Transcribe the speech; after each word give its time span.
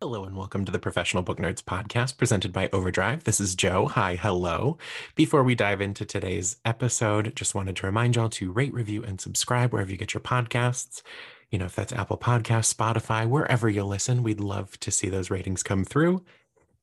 Hello 0.00 0.24
and 0.24 0.34
welcome 0.34 0.64
to 0.64 0.72
the 0.72 0.78
Professional 0.78 1.22
Book 1.22 1.36
Nerds 1.36 1.62
podcast 1.62 2.16
presented 2.16 2.50
by 2.50 2.70
Overdrive. 2.72 3.24
This 3.24 3.40
is 3.40 3.54
Joe. 3.54 3.88
Hi, 3.88 4.16
hello. 4.16 4.78
Before 5.16 5.42
we 5.42 5.54
dive 5.54 5.82
into 5.82 6.06
today's 6.06 6.56
episode, 6.64 7.36
just 7.36 7.54
wanted 7.54 7.76
to 7.76 7.86
remind 7.86 8.16
y'all 8.16 8.30
to 8.30 8.50
rate, 8.50 8.72
review, 8.72 9.04
and 9.04 9.20
subscribe 9.20 9.70
wherever 9.70 9.90
you 9.90 9.98
get 9.98 10.14
your 10.14 10.22
podcasts. 10.22 11.02
You 11.50 11.58
know, 11.58 11.64
if 11.66 11.74
that's 11.74 11.92
Apple 11.92 12.18
Podcasts, 12.18 12.74
Spotify, 12.74 13.26
wherever 13.26 13.68
you 13.68 13.84
listen, 13.84 14.22
we'd 14.22 14.40
love 14.40 14.78
to 14.80 14.90
see 14.90 15.08
those 15.08 15.30
ratings 15.30 15.62
come 15.62 15.84
through. 15.84 16.24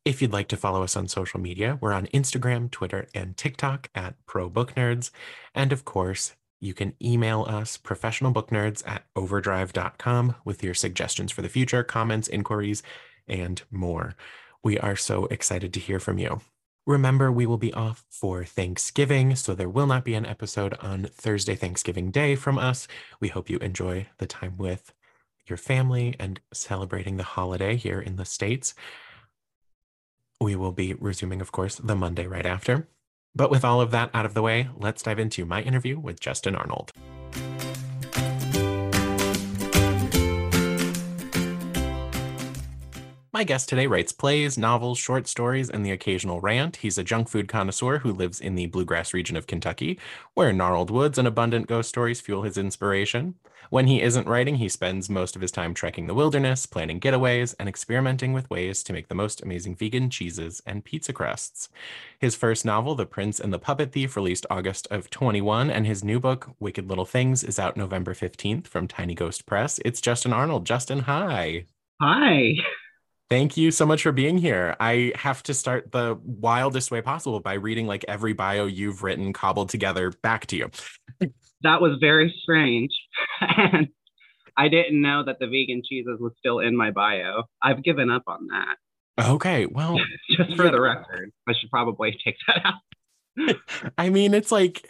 If 0.05 0.21
you'd 0.21 0.33
like 0.33 0.47
to 0.49 0.57
follow 0.57 0.83
us 0.83 0.95
on 0.95 1.07
social 1.07 1.39
media, 1.39 1.77
we're 1.81 1.93
on 1.93 2.07
Instagram, 2.07 2.71
Twitter, 2.71 3.07
and 3.13 3.37
TikTok 3.37 3.89
at 3.95 4.15
Pro 4.25 4.49
Book 4.49 4.75
Nerds. 4.75 5.11
And 5.53 5.71
of 5.71 5.85
course, 5.85 6.35
you 6.59 6.73
can 6.73 6.93
email 7.03 7.45
us 7.47 7.77
professionalbooknerds 7.77 8.87
at 8.87 9.03
overdrive.com 9.15 10.35
with 10.45 10.63
your 10.63 10.73
suggestions 10.73 11.31
for 11.31 11.41
the 11.41 11.49
future, 11.49 11.83
comments, 11.83 12.27
inquiries, 12.27 12.81
and 13.27 13.61
more. 13.71 14.15
We 14.63 14.79
are 14.79 14.95
so 14.95 15.25
excited 15.25 15.73
to 15.73 15.79
hear 15.79 15.99
from 15.99 16.17
you. 16.17 16.41
Remember, 16.87 17.31
we 17.31 17.47
will 17.47 17.57
be 17.57 17.73
off 17.73 18.05
for 18.11 18.43
Thanksgiving, 18.43 19.35
so 19.35 19.55
there 19.55 19.67
will 19.69 19.87
not 19.87 20.05
be 20.05 20.13
an 20.13 20.25
episode 20.25 20.75
on 20.81 21.05
Thursday, 21.05 21.55
Thanksgiving 21.55 22.11
Day 22.11 22.35
from 22.35 22.59
us. 22.59 22.87
We 23.19 23.29
hope 23.29 23.49
you 23.49 23.57
enjoy 23.57 24.05
the 24.19 24.27
time 24.27 24.55
with 24.57 24.93
your 25.47 25.57
family 25.57 26.15
and 26.19 26.39
celebrating 26.53 27.17
the 27.17 27.23
holiday 27.23 27.75
here 27.75 27.99
in 27.99 28.17
the 28.17 28.25
States. 28.25 28.75
We 30.39 30.55
will 30.55 30.71
be 30.71 30.93
resuming, 30.93 31.41
of 31.41 31.51
course, 31.51 31.77
the 31.77 31.95
Monday 31.95 32.27
right 32.27 32.45
after. 32.45 32.87
But 33.33 33.49
with 33.49 33.65
all 33.65 33.81
of 33.81 33.89
that 33.89 34.11
out 34.13 34.27
of 34.27 34.35
the 34.35 34.43
way, 34.43 34.69
let's 34.77 35.01
dive 35.01 35.17
into 35.17 35.43
my 35.43 35.63
interview 35.63 35.99
with 35.99 36.19
Justin 36.19 36.55
Arnold. 36.55 36.91
My 43.35 43.43
guest 43.43 43.67
today 43.67 43.85
writes 43.85 44.13
plays, 44.13 44.57
novels, 44.57 44.97
short 44.97 45.27
stories, 45.27 45.69
and 45.69 45.85
the 45.85 45.91
occasional 45.91 46.39
rant. 46.39 46.77
He's 46.77 46.97
a 46.97 47.03
junk 47.03 47.27
food 47.27 47.49
connoisseur 47.49 47.97
who 47.97 48.13
lives 48.13 48.39
in 48.39 48.55
the 48.55 48.67
bluegrass 48.67 49.13
region 49.13 49.35
of 49.35 49.45
Kentucky, 49.45 49.99
where 50.35 50.53
gnarled 50.53 50.89
woods 50.89 51.17
and 51.17 51.27
abundant 51.27 51.67
ghost 51.67 51.89
stories 51.89 52.21
fuel 52.21 52.43
his 52.43 52.57
inspiration. 52.57 53.35
When 53.69 53.87
he 53.87 54.01
isn't 54.01 54.25
writing, 54.25 54.55
he 54.55 54.69
spends 54.69 55.09
most 55.09 55.35
of 55.35 55.41
his 55.41 55.51
time 55.51 55.73
trekking 55.73 56.07
the 56.07 56.13
wilderness, 56.13 56.65
planning 56.65 57.01
getaways, 57.01 57.53
and 57.59 57.67
experimenting 57.67 58.31
with 58.31 58.49
ways 58.49 58.81
to 58.83 58.93
make 58.93 59.09
the 59.09 59.15
most 59.15 59.41
amazing 59.41 59.75
vegan 59.75 60.09
cheeses 60.09 60.61
and 60.65 60.85
pizza 60.85 61.11
crusts. 61.11 61.67
His 62.17 62.35
first 62.35 62.63
novel, 62.63 62.95
The 62.95 63.05
Prince 63.05 63.41
and 63.41 63.51
the 63.51 63.59
Puppet 63.59 63.91
Thief, 63.91 64.15
released 64.15 64.45
August 64.49 64.87
of 64.89 65.09
21, 65.09 65.69
and 65.69 65.85
his 65.85 66.05
new 66.05 66.21
book, 66.21 66.51
Wicked 66.61 66.87
Little 66.87 67.03
Things, 67.03 67.43
is 67.43 67.59
out 67.59 67.75
November 67.75 68.13
15th 68.13 68.67
from 68.67 68.87
Tiny 68.87 69.13
Ghost 69.13 69.45
Press. 69.45 69.77
It's 69.83 69.99
Justin 69.99 70.31
Arnold. 70.31 70.65
Justin, 70.65 70.99
hi. 70.99 71.65
Hi. 72.01 72.53
Thank 73.29 73.57
you 73.57 73.71
so 73.71 73.85
much 73.87 74.03
for 74.03 74.11
being 74.11 74.37
here. 74.37 74.75
I 74.79 75.11
have 75.15 75.41
to 75.43 75.53
start 75.53 75.91
the 75.91 76.19
wildest 76.23 76.91
way 76.91 77.01
possible 77.01 77.39
by 77.39 77.53
reading 77.53 77.87
like 77.87 78.05
every 78.07 78.33
bio 78.33 78.65
you've 78.65 79.01
written 79.01 79.33
cobbled 79.33 79.69
together 79.69 80.11
back 80.21 80.45
to 80.47 80.55
you. 80.55 80.69
That 81.63 81.81
was 81.81 81.97
very 81.99 82.33
strange. 82.43 82.91
and 83.41 83.87
I 84.55 84.67
didn't 84.69 85.01
know 85.01 85.23
that 85.25 85.39
the 85.39 85.47
vegan 85.47 85.81
cheeses 85.87 86.19
was 86.19 86.33
still 86.37 86.59
in 86.59 86.77
my 86.77 86.91
bio. 86.91 87.43
I've 87.63 87.83
given 87.83 88.11
up 88.11 88.23
on 88.27 88.47
that. 88.47 89.27
Okay, 89.27 89.65
well, 89.65 89.97
just 90.37 90.55
for 90.55 90.69
the 90.69 90.79
record, 90.79 91.31
I 91.47 91.53
should 91.59 91.71
probably 91.71 92.17
take 92.23 92.35
that 92.47 92.61
out. 92.65 93.55
I 93.97 94.09
mean, 94.09 94.33
it's 94.33 94.51
like 94.51 94.85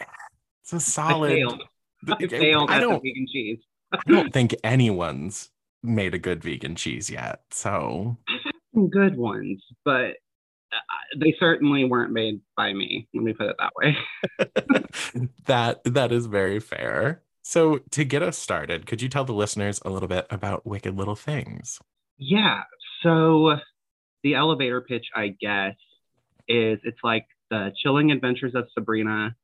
it's 0.62 0.72
a 0.72 0.80
solid. 0.80 1.32
I 1.32 1.36
failed. 1.36 1.62
I 2.08 2.26
failed 2.26 2.70
I 2.70 2.80
don't, 2.80 3.02
vegan 3.02 3.26
cheese. 3.32 3.58
I 3.92 3.98
don't 4.06 4.32
think 4.32 4.54
anyone's 4.62 5.50
made 5.82 6.14
a 6.14 6.18
good 6.18 6.42
vegan 6.42 6.74
cheese 6.74 7.10
yet. 7.10 7.40
So 7.50 8.16
I've 8.28 8.40
had 8.44 8.52
some 8.74 8.88
good 8.88 9.16
ones, 9.16 9.62
but 9.84 10.14
uh, 10.72 11.18
they 11.18 11.34
certainly 11.38 11.84
weren't 11.84 12.12
made 12.12 12.40
by 12.56 12.72
me. 12.72 13.08
Let 13.14 13.24
me 13.24 13.32
put 13.32 13.50
it 13.50 13.56
that 13.58 13.72
way. 13.76 13.96
that 15.46 15.82
that 15.84 16.12
is 16.12 16.26
very 16.26 16.60
fair. 16.60 17.22
So 17.42 17.78
to 17.92 18.04
get 18.04 18.22
us 18.22 18.36
started, 18.36 18.86
could 18.86 19.00
you 19.00 19.08
tell 19.08 19.24
the 19.24 19.32
listeners 19.32 19.80
a 19.84 19.90
little 19.90 20.08
bit 20.08 20.26
about 20.30 20.66
Wicked 20.66 20.96
Little 20.96 21.14
Things? 21.14 21.80
Yeah. 22.18 22.62
So 23.02 23.56
the 24.24 24.34
elevator 24.34 24.80
pitch, 24.80 25.06
I 25.14 25.36
guess, 25.40 25.76
is 26.48 26.80
it's 26.82 26.98
like 27.04 27.26
the 27.50 27.72
chilling 27.82 28.10
adventures 28.10 28.54
of 28.56 28.66
Sabrina 28.74 29.36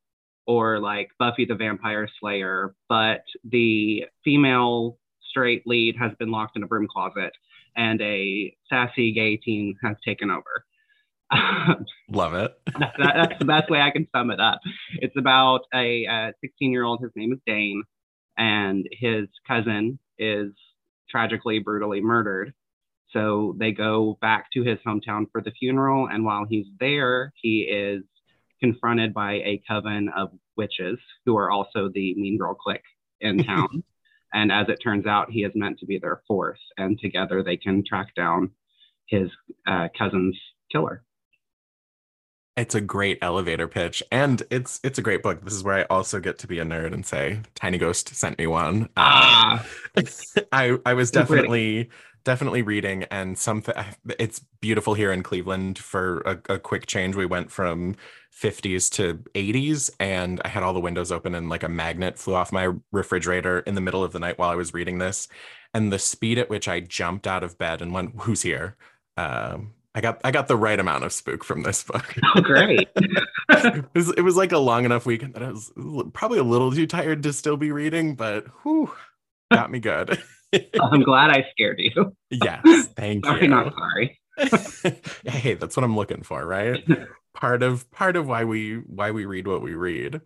or 0.47 0.81
like 0.81 1.11
Buffy 1.19 1.45
the 1.45 1.55
Vampire 1.55 2.09
Slayer, 2.19 2.75
but 2.89 3.23
the 3.45 4.07
female 4.25 4.99
straight 5.33 5.67
lead 5.67 5.97
has 5.97 6.13
been 6.19 6.31
locked 6.31 6.57
in 6.57 6.63
a 6.63 6.67
broom 6.67 6.87
closet 6.87 7.33
and 7.75 8.01
a 8.03 8.55
sassy 8.69 9.13
gay 9.13 9.39
teen 9.39 9.75
has 9.83 9.97
taken 10.05 10.31
over. 10.31 10.65
Love 12.11 12.35
it. 12.35 12.53
that, 12.79 12.93
that's 12.99 13.39
the 13.39 13.47
best 13.47 13.71
way 13.71 13.81
I 13.81 13.91
can 13.91 14.07
sum 14.15 14.31
it 14.31 14.41
up. 14.41 14.61
It's 14.97 15.17
about 15.17 15.63
a 15.75 16.33
16 16.43 16.71
year 16.71 16.85
old, 16.85 17.01
his 17.03 17.11
name 17.17 17.33
is 17.33 17.39
Dane, 17.47 17.83
and 18.37 18.87
his 18.93 19.29
cousin 19.49 19.99
is 20.19 20.51
tragically, 21.11 21.59
brutally 21.59 22.03
murdered. 22.03 22.53
So 23.13 23.57
they 23.59 23.73
go 23.73 24.19
back 24.21 24.47
to 24.55 24.63
his 24.63 24.79
hometown 24.87 25.27
for 25.31 25.41
the 25.43 25.53
funeral. 25.53 26.09
And 26.11 26.25
while 26.25 26.47
he's 26.49 26.67
there, 26.81 27.33
he 27.41 27.61
is 27.61 28.03
confronted 28.61 29.13
by 29.13 29.33
a 29.35 29.63
coven 29.69 30.09
of 30.17 30.31
witches 30.57 30.99
who 31.27 31.37
are 31.37 31.51
also 31.51 31.91
the 31.93 32.15
Mean 32.15 32.39
Girl 32.39 32.55
clique 32.55 32.83
in 33.21 33.45
town. 33.45 33.83
And 34.33 34.51
as 34.51 34.69
it 34.69 34.79
turns 34.83 35.07
out, 35.07 35.31
he 35.31 35.45
is 35.45 35.53
meant 35.55 35.79
to 35.81 35.87
be 35.87 35.99
their 35.99 36.23
fourth, 36.27 36.59
and 36.79 36.99
together 36.99 37.43
they 37.43 37.57
can 37.57 37.85
track 37.85 38.15
down 38.15 38.51
his 39.07 39.29
uh, 39.67 39.89
cousin's 39.97 40.39
killer. 40.71 41.03
It's 42.57 42.75
a 42.75 42.83
great 42.83 43.19
elevator 43.23 43.67
pitch, 43.67 44.03
and 44.13 44.43
it's 44.51 44.79
it's 44.85 44.99
a 44.99 45.03
great 45.03 45.23
book. 45.23 45.43
This 45.43 45.55
is 45.55 45.65
where 45.65 45.77
I 45.77 45.83
also 45.85 46.21
get 46.21 46.39
to 46.41 46.47
be 46.47 46.59
a 46.59 46.65
nerd 46.65 46.93
and 46.93 47.05
say, 47.05 47.41
"Tiny 47.55 47.79
Ghost 47.79 48.15
sent 48.15 48.39
me 48.39 48.47
one." 48.47 48.91
Ah, 48.97 49.67
uh, 49.97 50.03
I 50.53 50.79
I 50.85 50.93
was 50.93 51.11
definitely 51.11 51.89
definitely 52.25 52.63
reading, 52.63 53.05
and 53.05 53.39
something. 53.39 53.75
It's 54.19 54.41
beautiful 54.61 54.95
here 54.95 55.13
in 55.13 55.23
Cleveland. 55.23 55.79
For 55.79 56.21
a, 56.21 56.55
a 56.55 56.59
quick 56.59 56.87
change, 56.87 57.17
we 57.17 57.27
went 57.27 57.51
from 57.51 57.97
50s 58.33 58.91
to 58.91 59.15
80s 59.35 59.91
and 60.01 60.41
i 60.45 60.49
had 60.49 60.63
all 60.63 60.73
the 60.73 60.81
windows 60.81 61.13
open 61.13 61.35
and 61.35 61.51
like 61.51 61.63
a 61.63 61.69
magnet 61.69 62.19
flew 62.19 62.35
off 62.35 62.51
my 62.51 62.73
refrigerator 62.91 63.61
in 63.61 63.75
the 63.75 63.81
middle 63.81 64.03
of 64.03 64.13
the 64.13 64.19
night 64.19 64.39
while 64.39 64.49
i 64.49 64.55
was 64.55 64.73
reading 64.73 64.99
this 64.99 65.29
and 65.75 65.93
the 65.93 65.99
speed 65.99 66.39
at 66.39 66.49
which 66.49 66.67
i 66.67 66.81
jumped 66.81 67.27
out 67.27 67.45
of 67.45 67.59
bed 67.59 67.83
and 67.83 67.93
went 67.93 68.15
who's 68.21 68.41
here 68.41 68.77
um, 69.19 69.75
i 69.95 70.01
got 70.01 70.19
i 70.25 70.31
got 70.31 70.49
the 70.49 70.57
right 70.57 70.81
amount 70.81 71.05
of 71.05 71.13
spook 71.13 71.45
from 71.45 71.63
this 71.63 71.83
book 71.83 72.15
oh 72.35 72.41
great 72.41 72.89
it, 72.97 73.85
was, 73.95 74.11
it 74.13 74.23
was 74.23 74.37
like 74.37 74.53
a 74.53 74.59
long 74.59 74.87
enough 74.87 75.05
weekend 75.05 75.35
that 75.35 75.43
i 75.43 75.51
was 75.51 75.71
probably 76.15 76.39
a 76.39 76.45
little 76.45 76.73
too 76.73 76.87
tired 76.87 77.23
to 77.23 77.35
still 77.35 77.59
be 77.59 77.71
reading 77.71 78.15
but 78.15 78.47
whew, 78.63 78.91
got 79.53 79.71
me 79.71 79.79
good 79.79 80.19
i'm 80.81 81.03
glad 81.03 81.31
i 81.31 81.45
scared 81.51 81.79
you 81.79 82.15
yes 82.31 82.89
thank 82.97 83.25
sorry, 83.25 83.43
you 83.43 83.49
not 83.49 83.73
sorry 83.75 84.21
hey 85.25 85.55
that's 85.55 85.77
what 85.77 85.85
i'm 85.85 85.97
looking 85.97 86.23
for 86.23 86.47
right 86.47 86.85
part 87.35 87.63
of 87.63 87.91
part 87.91 88.17
of 88.17 88.27
why 88.27 88.45
we 88.45 88.77
why 88.87 89.11
we 89.11 89.25
read 89.25 89.47
what 89.47 89.63
we 89.63 89.75
read. 89.75 90.21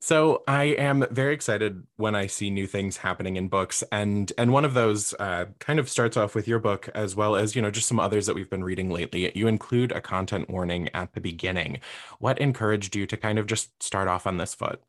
So 0.00 0.44
I 0.46 0.64
am 0.64 1.04
very 1.10 1.34
excited 1.34 1.82
when 1.96 2.14
I 2.14 2.28
see 2.28 2.50
new 2.50 2.68
things 2.68 2.98
happening 2.98 3.34
in 3.34 3.48
books, 3.48 3.82
and 3.90 4.32
and 4.38 4.52
one 4.52 4.64
of 4.64 4.74
those 4.74 5.12
uh, 5.14 5.46
kind 5.58 5.80
of 5.80 5.88
starts 5.88 6.16
off 6.16 6.36
with 6.36 6.46
your 6.46 6.60
book 6.60 6.88
as 6.94 7.16
well 7.16 7.34
as 7.34 7.56
you 7.56 7.62
know 7.62 7.70
just 7.70 7.88
some 7.88 7.98
others 7.98 8.26
that 8.26 8.34
we've 8.34 8.50
been 8.50 8.62
reading 8.62 8.90
lately. 8.90 9.32
You 9.36 9.48
include 9.48 9.90
a 9.90 10.00
content 10.00 10.48
warning 10.48 10.88
at 10.94 11.14
the 11.14 11.20
beginning. 11.20 11.80
What 12.20 12.38
encouraged 12.38 12.94
you 12.94 13.06
to 13.06 13.16
kind 13.16 13.38
of 13.38 13.46
just 13.46 13.82
start 13.82 14.06
off 14.06 14.26
on 14.26 14.36
this 14.36 14.54
foot? 14.54 14.80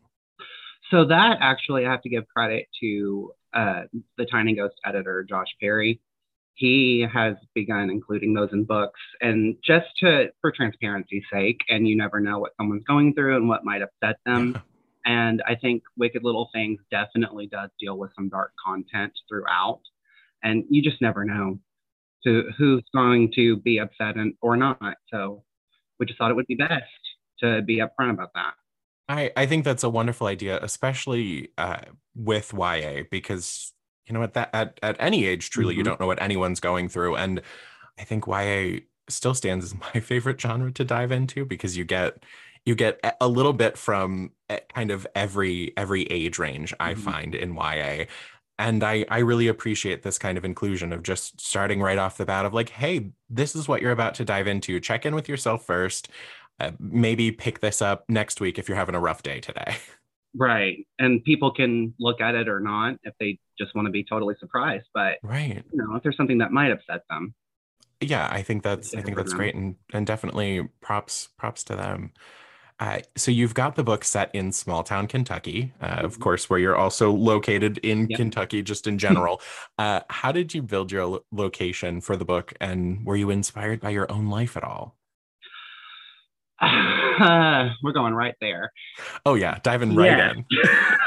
So 0.91 1.05
that 1.05 1.37
actually, 1.41 1.87
I 1.87 1.91
have 1.91 2.01
to 2.03 2.09
give 2.09 2.27
credit 2.27 2.67
to 2.81 3.31
uh, 3.53 3.83
the 4.17 4.25
Tiny 4.25 4.55
Ghost 4.55 4.75
editor 4.85 5.25
Josh 5.27 5.47
Perry. 5.59 6.01
He 6.53 7.05
has 7.11 7.35
begun 7.55 7.89
including 7.89 8.33
those 8.33 8.49
in 8.51 8.65
books. 8.65 8.99
And 9.21 9.55
just 9.63 9.87
to 9.99 10.27
for 10.41 10.51
transparency's 10.51 11.23
sake 11.31 11.61
and 11.69 11.87
you 11.87 11.95
never 11.95 12.19
know 12.19 12.39
what 12.39 12.51
someone's 12.57 12.83
going 12.83 13.13
through 13.13 13.37
and 13.37 13.47
what 13.47 13.63
might 13.63 13.81
upset 13.81 14.17
them. 14.25 14.53
Yeah. 14.55 14.61
and 15.05 15.41
i 15.47 15.55
think 15.55 15.83
wicked 15.97 16.23
little 16.23 16.49
things 16.53 16.79
definitely 16.91 17.47
does 17.47 17.69
deal 17.79 17.97
with 17.97 18.11
some 18.15 18.29
dark 18.29 18.51
content 18.63 19.13
throughout. 19.29 19.81
And 20.43 20.65
you 20.69 20.81
just 20.81 21.01
never 21.01 21.23
know 21.25 21.59
to 22.25 22.49
who's 22.57 22.83
going 22.93 23.31
to 23.35 23.57
be 23.57 23.79
upset 23.79 24.17
and, 24.17 24.33
or 24.41 24.57
not. 24.57 24.97
So 25.11 25.43
we 25.99 26.05
just 26.05 26.17
thought 26.17 26.31
it 26.31 26.35
would 26.35 26.47
be 26.47 26.55
best 26.55 26.83
to 27.39 27.61
be 27.61 27.77
upfront 27.77 28.11
about 28.11 28.31
that 28.35 28.53
I, 29.09 29.31
I 29.35 29.45
think 29.47 29.65
that's 29.65 29.83
a 29.83 29.89
wonderful 29.89 30.27
idea, 30.27 30.59
especially 30.61 31.49
uh, 31.57 31.81
with 32.15 32.53
YA, 32.53 33.03
because 33.09 33.73
you 34.09 34.13
know 34.13 34.23
at 34.23 34.33
that 34.33 34.49
at, 34.53 34.79
at 34.83 34.97
any 34.99 35.25
age 35.25 35.49
truly 35.49 35.73
mm-hmm. 35.73 35.79
you 35.79 35.83
don't 35.83 35.99
know 35.99 36.07
what 36.07 36.21
anyone's 36.21 36.59
going 36.59 36.89
through 36.89 37.15
and 37.15 37.41
i 37.97 38.03
think 38.03 38.27
ya 38.27 38.79
still 39.07 39.33
stands 39.33 39.65
as 39.65 39.75
my 39.93 40.01
favorite 40.01 40.41
genre 40.41 40.71
to 40.71 40.83
dive 40.83 41.11
into 41.11 41.45
because 41.45 41.77
you 41.77 41.85
get 41.85 42.23
you 42.65 42.75
get 42.75 42.99
a 43.21 43.27
little 43.27 43.53
bit 43.53 43.77
from 43.77 44.31
kind 44.73 44.91
of 44.91 45.07
every 45.15 45.71
every 45.77 46.03
age 46.05 46.39
range 46.39 46.73
i 46.79 46.93
mm-hmm. 46.93 47.01
find 47.01 47.35
in 47.35 47.55
ya 47.55 48.05
and 48.57 48.83
I, 48.83 49.05
I 49.09 49.19
really 49.19 49.47
appreciate 49.47 50.03
this 50.03 50.17
kind 50.17 50.37
of 50.37 50.43
inclusion 50.43 50.91
of 50.91 51.01
just 51.01 51.39
starting 51.39 51.81
right 51.81 51.97
off 51.97 52.17
the 52.17 52.25
bat 52.25 52.45
of 52.45 52.53
like 52.53 52.69
hey 52.69 53.11
this 53.29 53.55
is 53.55 53.67
what 53.67 53.81
you're 53.81 53.91
about 53.91 54.15
to 54.15 54.25
dive 54.25 54.47
into 54.47 54.79
check 54.81 55.05
in 55.05 55.15
with 55.15 55.29
yourself 55.29 55.65
first 55.65 56.09
uh, 56.59 56.71
maybe 56.79 57.31
pick 57.31 57.59
this 57.59 57.81
up 57.81 58.05
next 58.09 58.41
week 58.41 58.59
if 58.59 58.67
you're 58.67 58.77
having 58.77 58.95
a 58.95 58.99
rough 58.99 59.23
day 59.23 59.39
today 59.39 59.75
Right. 60.35 60.85
And 60.99 61.23
people 61.23 61.51
can 61.51 61.93
look 61.99 62.21
at 62.21 62.35
it 62.35 62.47
or 62.47 62.59
not 62.59 62.97
if 63.03 63.13
they 63.19 63.39
just 63.57 63.73
want 63.75 63.87
to 63.87 63.91
be 63.91 64.03
totally 64.03 64.35
surprised. 64.39 64.85
But 64.93 65.17
right. 65.23 65.63
You 65.71 65.77
know, 65.81 65.95
if 65.95 66.03
there's 66.03 66.17
something 66.17 66.37
that 66.39 66.51
might 66.51 66.71
upset 66.71 67.01
them. 67.09 67.33
Yeah, 68.01 68.29
I 68.31 68.43
think 68.43 68.63
that's 68.63 68.93
I 68.93 69.01
think 69.01 69.17
that's 69.17 69.33
great 69.33 69.55
and 69.55 69.75
and 69.91 70.07
definitely 70.07 70.69
props 70.81 71.29
props 71.37 71.63
to 71.65 71.75
them. 71.75 72.13
Uh, 72.79 72.99
so 73.17 73.29
you've 73.29 73.53
got 73.53 73.75
the 73.75 73.83
book 73.83 74.05
set 74.05 74.33
in 74.33 74.53
small 74.53 74.83
town 74.83 75.05
Kentucky, 75.05 75.73
uh, 75.81 75.97
mm-hmm. 75.97 76.05
of 76.05 76.17
course, 76.21 76.49
where 76.49 76.59
you're 76.59 76.77
also 76.77 77.11
located 77.11 77.77
in 77.79 78.07
yep. 78.09 78.17
Kentucky, 78.17 78.61
just 78.61 78.87
in 78.87 78.97
general. 79.05 79.41
uh, 79.77 79.99
how 80.09 80.31
did 80.31 80.53
you 80.53 80.61
build 80.61 80.89
your 80.89 81.05
lo- 81.05 81.25
location 81.33 81.99
for 81.99 82.15
the 82.15 82.23
book, 82.23 82.53
and 82.61 83.05
were 83.05 83.17
you 83.17 83.31
inspired 83.31 83.81
by 83.81 83.89
your 83.89 84.09
own 84.09 84.29
life 84.29 84.55
at 84.55 84.63
all? 84.63 84.95
we're 87.83 87.93
going 87.93 88.13
right 88.13 88.35
there. 88.41 88.71
Oh 89.25 89.35
yeah, 89.35 89.59
diving 89.63 89.95
right 89.95 90.33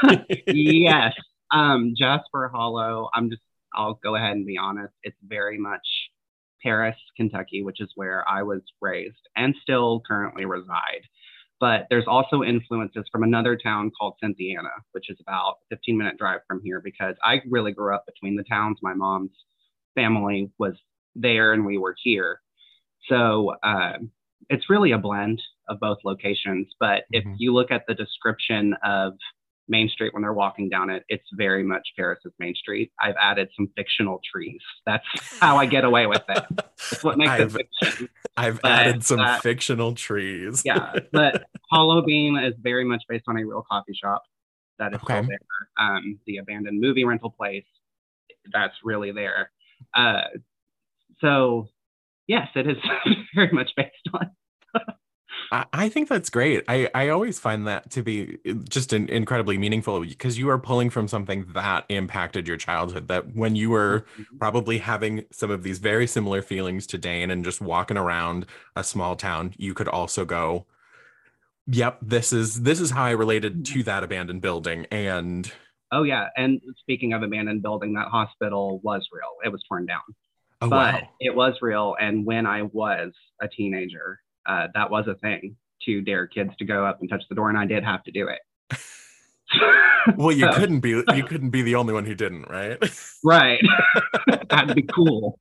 yes. 0.03 0.25
in. 0.25 0.25
yes. 0.55 1.13
Um, 1.51 1.93
Jasper 1.97 2.49
Hollow. 2.53 3.09
I'm 3.13 3.29
just. 3.29 3.41
I'll 3.75 3.99
go 4.03 4.15
ahead 4.15 4.33
and 4.33 4.45
be 4.45 4.57
honest. 4.57 4.93
It's 5.01 5.17
very 5.27 5.57
much 5.57 5.81
Paris, 6.61 6.95
Kentucky, 7.17 7.63
which 7.63 7.81
is 7.81 7.91
where 7.95 8.27
I 8.29 8.43
was 8.43 8.61
raised 8.81 9.27
and 9.35 9.55
still 9.61 10.01
currently 10.07 10.45
reside. 10.45 11.01
But 11.59 11.87
there's 11.89 12.07
also 12.07 12.43
influences 12.43 13.05
from 13.11 13.23
another 13.23 13.55
town 13.55 13.91
called 13.97 14.15
Cynthiana, 14.21 14.71
which 14.91 15.09
is 15.09 15.17
about 15.21 15.57
a 15.71 15.75
15 15.75 15.97
minute 15.97 16.17
drive 16.17 16.41
from 16.47 16.61
here 16.63 16.81
because 16.81 17.15
I 17.23 17.41
really 17.49 17.71
grew 17.71 17.93
up 17.93 18.05
between 18.05 18.35
the 18.35 18.43
towns. 18.43 18.79
My 18.81 18.93
mom's 18.93 19.31
family 19.95 20.51
was 20.57 20.73
there 21.15 21.53
and 21.53 21.65
we 21.65 21.77
were 21.77 21.95
here. 22.01 22.41
So 23.07 23.55
uh, 23.63 23.93
it's 24.49 24.69
really 24.69 24.91
a 24.91 24.97
blend 24.97 25.41
of 25.69 25.79
both 25.79 25.97
locations. 26.03 26.67
But 26.79 27.03
mm-hmm. 27.13 27.15
if 27.15 27.25
you 27.37 27.53
look 27.53 27.71
at 27.71 27.83
the 27.87 27.93
description 27.93 28.75
of 28.83 29.13
Main 29.67 29.87
Street 29.89 30.13
when 30.13 30.23
they're 30.23 30.33
walking 30.33 30.69
down 30.69 30.89
it, 30.89 31.03
it's 31.07 31.23
very 31.33 31.63
much 31.63 31.87
Paris's 31.97 32.33
Main 32.39 32.55
Street. 32.55 32.91
I've 32.99 33.15
added 33.19 33.49
some 33.55 33.69
fictional 33.75 34.19
trees. 34.31 34.61
That's 34.85 35.05
how 35.39 35.57
I 35.57 35.65
get 35.65 35.85
away 35.85 36.05
with 36.07 36.23
it. 36.29 36.43
That's 36.51 37.03
what 37.03 37.17
makes 37.17 37.31
I've, 37.31 37.55
it 37.55 37.69
fiction. 37.81 38.09
I've 38.35 38.61
but, 38.61 38.71
added 38.71 39.05
some 39.05 39.19
uh, 39.19 39.39
fictional 39.39 39.95
trees. 39.95 40.63
yeah, 40.65 40.93
but 41.11 41.45
Hollow 41.71 42.01
Bean 42.01 42.37
is 42.37 42.53
very 42.61 42.83
much 42.83 43.03
based 43.07 43.25
on 43.27 43.37
a 43.37 43.45
real 43.45 43.63
coffee 43.69 43.93
shop 43.93 44.23
that 44.79 44.93
is 44.93 45.01
okay. 45.03 45.19
still 45.19 45.27
there. 45.27 45.39
Um, 45.77 46.19
the 46.25 46.37
abandoned 46.37 46.81
movie 46.81 47.05
rental 47.05 47.29
place 47.29 47.65
that's 48.51 48.75
really 48.83 49.11
there. 49.11 49.51
Uh, 49.93 50.21
so 51.19 51.67
yes, 52.27 52.47
it 52.55 52.67
is 52.67 52.77
very 53.35 53.51
much 53.51 53.71
based 53.75 53.91
on 54.13 54.31
I 55.51 55.89
think 55.89 56.09
that's 56.09 56.31
great. 56.31 56.63
I, 56.67 56.89
I 56.95 57.09
always 57.09 57.37
find 57.37 57.67
that 57.67 57.91
to 57.91 58.01
be 58.01 58.39
uh, 58.47 58.53
just 58.67 58.91
an 58.91 59.07
incredibly 59.07 59.57
meaningful 59.57 59.99
because 60.01 60.39
you 60.39 60.49
are 60.49 60.57
pulling 60.57 60.89
from 60.89 61.07
something 61.07 61.45
that 61.53 61.85
impacted 61.89 62.47
your 62.47 62.57
childhood. 62.57 63.07
That 63.07 63.35
when 63.35 63.55
you 63.55 63.69
were 63.69 64.05
mm-hmm. 64.17 64.37
probably 64.37 64.79
having 64.79 65.25
some 65.31 65.51
of 65.51 65.61
these 65.61 65.77
very 65.77 66.07
similar 66.07 66.41
feelings 66.41 66.87
to 66.87 66.97
Dane 66.97 67.29
and 67.29 67.45
just 67.45 67.61
walking 67.61 67.97
around 67.97 68.47
a 68.75 68.83
small 68.83 69.15
town, 69.15 69.53
you 69.57 69.75
could 69.75 69.87
also 69.87 70.25
go, 70.25 70.65
"Yep, 71.67 71.99
this 72.01 72.33
is 72.33 72.63
this 72.63 72.79
is 72.79 72.89
how 72.89 73.03
I 73.03 73.11
related 73.11 73.53
mm-hmm. 73.63 73.73
to 73.73 73.83
that 73.83 74.03
abandoned 74.03 74.41
building." 74.41 74.87
And 74.89 75.51
oh 75.91 76.01
yeah, 76.01 76.29
and 76.35 76.61
speaking 76.79 77.13
of 77.13 77.21
abandoned 77.21 77.61
building, 77.61 77.93
that 77.93 78.07
hospital 78.07 78.79
was 78.83 79.07
real. 79.11 79.35
It 79.45 79.49
was 79.49 79.63
torn 79.69 79.85
down. 79.85 80.01
Oh, 80.63 80.69
but 80.69 80.93
wow. 80.93 81.09
it 81.19 81.35
was 81.35 81.55
real. 81.61 81.95
And 81.99 82.25
when 82.25 82.45
I 82.45 82.61
was 82.63 83.11
a 83.41 83.49
teenager, 83.49 84.19
uh, 84.45 84.67
that 84.73 84.89
was 84.89 85.07
a 85.07 85.15
thing 85.15 85.57
to 85.85 86.01
dare 86.01 86.25
kids 86.25 86.51
to 86.59 86.65
go 86.65 86.85
up 86.85 87.01
and 87.01 87.09
touch 87.09 87.23
the 87.27 87.35
door, 87.35 87.49
and 87.49 87.57
I 87.57 87.65
did 87.65 87.83
have 87.83 88.03
to 88.05 88.11
do 88.11 88.29
it. 88.29 88.77
well, 90.17 90.31
you 90.31 90.49
so. 90.51 90.53
couldn't 90.53 90.79
be 90.79 90.89
you 91.15 91.23
couldn't 91.25 91.49
be 91.49 91.61
the 91.61 91.75
only 91.75 91.93
one 91.93 92.05
who 92.05 92.15
didn't, 92.15 92.49
right? 92.49 92.77
right. 93.25 93.61
That'd 94.49 94.75
be 94.75 94.83
cool. 94.83 95.37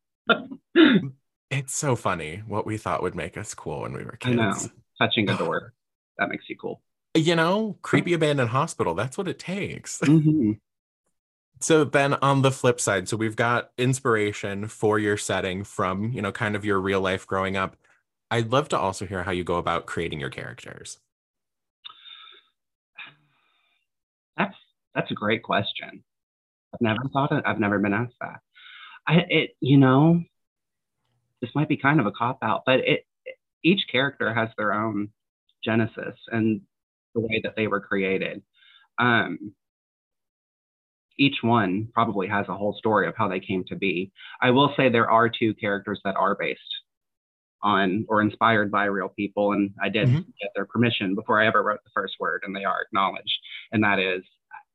it's 1.51 1.75
so 1.75 1.95
funny 1.95 2.43
what 2.47 2.67
we 2.67 2.77
thought 2.77 3.03
would 3.03 3.15
make 3.15 3.37
us 3.37 3.55
cool 3.55 3.83
when 3.83 3.93
we 3.93 4.05
were 4.05 4.17
kids. 4.19 4.41
I 4.41 4.51
know. 4.51 4.55
Touching 5.01 5.31
a 5.31 5.39
door. 5.39 5.73
that 6.19 6.29
makes 6.31 6.49
you 6.49 6.57
cool. 6.57 6.83
You 7.15 7.37
know, 7.37 7.77
creepy 7.83 8.13
abandoned 8.15 8.51
hospital. 8.51 8.95
That's 8.95 9.17
what 9.17 9.29
it 9.29 9.39
takes. 9.39 9.99
Mm-hmm. 10.01 10.53
So 11.63 11.85
then 11.85 12.15
on 12.15 12.43
the 12.43 12.51
flip 12.51 12.81
side, 12.81 13.09
so 13.09 13.17
we've 13.17 13.37
got 13.37 13.71
inspiration 13.79 14.67
for 14.67 14.99
your 14.99 15.17
setting 15.17 15.65
from, 15.65 16.13
you 16.13 16.21
know, 16.21 16.33
kind 16.33 16.57
of 16.57 16.65
your 16.65 16.81
real 16.81 17.01
life 17.01 17.27
growing 17.27 17.57
up. 17.57 17.77
I'd 18.31 18.51
love 18.51 18.69
to 18.71 18.79
also 18.79 19.07
hear 19.07 19.23
how 19.23 19.31
you 19.31 19.45
go 19.45 19.57
about 19.57 19.87
creating 19.87 20.19
your 20.19 20.31
characters. 20.31 20.99
That's 24.37 24.55
that's 24.95 25.11
a 25.11 25.15
great 25.15 25.43
question. 25.43 26.03
I've 26.75 26.81
never 26.81 27.03
thought 27.13 27.33
it. 27.33 27.45
I've 27.47 27.61
never 27.61 27.79
been 27.79 27.93
asked 27.93 28.15
that. 28.21 28.41
I 29.07 29.25
it 29.29 29.51
you 29.61 29.77
know, 29.77 30.23
this 31.41 31.51
might 31.55 31.69
be 31.69 31.77
kind 31.77 32.01
of 32.01 32.07
a 32.07 32.13
cop 32.13 32.39
out, 32.43 32.63
but 32.67 32.81
it 32.81 33.07
each 33.63 33.87
character 33.91 34.35
has 34.35 34.49
their 34.57 34.73
own 34.73 35.11
genesis 35.63 36.17
and 36.33 36.63
the 37.15 37.21
way 37.21 37.41
that 37.45 37.55
they 37.55 37.67
were 37.67 37.81
created. 37.81 38.43
Um, 38.99 39.53
each 41.19 41.37
one 41.43 41.89
probably 41.93 42.29
has 42.29 42.47
a 42.49 42.57
whole 42.57 42.75
story 42.79 43.09
of 43.09 43.15
how 43.17 43.29
they 43.29 43.41
came 43.41 43.65
to 43.69 43.77
be. 43.77 44.13
I 44.41 44.51
will 44.51 44.73
say 44.77 44.89
there 44.89 45.11
are 45.11 45.29
two 45.29 45.55
characters 45.55 46.01
that 46.05 46.17
are 46.17 46.37
based 46.39 46.61
on 47.63 48.05
or 48.09 48.21
inspired 48.21 48.71
by 48.71 48.85
real 48.85 49.09
people. 49.09 49.53
And 49.53 49.71
I 49.83 49.89
did 49.89 50.09
mm-hmm. 50.09 50.19
get 50.41 50.51
their 50.55 50.67
permission 50.67 51.15
before 51.15 51.41
I 51.41 51.47
ever 51.47 51.63
wrote 51.63 51.81
the 51.85 51.91
first 51.95 52.15
word, 52.19 52.43
and 52.45 52.55
they 52.55 52.65
are 52.65 52.83
acknowledged. 52.83 53.39
And 53.71 53.85
that 53.85 53.99
is 53.99 54.23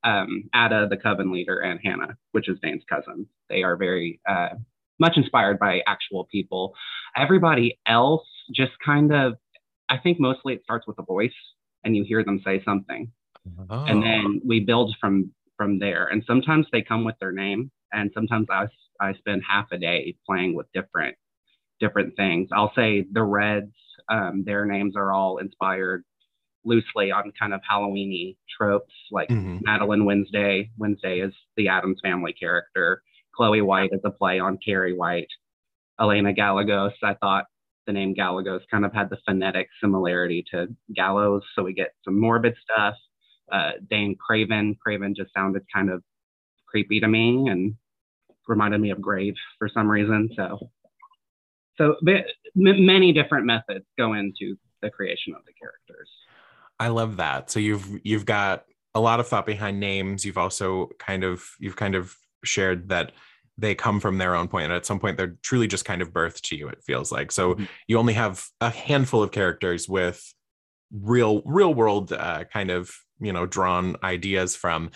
um, 0.03 0.43
Ada, 0.55 0.87
the 0.89 0.97
coven 0.97 1.31
leader, 1.31 1.59
and 1.59 1.79
Hannah, 1.83 2.17
which 2.31 2.47
is 2.47 2.57
Dane's 2.61 2.83
cousin. 2.89 3.27
They 3.49 3.63
are 3.63 3.75
very 3.75 4.19
uh, 4.27 4.49
much 4.99 5.17
inspired 5.17 5.59
by 5.59 5.81
actual 5.85 6.25
people. 6.31 6.73
Everybody 7.15 7.79
else 7.85 8.25
just 8.53 8.71
kind 8.83 9.13
of, 9.13 9.33
I 9.89 9.97
think 9.97 10.19
mostly 10.19 10.53
it 10.53 10.63
starts 10.63 10.87
with 10.87 10.99
a 10.99 11.03
voice, 11.03 11.31
and 11.83 11.95
you 11.95 12.03
hear 12.03 12.23
them 12.23 12.41
say 12.45 12.63
something, 12.63 13.11
oh. 13.69 13.83
and 13.85 14.01
then 14.01 14.41
we 14.45 14.59
build 14.61 14.95
from 14.99 15.31
from 15.57 15.79
there. 15.79 16.07
And 16.07 16.23
sometimes 16.25 16.67
they 16.71 16.81
come 16.81 17.03
with 17.03 17.15
their 17.19 17.31
name, 17.31 17.71
and 17.91 18.11
sometimes 18.13 18.47
I 18.49 18.67
I 18.99 19.13
spend 19.13 19.43
half 19.47 19.67
a 19.71 19.77
day 19.77 20.15
playing 20.25 20.55
with 20.55 20.67
different 20.73 21.17
different 21.79 22.15
things. 22.15 22.49
I'll 22.51 22.73
say 22.75 23.05
the 23.11 23.23
Reds, 23.23 23.73
um, 24.09 24.43
their 24.45 24.65
names 24.65 24.95
are 24.95 25.13
all 25.13 25.37
inspired 25.37 26.03
loosely 26.65 27.11
on 27.11 27.31
kind 27.39 27.53
of 27.53 27.61
Halloweeny 27.69 28.35
tropes, 28.57 28.93
like 29.11 29.29
mm-hmm. 29.29 29.59
Madeline 29.61 30.05
Wednesday. 30.05 30.71
Wednesday 30.77 31.19
is 31.19 31.33
the 31.55 31.67
Addams 31.67 31.99
family 32.03 32.33
character. 32.33 33.01
Chloe 33.35 33.61
White 33.61 33.91
is 33.93 34.01
a 34.03 34.11
play 34.11 34.39
on 34.39 34.57
Carrie 34.63 34.97
White. 34.97 35.29
Elena 35.99 36.33
Gallegos, 36.33 36.93
I 37.03 37.13
thought 37.15 37.45
the 37.85 37.93
name 37.93 38.13
Gallegos 38.13 38.61
kind 38.69 38.85
of 38.85 38.93
had 38.93 39.09
the 39.09 39.17
phonetic 39.25 39.69
similarity 39.81 40.43
to 40.51 40.67
gallows, 40.93 41.43
so 41.55 41.63
we 41.63 41.73
get 41.73 41.93
some 42.03 42.19
morbid 42.19 42.55
stuff. 42.61 42.95
Uh, 43.51 43.71
Dane 43.89 44.15
Craven, 44.15 44.75
Craven 44.81 45.15
just 45.15 45.33
sounded 45.33 45.63
kind 45.73 45.89
of 45.89 46.03
creepy 46.67 46.99
to 46.99 47.07
me 47.07 47.47
and 47.49 47.75
reminded 48.47 48.79
me 48.81 48.91
of 48.91 49.01
Grave 49.01 49.35
for 49.57 49.69
some 49.69 49.89
reason. 49.89 50.29
So 50.35 50.69
so 51.77 51.95
many 52.55 53.13
different 53.13 53.45
methods 53.45 53.85
go 53.97 54.13
into 54.13 54.55
the 54.81 54.89
creation 54.89 55.33
of 55.35 55.45
the 55.45 55.53
characters. 55.53 56.09
I 56.79 56.89
love 56.89 57.17
that. 57.17 57.49
So 57.51 57.59
you've 57.59 57.87
you've 58.03 58.25
got 58.25 58.65
a 58.95 58.99
lot 58.99 59.19
of 59.19 59.27
thought 59.27 59.45
behind 59.45 59.79
names. 59.79 60.25
You've 60.25 60.37
also 60.37 60.89
kind 60.99 61.23
of 61.23 61.43
you've 61.59 61.75
kind 61.75 61.95
of 61.95 62.15
shared 62.43 62.89
that 62.89 63.11
they 63.57 63.73
come 63.73 63.99
from 63.99 64.17
their 64.19 64.35
own 64.35 64.47
point 64.47 64.65
and 64.65 64.73
at 64.73 64.85
some 64.85 64.99
point 64.99 65.17
they're 65.17 65.35
truly 65.41 65.67
just 65.67 65.83
kind 65.85 66.01
of 66.03 66.13
birthed 66.13 66.41
to 66.41 66.55
you 66.55 66.67
it 66.67 66.83
feels 66.83 67.11
like 67.11 67.31
so 67.31 67.55
Mhm. 67.55 67.67
you 67.87 67.97
only 67.97 68.13
have 68.13 68.45
a 68.61 68.69
handful 68.69 69.23
of 69.23 69.31
characters 69.31 69.89
with 69.89 70.31
real 70.91 71.41
real 71.43 71.73
world 71.73 72.13
uh, 72.13 72.43
kind 72.45 72.69
of 72.69 72.95
you 73.19 73.33
know 73.33 73.45
drawn 73.45 73.95
ideas 74.03 74.55
from 74.55 74.91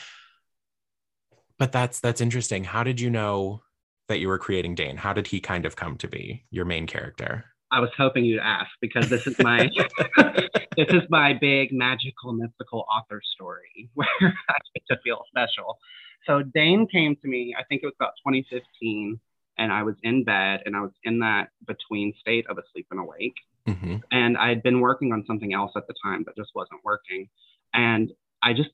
but 1.57 1.71
that's 1.71 1.99
that's 1.99 2.21
interesting 2.21 2.63
how 2.63 2.83
did 2.83 2.99
you 2.99 3.09
know 3.09 3.61
that 4.07 4.19
you 4.19 4.27
were 4.27 4.39
creating 4.39 4.75
dane 4.75 4.97
how 4.97 5.13
did 5.13 5.27
he 5.27 5.39
kind 5.39 5.65
of 5.65 5.75
come 5.75 5.97
to 5.97 6.07
be 6.07 6.45
your 6.49 6.65
main 6.65 6.87
character 6.87 7.45
I 7.71 7.79
was 7.79 7.89
hoping 7.97 8.25
you'd 8.25 8.39
ask 8.39 8.69
because 8.81 9.09
this 9.09 9.25
is 9.25 9.39
my 9.39 9.69
this 10.77 10.89
is 10.89 11.03
my 11.09 11.33
big 11.33 11.71
magical 11.71 12.33
mythical 12.33 12.85
author 12.91 13.21
story 13.33 13.89
where 13.93 14.07
I 14.21 14.55
get 14.73 14.83
to 14.89 14.97
feel 15.03 15.23
special. 15.29 15.79
So 16.27 16.43
Dane 16.43 16.87
came 16.87 17.15
to 17.15 17.27
me, 17.27 17.55
I 17.57 17.63
think 17.63 17.81
it 17.81 17.87
was 17.87 17.95
about 17.97 18.13
2015, 18.27 19.19
and 19.57 19.71
I 19.71 19.83
was 19.83 19.95
in 20.03 20.23
bed 20.23 20.61
and 20.65 20.75
I 20.75 20.81
was 20.81 20.91
in 21.03 21.19
that 21.19 21.49
between 21.65 22.13
state 22.19 22.45
of 22.49 22.57
asleep 22.57 22.87
and 22.91 22.99
awake. 22.99 23.35
hmm 23.65 23.97
And 24.11 24.37
I 24.37 24.49
had 24.49 24.63
been 24.63 24.81
working 24.81 25.13
on 25.13 25.23
something 25.25 25.53
else 25.53 25.71
at 25.75 25.87
the 25.87 25.95
time 26.03 26.23
that 26.25 26.35
just 26.35 26.51
wasn't 26.53 26.81
working. 26.83 27.29
And 27.73 28.11
I 28.43 28.53
just 28.53 28.69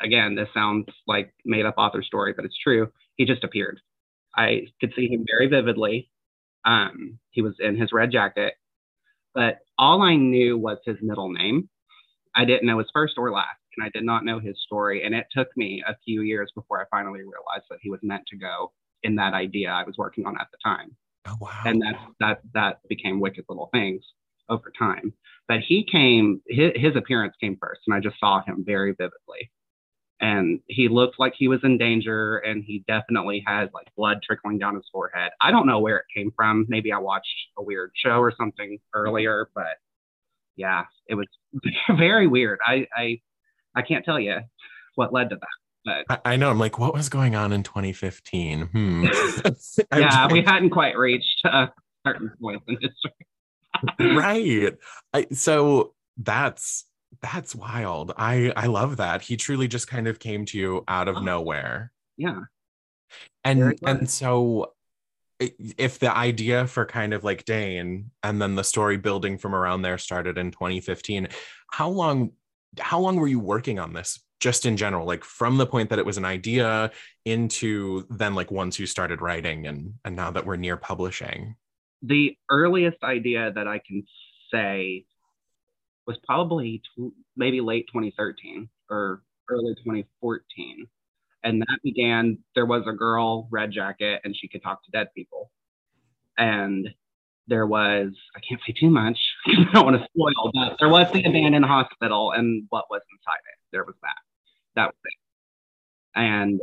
again, 0.00 0.34
this 0.34 0.48
sounds 0.54 0.86
like 1.06 1.34
made 1.44 1.66
up 1.66 1.74
author 1.76 2.02
story, 2.02 2.32
but 2.32 2.44
it's 2.44 2.58
true. 2.62 2.92
He 3.16 3.24
just 3.24 3.44
appeared. 3.44 3.80
I 4.36 4.68
could 4.80 4.92
see 4.94 5.08
him 5.08 5.24
very 5.28 5.48
vividly. 5.48 6.10
Um, 6.64 7.18
he 7.30 7.42
was 7.42 7.54
in 7.58 7.76
his 7.76 7.92
red 7.92 8.12
jacket, 8.12 8.54
but 9.34 9.58
all 9.78 10.02
I 10.02 10.16
knew 10.16 10.56
was 10.56 10.78
his 10.84 10.96
middle 11.02 11.32
name. 11.32 11.68
I 12.36 12.44
didn't 12.44 12.66
know 12.66 12.78
his 12.78 12.90
first 12.92 13.14
or 13.16 13.32
last, 13.32 13.58
and 13.76 13.84
I 13.84 13.90
did 13.92 14.04
not 14.04 14.24
know 14.24 14.38
his 14.38 14.56
story. 14.64 15.04
And 15.04 15.14
it 15.14 15.26
took 15.32 15.48
me 15.56 15.82
a 15.86 15.96
few 16.04 16.22
years 16.22 16.52
before 16.54 16.80
I 16.80 16.84
finally 16.90 17.20
realized 17.20 17.64
that 17.70 17.78
he 17.82 17.90
was 17.90 18.00
meant 18.02 18.24
to 18.28 18.36
go 18.36 18.72
in 19.02 19.16
that 19.16 19.34
idea 19.34 19.70
I 19.70 19.84
was 19.84 19.96
working 19.96 20.26
on 20.26 20.38
at 20.40 20.48
the 20.50 20.58
time 20.62 20.96
oh 21.26 21.36
wow 21.40 21.62
and 21.64 21.82
that 21.82 21.94
that 22.20 22.40
that 22.54 22.80
became 22.88 23.20
wicked 23.20 23.44
little 23.48 23.68
things 23.72 24.02
over 24.48 24.72
time. 24.78 25.12
But 25.46 25.60
he 25.60 25.84
came 25.90 26.40
his, 26.46 26.72
his 26.74 26.96
appearance 26.96 27.34
came 27.40 27.56
first 27.60 27.80
and 27.86 27.94
i 27.94 28.00
just 28.00 28.18
saw 28.20 28.42
him 28.44 28.64
very 28.66 28.92
vividly. 28.92 29.50
And 30.20 30.60
he 30.66 30.88
looked 30.88 31.20
like 31.20 31.34
he 31.38 31.46
was 31.46 31.60
in 31.62 31.78
danger 31.78 32.38
and 32.38 32.64
he 32.64 32.84
definitely 32.88 33.42
had 33.46 33.70
like 33.72 33.86
blood 33.96 34.18
trickling 34.24 34.58
down 34.58 34.74
his 34.74 34.84
forehead. 34.90 35.30
I 35.40 35.52
don't 35.52 35.66
know 35.66 35.78
where 35.78 35.98
it 35.98 36.06
came 36.14 36.32
from. 36.34 36.66
Maybe 36.68 36.92
i 36.92 36.98
watched 36.98 37.28
a 37.56 37.62
weird 37.62 37.92
show 37.94 38.18
or 38.18 38.32
something 38.36 38.78
earlier 38.94 39.48
but 39.54 39.76
yeah 40.56 40.84
it 41.06 41.14
was 41.14 41.26
very 41.96 42.26
weird. 42.26 42.58
I 42.66 42.86
i 42.96 43.20
i 43.74 43.82
can't 43.82 44.04
tell 44.04 44.20
you 44.20 44.38
what 44.96 45.12
led 45.12 45.30
to 45.30 45.36
that 45.36 45.48
but 46.06 46.20
I, 46.24 46.36
know. 46.36 46.50
I'm 46.50 46.58
like 46.58 46.78
what 46.78 46.94
was 46.94 47.08
going 47.08 47.34
on 47.34 47.52
in 47.52 47.62
2015 47.62 48.66
hmm. 48.66 49.06
Yeah 49.96 50.30
we 50.30 50.42
hadn't 50.42 50.70
quite 50.70 50.96
reached 50.96 51.44
a 51.44 51.70
certain 52.06 52.32
point 52.40 52.62
in 52.66 52.74
history 52.74 53.26
right. 54.00 54.74
I, 55.12 55.26
so 55.32 55.94
that's 56.16 56.84
that's 57.22 57.54
wild. 57.54 58.12
I 58.16 58.52
i 58.56 58.66
love 58.66 58.98
that. 58.98 59.22
He 59.22 59.36
truly 59.36 59.68
just 59.68 59.88
kind 59.88 60.06
of 60.08 60.18
came 60.18 60.44
to 60.46 60.58
you 60.58 60.84
out 60.88 61.08
of 61.08 61.16
Oh. 61.16 61.20
nowhere. 61.20 61.92
Yeah. 62.16 62.40
And 63.44 63.78
and 63.84 64.08
so 64.10 64.72
if 65.40 65.98
the 66.00 66.14
idea 66.14 66.66
for 66.66 66.84
kind 66.84 67.14
of 67.14 67.22
like 67.22 67.44
dane 67.44 68.10
and 68.24 68.42
then 68.42 68.56
the 68.56 68.64
story 68.64 68.96
building 68.96 69.38
from 69.38 69.54
around 69.54 69.82
there 69.82 69.96
started 69.96 70.36
in 70.36 70.50
2015 70.50 71.28
how 71.70 71.88
long 71.88 72.32
how 72.80 72.98
long 72.98 73.16
were 73.16 73.28
you 73.28 73.38
working 73.38 73.78
on 73.78 73.92
this 73.92 74.20
just 74.40 74.66
in 74.66 74.76
general? 74.76 75.06
Like 75.06 75.24
from 75.24 75.56
the 75.56 75.66
point 75.66 75.90
that 75.90 75.98
it 75.98 76.06
was 76.06 76.18
an 76.18 76.24
idea 76.24 76.90
into 77.24 78.06
then 78.10 78.34
like 78.34 78.50
once 78.50 78.78
you 78.78 78.86
started 78.86 79.20
writing 79.20 79.66
and 79.66 79.94
and 80.04 80.14
now 80.14 80.30
that 80.30 80.44
we're 80.46 80.56
near 80.56 80.76
publishing 80.76 81.56
the 82.02 82.36
earliest 82.50 83.02
idea 83.02 83.52
that 83.52 83.66
I 83.66 83.80
can 83.86 84.04
say 84.52 85.04
was 86.06 86.16
probably 86.26 86.82
tw- 86.96 87.12
maybe 87.36 87.60
late 87.60 87.86
2013 87.88 88.68
or 88.90 89.22
early 89.50 89.74
2014. 89.76 90.86
And 91.44 91.60
that 91.62 91.78
began, 91.84 92.38
there 92.54 92.66
was 92.66 92.82
a 92.86 92.92
girl, 92.92 93.48
red 93.50 93.70
jacket, 93.70 94.20
and 94.24 94.34
she 94.36 94.48
could 94.48 94.62
talk 94.62 94.84
to 94.84 94.90
dead 94.90 95.08
people. 95.14 95.50
And 96.36 96.88
there 97.46 97.66
was, 97.66 98.12
I 98.36 98.40
can't 98.46 98.60
say 98.66 98.72
too 98.78 98.90
much, 98.90 99.18
'cause 99.46 99.66
I 99.68 99.72
don't 99.72 99.84
want 99.86 99.96
to 100.00 100.06
spoil, 100.14 100.50
but 100.54 100.76
there 100.78 100.88
was 100.88 101.10
the 101.12 101.24
abandoned 101.24 101.64
hospital 101.64 102.32
and 102.32 102.64
what 102.70 102.86
was 102.90 103.02
inside 103.12 103.40
it. 103.52 103.58
There 103.72 103.84
was 103.84 103.94
that. 104.02 104.16
That 104.76 104.86
was 104.88 104.96
it. 105.04 105.14
And 106.14 106.60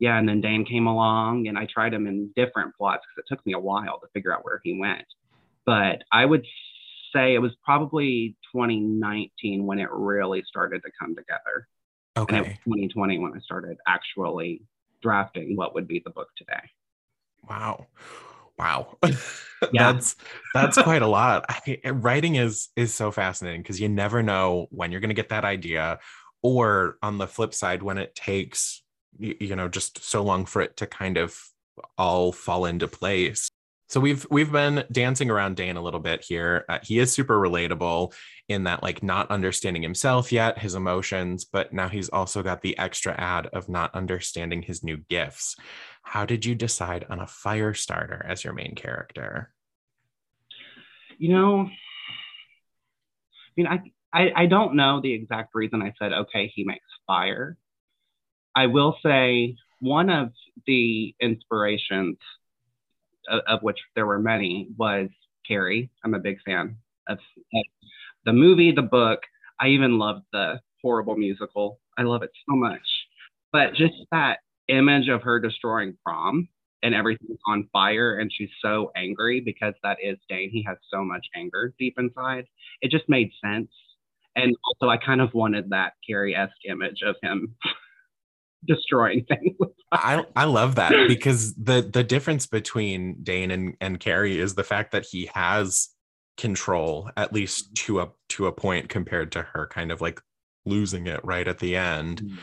yeah, 0.00 0.18
and 0.18 0.26
then 0.26 0.40
Dan 0.40 0.64
came 0.64 0.86
along 0.86 1.46
and 1.46 1.58
I 1.58 1.66
tried 1.66 1.92
him 1.92 2.06
in 2.06 2.30
different 2.34 2.74
plots 2.74 3.04
because 3.04 3.22
it 3.24 3.32
took 3.32 3.44
me 3.46 3.52
a 3.52 3.58
while 3.58 4.00
to 4.00 4.06
figure 4.14 4.34
out 4.34 4.44
where 4.44 4.60
he 4.64 4.78
went. 4.80 5.04
But 5.66 6.02
I 6.10 6.24
would 6.24 6.44
say 7.12 7.34
it 7.34 7.38
was 7.38 7.52
probably 7.62 8.36
2019 8.52 9.66
when 9.66 9.78
it 9.78 9.90
really 9.92 10.42
started 10.48 10.82
to 10.84 10.90
come 10.98 11.14
together. 11.14 11.68
And 12.16 12.30
it 12.30 12.48
was 12.48 12.56
2020 12.64 13.18
when 13.18 13.34
I 13.34 13.40
started 13.40 13.76
actually 13.86 14.62
drafting 15.02 15.54
what 15.54 15.74
would 15.74 15.86
be 15.86 16.00
the 16.02 16.10
book 16.10 16.28
today. 16.36 16.62
Wow. 17.48 17.86
Wow. 18.58 18.96
Yeah. 19.74 19.92
that's 19.92 20.16
that's 20.54 20.80
quite 20.80 21.02
a 21.02 21.06
lot. 21.06 21.44
I, 21.50 21.90
writing 21.90 22.36
is 22.36 22.68
is 22.76 22.94
so 22.94 23.10
fascinating 23.10 23.60
because 23.60 23.78
you 23.78 23.90
never 23.90 24.22
know 24.22 24.68
when 24.70 24.90
you're 24.90 25.02
going 25.02 25.10
to 25.10 25.14
get 25.14 25.28
that 25.28 25.44
idea 25.44 25.98
or 26.40 26.96
on 27.02 27.18
the 27.18 27.26
flip 27.26 27.52
side 27.52 27.82
when 27.82 27.98
it 27.98 28.14
takes 28.14 28.82
you, 29.18 29.56
know 29.56 29.68
just 29.68 30.02
so 30.02 30.22
long 30.22 30.46
for 30.46 30.62
it 30.62 30.76
to 30.78 30.86
kind 30.86 31.16
of 31.16 31.38
all 31.98 32.32
fall 32.32 32.64
into 32.64 32.88
place. 32.88 33.48
So 33.88 33.98
we've 33.98 34.24
we've 34.30 34.52
been 34.52 34.84
dancing 34.92 35.30
around 35.30 35.56
Dane 35.56 35.76
a 35.76 35.82
little 35.82 36.00
bit 36.00 36.22
here. 36.22 36.64
Uh, 36.68 36.78
he 36.82 36.98
is 37.00 37.12
super 37.12 37.38
relatable 37.40 38.12
in 38.48 38.64
that 38.64 38.82
like 38.82 39.02
not 39.02 39.30
understanding 39.30 39.82
himself 39.82 40.30
yet, 40.30 40.58
his 40.58 40.74
emotions, 40.74 41.44
but 41.44 41.72
now 41.72 41.88
he's 41.88 42.08
also 42.08 42.42
got 42.42 42.62
the 42.62 42.78
extra 42.78 43.12
add 43.14 43.46
of 43.48 43.68
not 43.68 43.94
understanding 43.94 44.62
his 44.62 44.84
new 44.84 44.98
gifts. 45.08 45.56
How 46.02 46.24
did 46.24 46.44
you 46.44 46.54
decide 46.54 47.06
on 47.10 47.20
a 47.20 47.26
fire 47.26 47.74
starter 47.74 48.24
as 48.28 48.44
your 48.44 48.52
main 48.52 48.74
character? 48.74 49.52
You 51.18 51.30
know, 51.34 51.60
I 51.60 53.52
mean, 53.56 53.66
I, 53.66 53.80
I, 54.12 54.42
I 54.42 54.46
don't 54.46 54.74
know 54.74 55.00
the 55.00 55.12
exact 55.12 55.50
reason 55.54 55.82
I 55.82 55.92
said, 55.98 56.12
okay, 56.12 56.50
he 56.54 56.64
makes 56.64 56.86
fire. 57.06 57.56
I 58.54 58.66
will 58.66 58.96
say 59.02 59.56
one 59.80 60.10
of 60.10 60.32
the 60.66 61.14
inspirations, 61.20 62.18
of, 63.28 63.40
of 63.46 63.62
which 63.62 63.78
there 63.94 64.06
were 64.06 64.18
many, 64.18 64.68
was 64.76 65.08
Carrie. 65.46 65.90
I'm 66.04 66.14
a 66.14 66.18
big 66.18 66.38
fan 66.44 66.76
of, 67.08 67.18
of 67.54 67.64
the 68.24 68.32
movie, 68.32 68.72
the 68.72 68.82
book. 68.82 69.20
I 69.58 69.68
even 69.68 69.98
loved 69.98 70.24
the 70.32 70.60
horrible 70.82 71.16
musical. 71.16 71.80
I 71.98 72.02
love 72.02 72.22
it 72.22 72.30
so 72.48 72.56
much. 72.56 72.80
But 73.52 73.74
just 73.74 73.94
that 74.12 74.38
image 74.68 75.08
of 75.08 75.22
her 75.22 75.40
destroying 75.40 75.96
prom 76.04 76.48
and 76.82 76.94
everything's 76.94 77.38
on 77.46 77.68
fire 77.72 78.18
and 78.18 78.32
she's 78.32 78.50
so 78.62 78.90
angry 78.96 79.40
because 79.40 79.74
that 79.82 79.98
is 80.02 80.16
Dane. 80.28 80.50
He 80.50 80.64
has 80.66 80.78
so 80.90 81.04
much 81.04 81.26
anger 81.34 81.74
deep 81.78 81.94
inside. 81.98 82.46
It 82.80 82.90
just 82.90 83.08
made 83.08 83.30
sense. 83.44 83.70
And 84.36 84.54
also 84.64 84.90
I 84.90 84.96
kind 84.96 85.20
of 85.20 85.34
wanted 85.34 85.70
that 85.70 85.94
Carrie-esque 86.06 86.64
image 86.68 87.02
of 87.04 87.16
him 87.22 87.56
destroying 88.66 89.24
things. 89.26 89.56
I 89.92 90.24
I 90.36 90.44
love 90.44 90.76
that 90.76 90.92
because 91.08 91.54
the 91.54 91.82
the 91.82 92.04
difference 92.04 92.46
between 92.46 93.22
Dane 93.22 93.50
and 93.50 93.76
and 93.80 94.00
Carrie 94.00 94.38
is 94.38 94.54
the 94.54 94.64
fact 94.64 94.92
that 94.92 95.06
he 95.06 95.30
has 95.34 95.88
control 96.36 97.10
at 97.16 97.32
least 97.32 97.74
to 97.74 98.00
a 98.00 98.08
to 98.30 98.46
a 98.46 98.52
point 98.52 98.88
compared 98.88 99.32
to 99.32 99.42
her 99.42 99.66
kind 99.66 99.92
of 99.92 100.00
like 100.00 100.20
losing 100.64 101.06
it 101.06 101.20
right 101.24 101.46
at 101.46 101.58
the 101.58 101.76
end. 101.76 102.38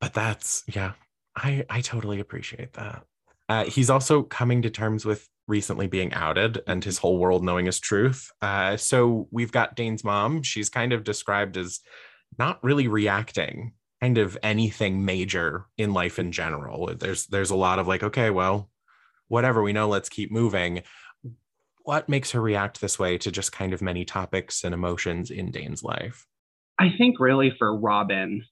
But 0.00 0.14
that's 0.14 0.62
yeah, 0.72 0.92
I 1.36 1.64
I 1.70 1.80
totally 1.80 2.20
appreciate 2.20 2.74
that. 2.74 3.04
Uh, 3.48 3.64
he's 3.64 3.90
also 3.90 4.22
coming 4.22 4.62
to 4.62 4.70
terms 4.70 5.04
with 5.04 5.28
recently 5.48 5.86
being 5.86 6.12
outed 6.14 6.62
and 6.66 6.84
his 6.84 6.98
whole 6.98 7.18
world 7.18 7.44
knowing 7.44 7.66
his 7.66 7.80
truth. 7.80 8.30
Uh, 8.40 8.76
so 8.76 9.28
we've 9.30 9.52
got 9.52 9.76
Dane's 9.76 10.04
mom. 10.04 10.42
She's 10.42 10.68
kind 10.68 10.92
of 10.92 11.04
described 11.04 11.56
as 11.56 11.80
not 12.38 12.62
really 12.62 12.88
reacting 12.88 13.72
kind 14.02 14.18
of 14.18 14.36
anything 14.42 15.04
major 15.04 15.66
in 15.78 15.92
life 15.94 16.18
in 16.18 16.32
general. 16.32 16.92
There's 16.98 17.26
there's 17.26 17.50
a 17.50 17.56
lot 17.56 17.78
of 17.78 17.86
like, 17.86 18.02
okay, 18.02 18.30
well, 18.30 18.68
whatever 19.28 19.62
we 19.62 19.72
know, 19.72 19.88
let's 19.88 20.08
keep 20.08 20.32
moving. 20.32 20.82
What 21.84 22.08
makes 22.08 22.32
her 22.32 22.40
react 22.40 22.80
this 22.80 22.98
way 22.98 23.16
to 23.18 23.30
just 23.30 23.52
kind 23.52 23.72
of 23.72 23.80
many 23.80 24.04
topics 24.04 24.64
and 24.64 24.74
emotions 24.74 25.30
in 25.30 25.52
Dane's 25.52 25.84
life? 25.84 26.26
I 26.80 26.88
think 26.98 27.20
really 27.20 27.52
for 27.56 27.78
Robin, 27.78 28.44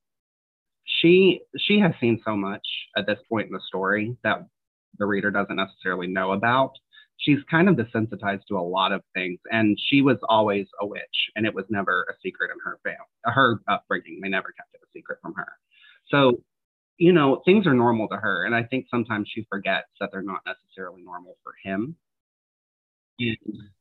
she 0.85 1.41
she 1.59 1.81
has 1.81 1.93
seen 2.01 2.21
so 2.25 2.37
much 2.37 2.67
at 2.97 3.07
this 3.07 3.19
point 3.29 3.49
in 3.49 3.53
the 3.53 3.61
story 3.67 4.17
that 4.23 4.47
the 4.99 5.07
reader 5.07 5.33
doesn't 5.33 5.57
necessarily 5.57 6.07
know 6.07 6.31
about. 6.31 6.73
She's 7.21 7.39
kind 7.51 7.69
of 7.69 7.77
desensitized 7.77 8.47
to 8.49 8.57
a 8.57 8.61
lot 8.61 8.93
of 8.93 9.03
things, 9.15 9.39
and 9.51 9.79
she 9.89 10.03
was 10.03 10.17
always 10.29 10.67
a 10.81 10.87
witch, 10.87 11.31
and 11.37 11.47
it 11.47 11.55
was 11.55 11.67
never 11.69 12.07
a 12.11 12.15
secret 12.23 12.51
in 12.51 12.59
her 12.65 12.79
family, 12.83 12.99
her 13.25 13.61
upbringing. 13.69 14.21
They 14.23 14.29
never 14.29 14.53
kept 14.53 14.75
it 14.75 14.81
a 14.83 14.91
secret 14.93 15.19
from 15.23 15.35
her. 15.35 15.53
So 16.11 16.43
you 17.01 17.13
know, 17.13 17.41
things 17.47 17.67
are 17.67 17.73
normal 17.73 18.09
to 18.09 18.17
her. 18.17 18.45
And 18.45 18.55
I 18.55 18.63
think 18.63 18.87
sometimes 18.91 19.27
she 19.35 19.47
forgets 19.49 19.89
that 19.99 20.11
they're 20.13 20.21
not 20.21 20.43
necessarily 20.47 21.03
normal 21.03 21.39
for 21.43 21.55
him. 21.65 21.97
And 23.19 23.39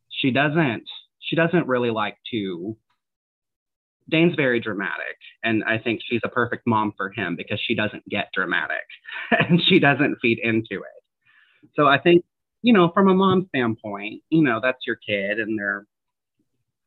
she 0.09 0.31
doesn't, 0.31 0.85
she 1.19 1.35
doesn't 1.35 1.67
really 1.67 1.91
like 1.91 2.17
to. 2.31 2.77
Dane's 4.09 4.35
very 4.35 4.59
dramatic, 4.59 5.17
and 5.43 5.63
I 5.65 5.77
think 5.77 5.99
she's 6.03 6.21
a 6.23 6.29
perfect 6.29 6.65
mom 6.65 6.93
for 6.97 7.11
him 7.11 7.35
because 7.35 7.59
she 7.63 7.75
doesn't 7.75 8.09
get 8.09 8.29
dramatic 8.33 8.87
and 9.31 9.61
she 9.61 9.77
doesn't 9.79 10.17
feed 10.19 10.39
into 10.39 10.81
it. 10.81 11.69
So 11.75 11.87
I 11.87 11.99
think, 11.99 12.23
you 12.61 12.73
know, 12.73 12.89
from 12.93 13.09
a 13.09 13.13
mom 13.13 13.47
standpoint, 13.49 14.21
you 14.29 14.43
know, 14.43 14.59
that's 14.61 14.85
your 14.85 14.97
kid 14.97 15.39
and 15.39 15.57
they're 15.57 15.85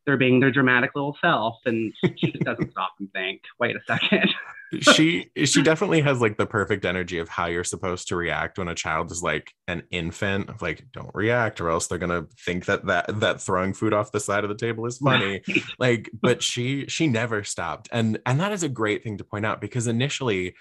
they're 0.04 0.16
being 0.16 0.40
their 0.40 0.50
dramatic 0.50 0.90
little 0.94 1.16
self 1.20 1.58
and 1.64 1.92
she 2.16 2.32
just 2.32 2.44
doesn't 2.44 2.70
stop 2.72 2.92
and 2.98 3.12
think. 3.12 3.42
Wait 3.60 3.76
a 3.76 3.80
second. 3.86 4.34
She 4.80 5.30
she 5.44 5.62
definitely 5.62 6.00
has 6.00 6.20
like 6.20 6.36
the 6.36 6.46
perfect 6.46 6.84
energy 6.84 7.18
of 7.18 7.28
how 7.28 7.46
you're 7.46 7.62
supposed 7.62 8.08
to 8.08 8.16
react 8.16 8.58
when 8.58 8.68
a 8.68 8.74
child 8.74 9.12
is 9.12 9.22
like 9.22 9.52
an 9.68 9.84
infant 9.90 10.48
of 10.48 10.60
like 10.60 10.86
don't 10.92 11.14
react 11.14 11.60
or 11.60 11.70
else 11.70 11.86
they're 11.86 11.98
gonna 11.98 12.26
think 12.44 12.64
that 12.66 12.86
that 12.86 13.20
that 13.20 13.40
throwing 13.40 13.74
food 13.74 13.92
off 13.92 14.12
the 14.12 14.20
side 14.20 14.44
of 14.44 14.50
the 14.50 14.56
table 14.56 14.86
is 14.86 14.98
funny. 14.98 15.42
Like 15.78 16.10
but 16.20 16.42
she 16.42 16.86
she 16.88 17.06
never 17.06 17.44
stopped. 17.44 17.88
And 17.92 18.18
and 18.26 18.40
that 18.40 18.52
is 18.52 18.64
a 18.64 18.68
great 18.68 19.04
thing 19.04 19.18
to 19.18 19.24
point 19.24 19.46
out 19.46 19.60
because 19.60 19.86
initially 19.86 20.54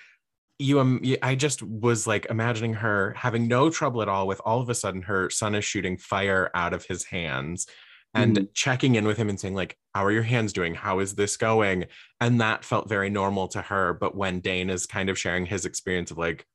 you 0.61 0.79
um 0.79 1.01
i 1.21 1.35
just 1.35 1.63
was 1.63 2.05
like 2.05 2.25
imagining 2.29 2.73
her 2.73 3.13
having 3.17 3.47
no 3.47 3.69
trouble 3.69 4.01
at 4.01 4.07
all 4.07 4.27
with 4.27 4.39
all 4.45 4.61
of 4.61 4.69
a 4.69 4.75
sudden 4.75 5.01
her 5.01 5.29
son 5.29 5.55
is 5.55 5.65
shooting 5.65 5.97
fire 5.97 6.51
out 6.53 6.73
of 6.73 6.85
his 6.85 7.03
hands 7.05 7.67
and 8.13 8.37
mm 8.37 8.47
checking 8.53 8.95
in 8.95 9.05
with 9.05 9.17
him 9.17 9.29
and 9.29 9.39
saying 9.39 9.55
like 9.55 9.77
how 9.95 10.05
are 10.05 10.11
your 10.11 10.23
hands 10.23 10.53
doing? 10.53 10.73
How 10.73 10.99
is 10.99 11.15
this 11.15 11.35
going? 11.37 11.85
And 12.19 12.39
that 12.39 12.63
felt 12.63 12.87
very 12.87 13.09
normal 13.09 13.47
to 13.49 13.61
her 13.61 13.93
but 13.93 14.15
when 14.15 14.39
dane 14.39 14.69
is 14.69 14.85
kind 14.85 15.09
of 15.09 15.17
sharing 15.17 15.45
his 15.45 15.65
experience 15.65 16.11
of 16.11 16.17
like 16.17 16.45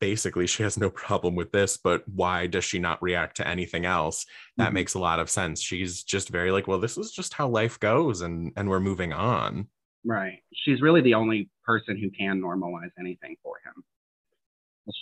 basically 0.00 0.46
she 0.46 0.62
has 0.62 0.78
no 0.78 0.88
problem 0.88 1.34
with 1.34 1.52
this 1.52 1.76
but 1.76 2.02
why 2.08 2.46
does 2.46 2.64
she 2.64 2.78
not 2.78 3.02
react 3.02 3.36
to 3.36 3.46
anything 3.46 3.84
else? 3.84 4.24
That 4.56 4.70
mm 4.70 4.74
makes 4.74 4.94
a 4.94 4.98
lot 4.98 5.20
of 5.20 5.28
sense. 5.30 5.60
She's 5.60 6.02
just 6.02 6.30
very 6.30 6.50
like 6.50 6.66
well 6.66 6.80
this 6.80 6.96
is 6.96 7.12
just 7.12 7.34
how 7.34 7.48
life 7.48 7.78
goes 7.78 8.22
and 8.22 8.52
and 8.56 8.68
we're 8.68 8.80
moving 8.80 9.12
on 9.12 9.68
right. 10.04 10.38
She's 10.54 10.80
really 10.80 11.00
the 11.00 11.14
only 11.14 11.50
person 11.64 11.98
who 11.98 12.10
can 12.10 12.40
normalize 12.40 12.90
anything 12.98 13.36
for 13.42 13.54
him. 13.64 13.84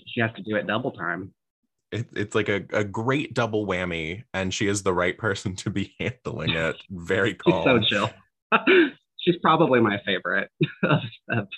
She 0.07 0.21
has 0.21 0.31
to 0.37 0.43
do 0.43 0.57
it 0.57 0.67
double 0.67 0.93
time. 0.93 1.33
It, 1.91 2.07
it's 2.15 2.35
like 2.35 2.49
a, 2.49 2.65
a 2.73 2.85
great 2.85 3.33
double 3.35 3.67
whammy 3.67 4.25
and 4.35 4.53
she 4.53 4.67
is 4.67 4.83
the 4.83 4.93
right 4.93 5.17
person 5.17 5.57
to 5.57 5.71
be 5.71 5.95
handling 5.99 6.51
it. 6.51 6.77
Very 6.91 7.35
calm 7.35 7.65
so 7.65 7.81
chill. 7.81 8.11
She's 9.21 9.37
probably 9.43 9.81
my 9.81 9.99
favorite 10.05 10.51
of, 10.83 11.01
of, 11.31 11.49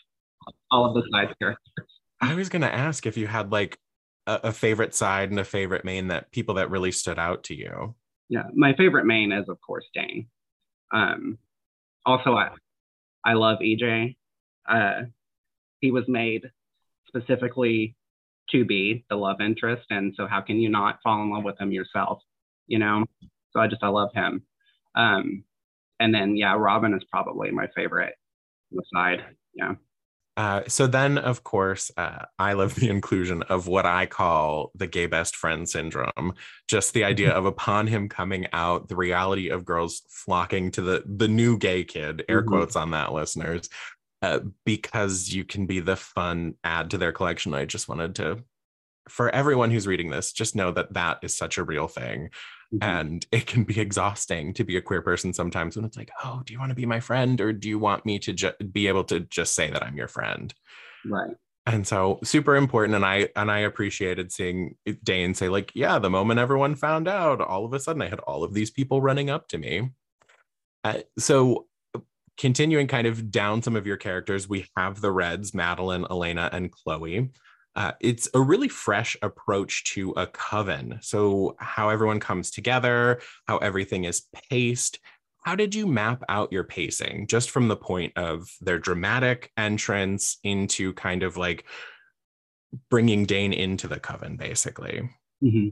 all 0.71 0.87
of 0.87 0.95
the 0.95 1.03
side 1.13 1.35
characters. 1.39 1.87
I 2.21 2.35
was 2.35 2.49
going 2.49 2.63
to 2.63 2.73
ask 2.73 3.07
if 3.07 3.17
you 3.17 3.27
had 3.27 3.51
like 3.51 3.79
a, 4.27 4.41
a, 4.45 4.53
favorite 4.53 4.95
side 4.95 5.31
and 5.31 5.39
a 5.39 5.45
favorite 5.45 5.85
main 5.85 6.09
that 6.09 6.31
people 6.33 6.55
that 6.55 6.71
really 6.71 6.93
stood 6.93 7.19
out 7.19 7.45
to 7.45 7.55
you. 7.55 7.95
Yeah 8.29 8.45
my 8.55 8.75
favorite 8.77 9.07
main 9.07 9.33
is 9.33 9.49
of 9.49 9.61
course 9.61 9.85
dane. 9.95 10.29
Um 10.95 11.39
also 12.07 12.35
i 12.35 12.51
i 13.25 13.33
love 13.33 13.59
ej 13.61 14.17
uh 14.69 15.03
he 15.81 15.91
was 15.91 16.05
made 16.09 16.51
specifically 17.09 17.97
to 18.51 18.65
be 18.65 19.05
the 19.09 19.17
love 19.17 19.41
interest. 19.41 19.87
And 19.91 20.15
so 20.17 20.27
how 20.27 20.41
can 20.41 20.57
you 20.57 20.69
not 20.69 21.01
fall 21.03 21.23
in 21.23 21.31
love 21.31 21.45
with 21.45 21.61
him 21.61 21.73
yourself? 21.73 22.21
You 22.67 22.79
know? 22.79 23.05
So 23.53 23.61
I 23.61 23.67
just 23.67 23.83
I 23.83 23.89
love 23.89 24.11
him. 24.15 24.43
Um 24.95 25.45
and 25.99 26.15
then 26.15 26.37
yeah, 26.37 26.55
Robin 26.57 26.95
is 26.95 27.03
probably 27.11 27.51
my 27.51 27.69
favorite 27.75 28.15
side. 28.95 29.25
Yeah. 29.55 29.75
Uh, 30.41 30.63
so 30.69 30.87
then, 30.87 31.19
of 31.19 31.45
course, 31.45 31.91
uh, 31.99 32.25
I 32.39 32.55
love 32.55 32.75
the 32.75 32.89
inclusion 32.89 33.43
of 33.43 33.67
what 33.67 33.85
I 33.85 34.07
call 34.07 34.73
the 34.75 34.87
gay 34.87 35.05
best 35.05 35.37
friend 35.37 35.69
syndrome. 35.69 36.33
Just 36.67 36.95
the 36.95 37.05
idea 37.05 37.31
of 37.33 37.45
upon 37.45 37.87
him 37.87 38.09
coming 38.09 38.47
out, 38.55 38.89
the 38.89 38.97
reality 38.97 39.51
of 39.51 39.67
girls 39.67 40.01
flocking 40.09 40.71
to 40.71 40.81
the 40.81 41.03
the 41.05 41.29
new 41.29 41.59
gay 41.59 41.85
kid. 41.85 42.25
Air 42.27 42.41
mm-hmm. 42.41 42.49
quotes 42.49 42.75
on 42.75 42.93
that, 42.93 43.13
listeners, 43.13 43.69
uh, 44.23 44.39
because 44.65 45.29
you 45.29 45.45
can 45.45 45.67
be 45.67 45.81
the 45.81 45.97
fun 45.97 46.55
add 46.65 46.89
to 46.93 46.97
their 46.97 47.13
collection. 47.13 47.53
I 47.53 47.67
just 47.67 47.87
wanted 47.87 48.15
to, 48.15 48.43
for 49.11 49.29
everyone 49.29 49.71
who's 49.71 49.87
reading 49.87 50.09
this, 50.09 50.33
just 50.33 50.57
know 50.57 50.73
that 50.73 50.95
that 50.95 51.19
is 51.23 51.37
such 51.37 51.59
a 51.59 51.65
real 51.65 51.87
thing. 51.87 52.31
Mm-hmm. 52.75 52.83
And 52.83 53.27
it 53.33 53.47
can 53.47 53.65
be 53.65 53.81
exhausting 53.81 54.55
to 54.55 54.65
be 54.65 54.77
a 54.77 54.83
queer 54.83 55.03
person 55.03 55.33
sometimes 55.33 55.77
when 55.77 55.85
it's 55.85 55.97
like, 55.97 56.11
oh, 56.25 56.43
do 56.45 56.53
you 56.53 56.59
want 56.59 56.71
to 56.71 56.77
be 56.77 56.87
my 56.87 57.01
friend 57.01 57.41
or 57.41 57.53
do 57.53 57.69
you 57.69 57.79
want 57.79 58.07
me 58.07 58.19
to 58.21 58.33
ju- 58.33 58.53
be 58.73 58.87
able 58.87 59.05
to 59.05 59.21
just 59.21 59.55
say 59.55 59.71
that 59.71 59.83
I'm 59.83 59.97
your 59.97 60.09
friend? 60.09 60.55
Right. 61.05 61.35
And 61.67 61.87
so 61.87 62.21
super 62.23 62.57
important. 62.57 62.95
And 62.95 63.05
I 63.05 63.29
and 63.37 63.51
I 63.51 63.61
appreciated 63.61 64.33
seeing 64.33 64.77
Dane 65.03 65.35
say, 65.35 65.49
like, 65.49 65.73
yeah, 65.75 65.99
the 65.99 66.11
moment 66.11 66.41
everyone 66.41 66.75
found 66.75 67.07
out, 67.07 67.41
all 67.41 67.65
of 67.65 67.73
a 67.75 67.81
sudden 67.81 68.03
I 68.03 68.09
had 68.09 68.21
all 68.21 68.45
of 68.45 68.55
these 68.55 68.71
people 68.71 69.03
running 69.03 69.31
up 69.31 69.49
to 69.49 69.59
me. 69.59 69.91
Uh, 70.83 71.01
so 71.19 71.67
continuing 72.39 72.87
kind 72.87 73.07
of 73.07 73.31
down 73.31 73.63
some 73.63 73.77
of 73.77 73.87
your 73.87 73.99
characters, 73.99 74.49
we 74.49 74.67
have 74.77 75.01
the 75.01 75.13
Reds, 75.13 75.53
Madeline, 75.53 76.07
Elena, 76.11 76.49
and 76.53 76.73
Chloe. 76.73 77.31
Uh, 77.77 77.93
it's 78.01 78.29
a 78.35 78.41
really 78.41 78.69
fresh 78.69 79.17
approach 79.23 79.85
to 79.85 80.11
a 80.13 80.27
coven. 80.27 80.99
So, 81.03 81.57
how 81.59 81.89
everyone 81.89 82.21
comes 82.21 82.51
together, 82.51 83.21
how 83.47 83.59
everything 83.59 84.05
is 84.05 84.27
paced. 84.51 84.99
How 85.43 85.55
did 85.55 85.75
you 85.75 85.87
map 85.87 86.23
out 86.29 86.53
your 86.53 86.65
pacing 86.65 87.27
just 87.27 87.51
from 87.51 87.69
the 87.69 87.77
point 87.77 88.13
of 88.17 88.51
their 88.61 88.79
dramatic 88.79 89.51
entrance 89.57 90.37
into 90.45 90.93
kind 90.95 91.23
of 91.23 91.37
like 91.37 91.65
bringing 92.91 93.25
Dane 93.25 93.53
into 93.53 93.89
the 93.89 94.01
coven, 94.01 94.37
basically? 94.37 95.09
Mm-hmm. 95.43 95.69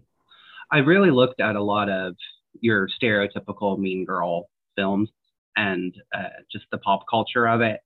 I 0.70 0.78
really 0.78 1.10
looked 1.10 1.40
at 1.40 1.56
a 1.56 1.62
lot 1.62 1.90
of 1.90 2.14
your 2.60 2.88
stereotypical 3.02 3.78
mean 3.78 4.04
girl 4.04 4.48
films 4.76 5.10
and 5.56 5.94
uh, 6.14 6.28
just 6.50 6.64
the 6.70 6.78
pop 6.78 7.02
culture 7.10 7.48
of 7.48 7.60
it. 7.60 7.80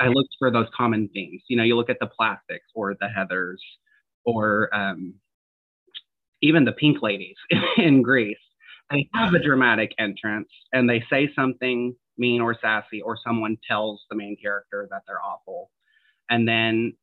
I 0.00 0.08
looked 0.08 0.34
for 0.38 0.50
those 0.50 0.66
common 0.76 1.08
themes. 1.12 1.42
You 1.48 1.56
know, 1.56 1.64
you 1.64 1.76
look 1.76 1.90
at 1.90 1.98
the 2.00 2.06
plastics 2.06 2.66
or 2.74 2.94
the 3.00 3.08
Heathers 3.08 3.58
or 4.24 4.74
um, 4.74 5.14
even 6.42 6.64
the 6.64 6.72
Pink 6.72 7.02
Ladies 7.02 7.36
in 7.76 8.02
Grease. 8.02 8.36
They 8.90 9.08
have 9.14 9.34
a 9.34 9.42
dramatic 9.42 9.92
entrance 9.98 10.48
and 10.72 10.88
they 10.88 11.04
say 11.10 11.30
something 11.34 11.94
mean 12.18 12.40
or 12.40 12.56
sassy, 12.60 13.00
or 13.00 13.16
someone 13.24 13.56
tells 13.68 14.04
the 14.10 14.16
main 14.16 14.36
character 14.40 14.88
that 14.90 15.02
they're 15.06 15.22
awful. 15.24 15.70
And 16.28 16.46
then 16.46 16.94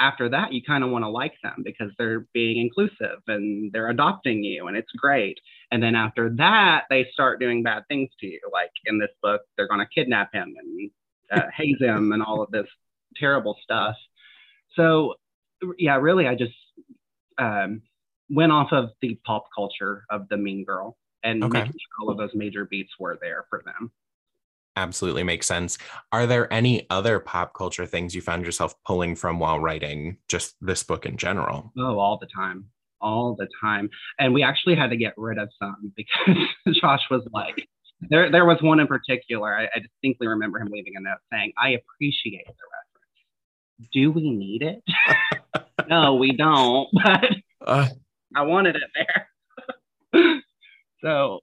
after 0.00 0.28
that, 0.30 0.52
you 0.52 0.62
kind 0.62 0.82
of 0.82 0.90
want 0.90 1.04
to 1.04 1.08
like 1.08 1.34
them 1.42 1.62
because 1.64 1.90
they're 1.98 2.26
being 2.32 2.60
inclusive 2.60 3.18
and 3.26 3.70
they're 3.72 3.90
adopting 3.90 4.42
you, 4.42 4.66
and 4.68 4.76
it's 4.76 4.90
great. 4.92 5.38
And 5.70 5.82
then 5.82 5.94
after 5.94 6.30
that, 6.36 6.84
they 6.90 7.06
start 7.12 7.40
doing 7.40 7.62
bad 7.62 7.84
things 7.88 8.10
to 8.20 8.26
you. 8.26 8.40
Like 8.52 8.70
in 8.86 8.98
this 8.98 9.10
book, 9.22 9.42
they're 9.56 9.68
going 9.68 9.80
to 9.80 9.94
kidnap 9.94 10.32
him 10.32 10.54
and 10.58 10.90
uh, 11.32 11.42
haze 11.56 11.78
him 11.80 12.12
and 12.12 12.22
all 12.22 12.42
of 12.42 12.50
this 12.50 12.66
terrible 13.16 13.56
stuff. 13.62 13.96
So, 14.74 15.14
yeah, 15.78 15.96
really, 15.96 16.26
I 16.26 16.34
just 16.34 16.54
um, 17.38 17.82
went 18.30 18.52
off 18.52 18.72
of 18.72 18.90
the 19.00 19.18
pop 19.24 19.44
culture 19.54 20.04
of 20.10 20.28
the 20.28 20.36
Mean 20.36 20.64
Girl 20.64 20.96
and 21.22 21.42
okay. 21.44 21.58
making 21.58 21.72
sure 21.72 22.02
all 22.02 22.10
of 22.10 22.18
those 22.18 22.34
major 22.34 22.64
beats 22.64 22.92
were 22.98 23.18
there 23.20 23.46
for 23.50 23.62
them 23.64 23.92
absolutely 24.76 25.22
makes 25.22 25.46
sense. 25.46 25.78
Are 26.12 26.26
there 26.26 26.52
any 26.52 26.86
other 26.90 27.18
pop 27.18 27.54
culture 27.54 27.86
things 27.86 28.14
you 28.14 28.20
found 28.22 28.44
yourself 28.44 28.74
pulling 28.84 29.14
from 29.16 29.38
while 29.38 29.58
writing 29.58 30.18
just 30.28 30.54
this 30.60 30.82
book 30.82 31.06
in 31.06 31.16
general? 31.16 31.72
Oh, 31.78 31.98
all 31.98 32.18
the 32.18 32.28
time. 32.34 32.66
All 33.00 33.34
the 33.34 33.48
time. 33.60 33.90
And 34.18 34.32
we 34.32 34.42
actually 34.42 34.76
had 34.76 34.90
to 34.90 34.96
get 34.96 35.14
rid 35.16 35.38
of 35.38 35.48
some 35.58 35.92
because 35.96 36.36
Josh 36.80 37.02
was 37.10 37.26
like, 37.32 37.68
there, 38.08 38.30
there 38.30 38.44
was 38.44 38.60
one 38.60 38.80
in 38.80 38.86
particular. 38.86 39.54
I, 39.54 39.64
I 39.64 39.80
distinctly 39.80 40.26
remember 40.26 40.58
him 40.58 40.68
leaving 40.70 40.94
a 40.96 41.00
note 41.00 41.18
saying, 41.32 41.52
I 41.58 41.70
appreciate 41.70 42.46
the 42.46 42.52
reference. 42.52 43.90
Do 43.92 44.10
we 44.12 44.30
need 44.30 44.62
it? 44.62 44.82
no, 45.88 46.14
we 46.14 46.36
don't, 46.36 46.88
but 46.92 47.30
uh, 47.66 47.88
I 48.34 48.42
wanted 48.42 48.76
it 48.76 48.82
there. 48.94 50.40
so 51.02 51.40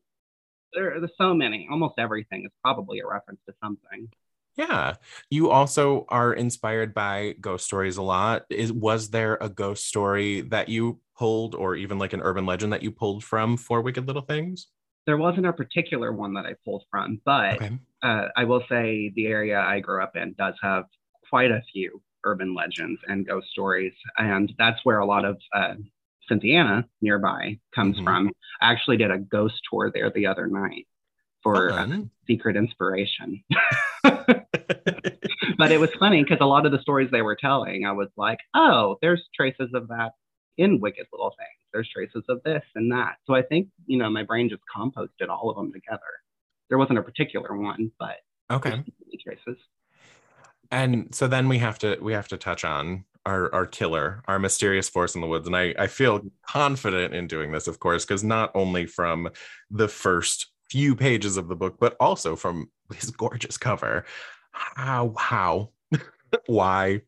there, 0.74 1.00
there's 1.00 1.12
so 1.18 1.34
many. 1.34 1.68
Almost 1.72 1.96
everything 1.98 2.46
is 2.46 2.52
probably 2.64 3.00
a 3.00 3.08
reference 3.08 3.40
to 3.48 3.56
something. 3.62 4.10
Yeah. 4.56 4.96
You 5.30 5.52
also 5.52 6.06
are 6.10 6.34
inspired 6.34 6.94
by 6.94 7.36
ghost 7.40 7.66
stories 7.66 7.98
a 7.98 8.02
lot. 8.02 8.46
Is 8.50 8.74
was 8.74 9.10
there 9.10 9.38
a 9.40 9.48
ghost 9.48 9.86
story 9.86 10.42
that 10.42 10.68
you 10.68 11.00
pulled 11.18 11.56
or 11.56 11.76
even 11.76 11.98
like 11.98 12.14
an 12.14 12.22
urban 12.22 12.46
legend 12.46 12.74
that 12.74 12.84
you 12.84 12.92
pulled 12.92 13.24
from 13.24 13.56
for 13.56 13.82
Wicked 13.82 14.06
Little 14.06 14.22
Things? 14.22 14.68
There 15.10 15.18
wasn't 15.18 15.48
a 15.48 15.54
particular 15.54 16.14
one 16.14 16.36
that 16.36 16.46
I 16.46 16.54
pulled 16.64 16.84
from, 16.92 17.20
but 17.26 17.56
okay. 17.56 17.72
uh, 18.04 18.26
I 18.38 18.44
will 18.44 18.62
say 18.70 19.12
the 19.16 19.26
area 19.26 19.60
I 19.60 19.80
grew 19.80 20.04
up 20.04 20.16
in 20.16 20.36
does 20.38 20.54
have 20.62 20.84
quite 21.28 21.50
a 21.50 21.64
few 21.74 22.00
urban 22.24 22.54
legends 22.54 23.02
and 23.08 23.26
ghost 23.26 23.48
stories. 23.50 23.94
And 24.18 24.54
that's 24.60 24.86
where 24.86 25.00
a 25.00 25.08
lot 25.08 25.26
of 25.26 25.40
uh, 25.52 25.74
Cynthiana 26.30 26.86
nearby 27.02 27.58
comes 27.74 27.96
mm-hmm. 27.96 28.06
from. 28.06 28.32
I 28.62 28.72
actually 28.72 28.98
did 28.98 29.10
a 29.10 29.18
ghost 29.18 29.56
tour 29.68 29.90
there 29.92 30.12
the 30.14 30.28
other 30.28 30.46
night 30.46 30.86
for 31.42 31.72
uh, 31.72 31.88
Secret 32.28 32.56
Inspiration. 32.56 33.44
but 34.04 35.72
it 35.72 35.80
was 35.80 35.90
funny 36.00 36.22
because 36.22 36.38
a 36.40 36.46
lot 36.46 36.68
of 36.68 36.72
the 36.72 36.82
stories 36.84 37.10
they 37.10 37.24
were 37.24 37.36
telling, 37.36 37.84
I 37.84 37.94
was 37.94 38.10
like, 38.16 38.38
oh, 38.54 38.98
there's 39.02 39.28
traces 39.36 39.72
of 39.74 39.88
that 39.88 40.12
in 40.60 40.80
Wicked 40.80 41.08
Little 41.12 41.34
Things. 41.38 41.50
There's 41.74 41.90
traces 41.90 42.24
of 42.30 42.44
this 42.44 42.64
and 42.76 42.92
that. 42.92 43.16
So 43.26 43.34
I 43.34 43.42
think, 43.42 43.70
you 43.88 43.98
know, 43.98 44.10
my 44.10 44.24
brain 44.24 44.50
just 44.50 44.62
composted 44.76 45.30
all 45.30 45.50
of 45.50 45.56
them 45.56 45.72
together. 45.72 46.02
There 46.68 46.78
wasn't 46.78 47.00
a 47.00 47.02
particular 47.02 47.58
one, 47.58 47.92
but 47.98 48.18
okay. 48.52 48.84
traces. 49.24 49.58
And 50.70 51.16
so 51.16 51.28
then 51.28 51.50
we 51.50 51.58
have 51.60 51.80
to 51.80 51.98
we 52.00 52.14
have 52.14 52.28
to 52.28 52.38
touch 52.38 52.64
on 52.64 53.06
our 53.26 53.54
our 53.56 53.66
killer, 53.66 54.22
our 54.28 54.38
mysterious 54.38 54.90
force 54.90 55.16
in 55.16 55.22
the 55.22 55.28
woods. 55.28 55.48
And 55.48 55.56
I, 55.56 55.74
I 55.80 55.88
feel 55.88 56.22
confident 56.48 57.16
in 57.16 57.28
doing 57.28 57.52
this, 57.52 57.68
of 57.68 57.80
course, 57.80 58.06
because 58.06 58.24
not 58.24 58.52
only 58.54 58.86
from 58.86 59.30
the 59.72 59.88
first 59.88 60.48
few 60.70 60.96
pages 60.96 61.38
of 61.38 61.48
the 61.48 61.56
book, 61.56 61.78
but 61.80 61.96
also 62.00 62.36
from 62.36 62.70
his 62.94 63.10
gorgeous 63.12 63.58
cover. 63.58 64.06
How 64.52 65.14
how 65.18 65.70
why 66.48 67.02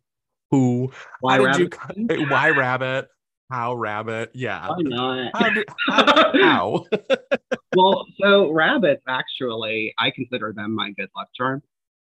who 0.50 0.92
why 1.20 1.38
rabbit? 1.38 1.78
you 1.98 2.28
why 2.28 2.50
rabbit 2.50 3.10
how 3.52 3.76
rabbit 3.76 4.32
yeah 4.34 4.68
why 4.68 4.78
not 4.80 5.32
how, 5.36 5.50
did, 5.50 5.68
how, 5.90 6.32
how? 6.34 6.86
well 7.76 8.06
so 8.22 8.52
rabbits 8.52 9.04
actually 9.08 9.94
i 10.00 10.10
consider 10.10 10.54
them 10.56 10.74
my 10.74 10.92
good 10.92 11.10
luck 11.16 11.28
charm 11.36 11.62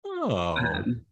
oh 0.04 0.56
um, 0.56 1.04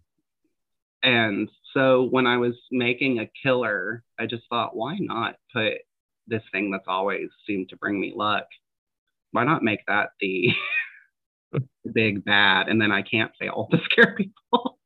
and 1.02 1.48
so 1.74 2.04
when 2.10 2.26
I 2.26 2.36
was 2.36 2.54
making 2.70 3.18
a 3.18 3.30
killer, 3.42 4.04
I 4.18 4.26
just 4.26 4.44
thought, 4.48 4.76
why 4.76 4.96
not 4.98 5.36
put 5.52 5.74
this 6.26 6.42
thing 6.52 6.70
that's 6.70 6.86
always 6.86 7.28
seemed 7.46 7.70
to 7.70 7.76
bring 7.76 8.00
me 8.00 8.12
luck? 8.14 8.46
Why 9.32 9.44
not 9.44 9.62
make 9.62 9.80
that 9.86 10.10
the 10.20 10.50
big 11.92 12.24
bad? 12.24 12.68
And 12.68 12.80
then 12.80 12.92
I 12.92 13.02
can't 13.02 13.32
fail 13.38 13.68
to 13.70 13.78
scare 13.84 14.14
people. 14.16 14.78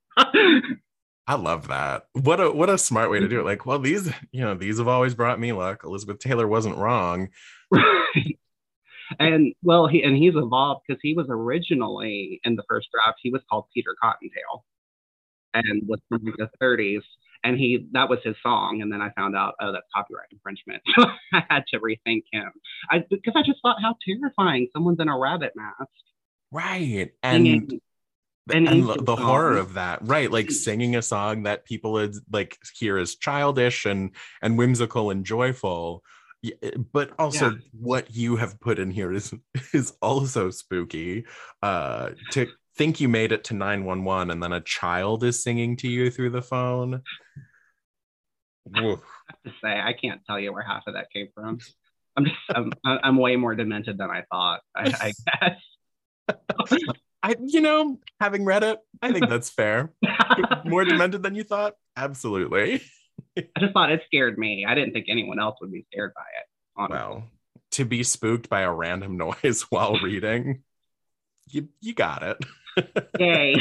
I 1.26 1.34
love 1.34 1.68
that. 1.68 2.06
What 2.12 2.40
a 2.40 2.50
what 2.50 2.70
a 2.70 2.78
smart 2.78 3.10
way 3.10 3.18
to 3.18 3.26
mm. 3.26 3.30
do 3.30 3.40
it. 3.40 3.44
Like, 3.44 3.66
well, 3.66 3.78
these, 3.78 4.10
you 4.30 4.42
know, 4.42 4.54
these 4.54 4.78
have 4.78 4.88
always 4.88 5.14
brought 5.14 5.40
me 5.40 5.52
luck. 5.52 5.82
Elizabeth 5.84 6.18
Taylor 6.20 6.46
wasn't 6.46 6.78
wrong. 6.78 7.28
Right. 7.70 8.38
And 9.20 9.54
well, 9.62 9.86
he 9.86 10.02
and 10.02 10.16
he's 10.16 10.34
evolved 10.34 10.82
because 10.86 11.00
he 11.00 11.14
was 11.14 11.26
originally 11.30 12.40
in 12.42 12.56
the 12.56 12.64
first 12.68 12.88
draft, 12.92 13.20
he 13.22 13.30
was 13.30 13.40
called 13.48 13.66
Peter 13.72 13.94
Cottontail 14.02 14.64
and 15.54 15.82
was 15.86 16.00
from 16.08 16.24
the 16.24 16.50
30s. 16.60 17.02
And 17.44 17.56
he 17.56 17.86
that 17.92 18.08
was 18.08 18.18
his 18.24 18.34
song. 18.42 18.82
And 18.82 18.92
then 18.92 19.00
I 19.00 19.10
found 19.10 19.36
out, 19.36 19.54
oh, 19.60 19.70
that's 19.70 19.86
copyright 19.94 20.28
infringement. 20.32 20.82
So 20.96 21.06
I 21.32 21.44
had 21.48 21.64
to 21.68 21.78
rethink 21.78 22.24
him. 22.32 22.50
I 22.90 23.04
because 23.08 23.34
I 23.36 23.42
just 23.42 23.60
thought 23.62 23.76
how 23.80 23.94
terrifying 24.04 24.68
someone's 24.72 24.98
in 25.00 25.08
a 25.08 25.16
rabbit 25.16 25.52
mask. 25.54 25.90
Right. 26.50 27.12
And 27.22 27.46
Singing 27.46 27.80
and, 28.52 28.68
an 28.68 28.86
the, 28.86 28.94
song. 28.94 29.16
horror 29.18 29.56
of 29.56 29.74
that 29.74 29.98
right 30.02 30.30
like 30.30 30.50
singing 30.50 30.96
a 30.96 31.02
song 31.02 31.42
that 31.44 31.64
people 31.64 31.92
would 31.92 32.14
like 32.30 32.58
hear 32.78 32.96
as 32.98 33.16
childish 33.16 33.84
and 33.86 34.10
and 34.42 34.56
whimsical 34.56 35.10
and 35.10 35.24
joyful 35.24 36.02
but 36.92 37.10
also 37.18 37.50
Yeah. 37.50 37.56
what 37.72 38.14
you 38.14 38.36
have 38.36 38.60
put 38.60 38.78
in 38.78 38.90
here 38.90 39.12
is 39.12 39.34
is 39.72 39.92
also 40.00 40.50
spooky 40.50 41.24
uh 41.62 42.10
to 42.32 42.46
think 42.76 43.00
you 43.00 43.08
made 43.08 43.32
it 43.32 43.42
to 43.44 43.54
911 43.54 44.30
and 44.30 44.42
then 44.42 44.52
a 44.52 44.60
child 44.60 45.24
is 45.24 45.42
singing 45.42 45.76
to 45.78 45.88
you 45.88 46.10
through 46.10 46.28
the 46.30 46.42
phone. 46.42 47.02
I 48.74 48.80
have 48.82 49.42
to 49.46 49.50
say, 49.62 49.80
I 49.80 49.94
can't 49.94 50.20
tell 50.26 50.38
you 50.38 50.52
where 50.52 50.62
half 50.62 50.82
of 50.86 50.92
that 50.92 51.10
came 51.10 51.28
from. 51.34 51.58
I'm 52.18 52.24
just, 52.26 52.36
I'm, 52.54 52.72
I'm 52.84 53.16
way 53.16 53.36
more 53.36 53.54
demented 53.54 53.96
than 53.96 54.10
I 54.10 54.24
thought. 54.30 54.60
I, 54.74 55.12
I 56.28 56.36
guess. 56.68 56.96
I 57.26 57.34
you 57.44 57.60
know 57.60 57.98
having 58.20 58.44
read 58.44 58.62
it 58.62 58.78
i 59.02 59.12
think 59.12 59.28
that's 59.28 59.50
fair 59.50 59.92
more 60.64 60.84
demented 60.84 61.22
than 61.22 61.34
you 61.34 61.42
thought 61.42 61.74
absolutely 61.96 62.80
I 63.36 63.60
just 63.60 63.72
thought 63.72 63.90
it 63.90 64.02
scared 64.06 64.38
me. 64.38 64.64
I 64.66 64.74
didn't 64.74 64.92
think 64.92 65.06
anyone 65.08 65.38
else 65.38 65.56
would 65.60 65.72
be 65.72 65.86
scared 65.92 66.12
by 66.14 66.22
it. 66.22 66.46
Honestly. 66.76 66.96
Well, 66.96 67.24
to 67.72 67.84
be 67.84 68.02
spooked 68.02 68.48
by 68.48 68.62
a 68.62 68.72
random 68.72 69.16
noise 69.42 69.62
while 69.68 69.98
reading, 69.98 70.62
you 71.48 71.68
you 71.80 71.94
got 71.94 72.22
it. 72.22 72.38
Yay. 73.18 73.56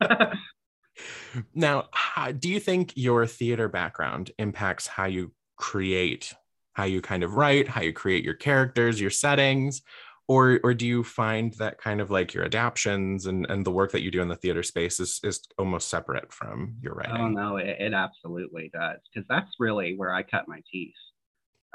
now, 1.54 1.88
how, 1.92 2.32
do 2.32 2.48
you 2.48 2.60
think 2.60 2.92
your 2.96 3.26
theater 3.26 3.68
background 3.68 4.30
impacts 4.38 4.86
how 4.86 5.04
you 5.04 5.32
create, 5.56 6.34
how 6.72 6.84
you 6.84 7.00
kind 7.02 7.22
of 7.22 7.34
write, 7.34 7.68
how 7.68 7.82
you 7.82 7.92
create 7.92 8.24
your 8.24 8.34
characters, 8.34 9.00
your 9.00 9.10
settings, 9.10 9.82
or 10.28 10.60
or 10.62 10.74
do 10.74 10.86
you 10.86 11.02
find 11.02 11.54
that 11.54 11.78
kind 11.78 12.00
of 12.00 12.10
like 12.10 12.34
your 12.34 12.44
adaptions 12.44 13.26
and 13.26 13.46
and 13.50 13.64
the 13.64 13.70
work 13.70 13.90
that 13.92 14.02
you 14.02 14.10
do 14.10 14.20
in 14.20 14.28
the 14.28 14.36
theater 14.36 14.62
space 14.62 15.00
is 15.00 15.20
is 15.24 15.40
almost 15.58 15.88
separate 15.88 16.32
from 16.32 16.76
your 16.82 16.94
writing? 16.94 17.16
Oh 17.16 17.28
no, 17.28 17.56
it, 17.56 17.76
it 17.80 17.94
absolutely 17.94 18.70
does 18.72 18.98
because 19.12 19.26
that's 19.28 19.50
really 19.58 19.96
where 19.96 20.12
I 20.12 20.22
cut 20.22 20.46
my 20.46 20.60
teeth 20.70 20.94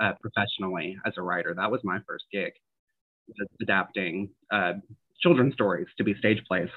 uh, 0.02 0.14
professionally 0.22 0.98
as 1.06 1.14
a 1.18 1.24
writer. 1.24 1.54
That 1.56 1.72
was 1.72 1.82
my 1.84 2.00
first 2.08 2.26
gig, 2.32 2.54
was 3.28 3.48
adapting 3.62 4.30
uh, 4.52 4.74
children's 5.20 5.56
stories 5.56 5.88
to 5.98 6.04
be 6.04 6.14
stage 6.16 6.44
plays, 6.48 6.70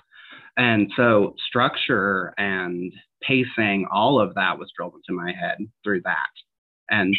and 0.57 0.91
so 0.97 1.35
structure 1.47 2.33
and 2.39 2.91
pacing, 3.23 3.87
all 3.93 4.19
of 4.19 4.35
that 4.35 4.59
was 4.59 4.73
drilled 4.75 4.95
into 4.95 5.21
my 5.21 5.33
head 5.33 5.59
through 5.85 6.01
that, 6.03 6.31
and 6.89 7.15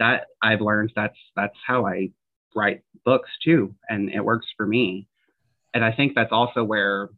that 0.00 0.26
I've 0.42 0.60
learned 0.60 0.92
that's 0.96 1.16
that's 1.36 1.56
how 1.64 1.86
I 1.86 2.10
write 2.54 2.82
books 3.04 3.30
too, 3.44 3.74
and 3.88 4.10
it 4.10 4.24
works 4.24 4.46
for 4.56 4.66
me. 4.66 5.08
And 5.74 5.84
I 5.84 5.92
think 5.92 6.14
that's 6.14 6.32
also 6.32 6.64
where 6.64 7.10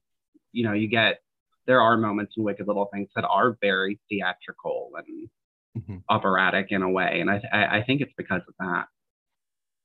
you 0.52 0.64
know 0.64 0.72
you 0.74 0.88
get 0.88 1.20
there 1.66 1.80
are 1.80 1.96
moments 1.96 2.34
in 2.36 2.44
Wicked 2.44 2.66
Little 2.66 2.88
Things 2.92 3.08
that 3.16 3.24
are 3.24 3.56
very 3.60 4.00
theatrical 4.08 4.92
and 4.96 5.28
Mhm. 5.74 6.04
operatic 6.08 6.68
in 6.70 6.82
a 6.82 6.90
way, 6.90 7.20
and 7.20 7.30
I, 7.30 7.42
I 7.52 7.78
I 7.78 7.84
think 7.84 8.00
it's 8.02 8.12
because 8.16 8.42
of 8.48 8.54
that. 8.60 8.86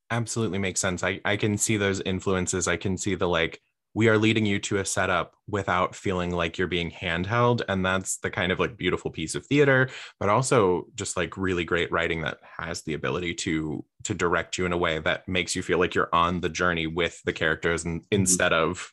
absolutely 0.09 0.59
makes 0.59 0.79
sense. 0.79 1.03
I, 1.03 1.21
I 1.23 1.37
can 1.37 1.57
see 1.57 1.77
those 1.77 2.01
influences. 2.01 2.67
I 2.67 2.77
can 2.77 2.97
see 2.97 3.15
the 3.15 3.27
like, 3.27 3.61
we 3.93 4.07
are 4.07 4.17
leading 4.17 4.45
you 4.45 4.59
to 4.59 4.77
a 4.77 4.85
setup 4.85 5.35
without 5.47 5.95
feeling 5.95 6.31
like 6.31 6.57
you're 6.57 6.67
being 6.67 6.91
handheld. 6.91 7.61
And 7.67 7.85
that's 7.85 8.17
the 8.17 8.29
kind 8.29 8.51
of 8.51 8.59
like 8.59 8.77
beautiful 8.77 9.11
piece 9.11 9.35
of 9.35 9.45
theater, 9.45 9.89
but 10.19 10.29
also 10.29 10.87
just 10.95 11.17
like 11.17 11.35
really 11.37 11.65
great 11.65 11.91
writing 11.91 12.21
that 12.21 12.39
has 12.57 12.83
the 12.83 12.93
ability 12.93 13.33
to 13.35 13.83
to 14.03 14.13
direct 14.13 14.57
you 14.57 14.65
in 14.65 14.73
a 14.73 14.77
way 14.77 14.99
that 14.99 15.27
makes 15.27 15.55
you 15.55 15.61
feel 15.61 15.77
like 15.77 15.93
you're 15.93 16.09
on 16.13 16.41
the 16.41 16.49
journey 16.49 16.87
with 16.87 17.21
the 17.25 17.33
characters 17.33 17.85
and 17.85 18.01
mm-hmm. 18.01 18.21
instead 18.21 18.53
of, 18.53 18.91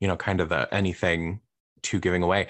you 0.00 0.06
know, 0.06 0.16
kind 0.16 0.40
of 0.40 0.50
the 0.50 0.72
anything 0.72 1.40
to 1.82 1.98
giving 1.98 2.22
away 2.22 2.48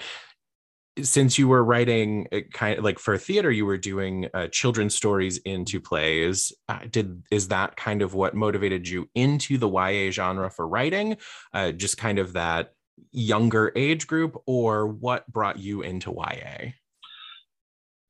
since 1.03 1.37
you 1.37 1.47
were 1.47 1.63
writing 1.63 2.27
kind 2.53 2.77
of 2.77 2.83
like 2.83 2.99
for 2.99 3.17
theater 3.17 3.51
you 3.51 3.65
were 3.65 3.77
doing 3.77 4.27
uh, 4.33 4.47
children's 4.47 4.95
stories 4.95 5.37
into 5.39 5.79
plays 5.79 6.51
uh, 6.69 6.79
did 6.89 7.23
is 7.31 7.47
that 7.49 7.75
kind 7.75 8.01
of 8.01 8.13
what 8.13 8.33
motivated 8.35 8.87
you 8.87 9.09
into 9.15 9.57
the 9.57 9.69
ya 9.69 10.11
genre 10.11 10.49
for 10.49 10.67
writing 10.67 11.17
uh, 11.53 11.71
just 11.71 11.97
kind 11.97 12.19
of 12.19 12.33
that 12.33 12.73
younger 13.11 13.71
age 13.75 14.07
group 14.07 14.41
or 14.45 14.87
what 14.87 15.27
brought 15.27 15.59
you 15.59 15.81
into 15.81 16.11
ya 16.11 16.71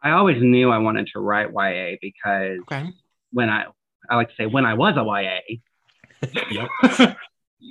I 0.02 0.12
always 0.12 0.42
knew 0.42 0.70
I 0.70 0.78
wanted 0.78 1.10
to 1.14 1.20
write 1.20 1.50
YA 1.54 1.98
because 2.02 2.60
okay. 2.62 2.94
when 3.32 3.50
I 3.50 3.66
I 4.10 4.16
like 4.16 4.30
to 4.30 4.36
say 4.38 4.46
when 4.46 4.66
I 4.66 4.76
was 4.76 4.96
a 4.96 5.04
YA, 5.04 5.58
yep. 6.52 6.70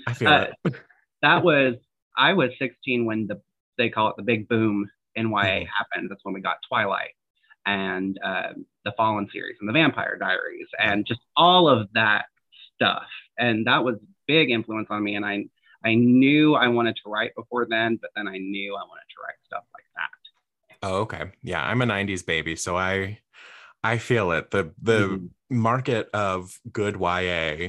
I 0.07 0.12
feel 0.12 0.29
Uh, 0.29 0.46
it. 0.64 0.74
that 1.22 1.44
was 1.44 1.76
I 2.16 2.33
was 2.35 2.50
16 2.59 3.07
when 3.07 3.26
the 3.26 3.40
they 3.79 3.90
call 3.90 4.09
it 4.09 4.16
the 4.16 4.22
big 4.22 4.48
boom 4.48 4.90
in 5.16 5.31
YA 5.31 5.64
Mhm. 5.64 5.68
happened. 5.79 6.11
That's 6.11 6.24
when 6.24 6.35
we 6.35 6.40
got 6.40 6.59
Twilight 6.68 7.14
and 7.66 8.18
um, 8.22 8.66
the 8.85 8.92
Fallen 8.96 9.29
series 9.33 9.57
and 9.61 9.68
the 9.68 9.72
Vampire 9.72 10.16
Diaries 10.18 10.68
and 10.79 11.05
just 11.07 11.20
all 11.37 11.68
of 11.68 11.88
that 11.94 12.26
stuff. 12.74 13.02
And 13.38 13.66
that 13.66 13.83
was 13.85 13.96
big 14.26 14.50
influence 14.50 14.88
on 14.90 15.02
me. 15.02 15.16
And 15.16 15.24
I 15.26 15.46
I 15.85 15.94
knew 15.94 16.55
I 16.55 16.68
wanted 16.68 16.96
to 17.05 17.11
write 17.11 17.35
before 17.37 17.66
then, 17.68 17.96
but 18.00 18.11
then 18.16 18.26
I 18.29 18.38
knew 18.38 18.74
I 18.74 18.81
wanted 18.83 19.09
to 19.11 19.16
write 19.24 19.37
stuff 19.46 19.64
like 19.74 19.85
that. 19.96 20.11
oh 20.83 20.96
okay 21.02 21.33
yeah 21.42 21.62
i'm 21.62 21.81
a 21.81 21.87
90s 21.87 22.22
baby 22.26 22.55
so 22.57 22.76
i 22.76 23.18
i 23.83 23.96
feel 23.98 24.31
it 24.33 24.50
the 24.50 24.72
the 24.83 25.09
Mhm. 25.09 25.31
market 25.50 26.11
of 26.12 26.61
good 26.72 26.96
ya 27.00 27.68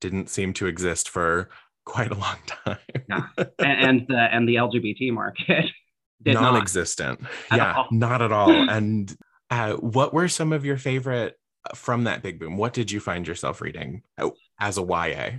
didn't 0.00 0.30
seem 0.30 0.52
to 0.54 0.66
exist 0.66 1.08
for 1.08 1.48
quite 1.84 2.10
a 2.10 2.14
long 2.14 2.38
time 2.46 2.78
and, 3.08 3.28
and 3.60 4.06
the 4.08 4.18
and 4.34 4.48
the 4.48 4.54
LGBT 4.56 5.12
market 5.12 5.66
non-existent 6.24 7.20
At 7.50 7.56
yeah 7.58 7.72
all. 7.74 7.88
not 7.90 8.22
at 8.22 8.32
all 8.32 8.50
and 8.70 9.14
uh, 9.50 9.74
what 9.74 10.12
were 10.12 10.28
some 10.28 10.52
of 10.52 10.64
your 10.64 10.76
favorite 10.76 11.38
uh, 11.70 11.74
from 11.74 12.04
that 12.04 12.22
big 12.22 12.38
boom 12.40 12.56
what 12.56 12.72
did 12.72 12.90
you 12.90 13.00
find 13.00 13.26
yourself 13.28 13.60
reading 13.60 14.02
uh, 14.18 14.30
as 14.58 14.78
a 14.78 14.82
ya 14.82 15.30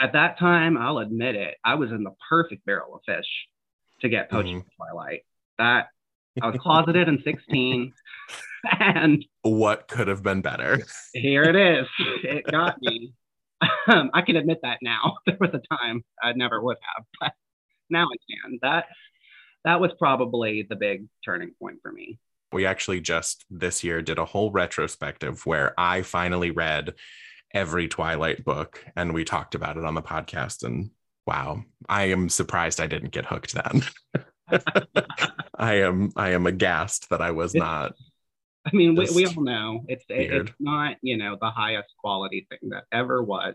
At 0.00 0.12
that 0.12 0.38
time, 0.38 0.76
I'll 0.78 0.98
admit 0.98 1.34
it, 1.34 1.56
I 1.64 1.74
was 1.74 1.90
in 1.90 2.04
the 2.04 2.12
perfect 2.28 2.64
barrel 2.64 2.94
of 2.94 3.00
fish 3.04 3.26
to 4.00 4.08
get 4.08 4.30
poached 4.30 4.48
Mhm. 4.50 4.64
Twilight. 4.76 5.22
That 5.58 5.88
I 6.40 6.46
was 6.46 6.56
closeted 6.62 7.08
and 7.08 7.20
16, 7.24 7.92
and 8.78 9.24
what 9.42 9.88
could 9.88 10.06
have 10.06 10.22
been 10.22 10.40
better 10.40 10.78
here 11.12 11.42
it 11.42 11.56
is. 11.56 11.86
It 12.22 12.44
got 12.46 12.76
me. 12.80 13.12
Um, 13.88 14.10
I 14.14 14.22
can 14.22 14.36
admit 14.36 14.60
that 14.62 14.78
now. 14.82 15.16
There 15.26 15.36
was 15.40 15.50
a 15.52 15.76
time 15.76 16.04
I 16.22 16.32
never 16.32 16.62
would 16.62 16.76
have. 16.94 17.32
Now 17.90 18.06
I 18.06 18.16
can. 18.30 18.58
That 18.62 18.86
that 19.64 19.80
was 19.80 19.92
probably 19.98 20.66
the 20.68 20.76
big 20.76 21.06
turning 21.24 21.52
point 21.60 21.78
for 21.82 21.92
me. 21.92 22.18
We 22.52 22.64
actually 22.64 23.00
just 23.00 23.44
this 23.50 23.84
year 23.84 24.00
did 24.00 24.18
a 24.18 24.24
whole 24.24 24.50
retrospective 24.50 25.44
where 25.44 25.74
I 25.78 26.02
finally 26.02 26.50
read 26.50 26.94
every 27.52 27.88
Twilight 27.88 28.44
book 28.44 28.84
and 28.96 29.12
we 29.12 29.24
talked 29.24 29.54
about 29.54 29.76
it 29.76 29.84
on 29.84 29.94
the 29.94 30.02
podcast. 30.02 30.64
And 30.64 30.90
wow, 31.26 31.62
I 31.88 32.04
am 32.04 32.28
surprised 32.28 32.80
I 32.80 32.86
didn't 32.86 33.12
get 33.12 33.26
hooked 33.26 33.54
then. 33.54 33.82
I 35.58 35.74
am 35.74 36.10
I 36.16 36.30
am 36.30 36.46
aghast 36.46 37.10
that 37.10 37.20
I 37.20 37.32
was 37.32 37.54
not. 37.54 37.92
I 38.66 38.70
mean, 38.74 38.94
we, 38.94 39.08
we 39.14 39.26
all 39.26 39.42
know 39.42 39.84
it's 39.88 40.04
it's 40.08 40.52
not 40.58 40.96
you 41.02 41.16
know 41.16 41.36
the 41.40 41.50
highest 41.50 41.88
quality 41.98 42.46
thing 42.48 42.70
that 42.70 42.84
ever 42.92 43.22
was, 43.22 43.54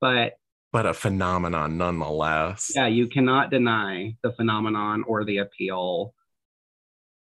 but 0.00 0.34
but 0.72 0.86
a 0.86 0.94
phenomenon 0.94 1.76
nonetheless. 1.76 2.72
Yeah, 2.74 2.86
you 2.86 3.08
cannot 3.08 3.50
deny 3.50 4.16
the 4.22 4.32
phenomenon 4.32 5.04
or 5.06 5.24
the 5.24 5.38
appeal, 5.38 6.14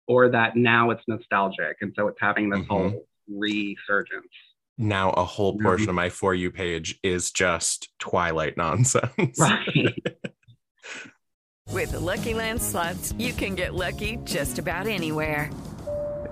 or 0.07 0.29
that 0.29 0.55
now 0.55 0.91
it's 0.91 1.03
nostalgic, 1.07 1.77
and 1.81 1.93
so 1.95 2.07
it's 2.07 2.19
having 2.19 2.49
this 2.49 2.61
mm-hmm. 2.61 2.73
whole 2.73 3.05
resurgence. 3.27 4.31
Now 4.77 5.11
a 5.11 5.23
whole 5.23 5.57
portion 5.59 5.83
mm-hmm. 5.83 5.89
of 5.89 5.95
my 5.95 6.09
for 6.09 6.33
you 6.33 6.51
page 6.51 6.99
is 7.03 7.31
just 7.31 7.89
Twilight 7.99 8.57
nonsense. 8.57 9.39
Right. 9.39 9.95
With 11.71 11.91
the 11.91 11.99
Lucky 11.99 12.33
Land 12.33 12.61
slots, 12.61 13.13
you 13.17 13.33
can 13.33 13.55
get 13.55 13.73
lucky 13.73 14.17
just 14.23 14.59
about 14.59 14.87
anywhere. 14.87 15.49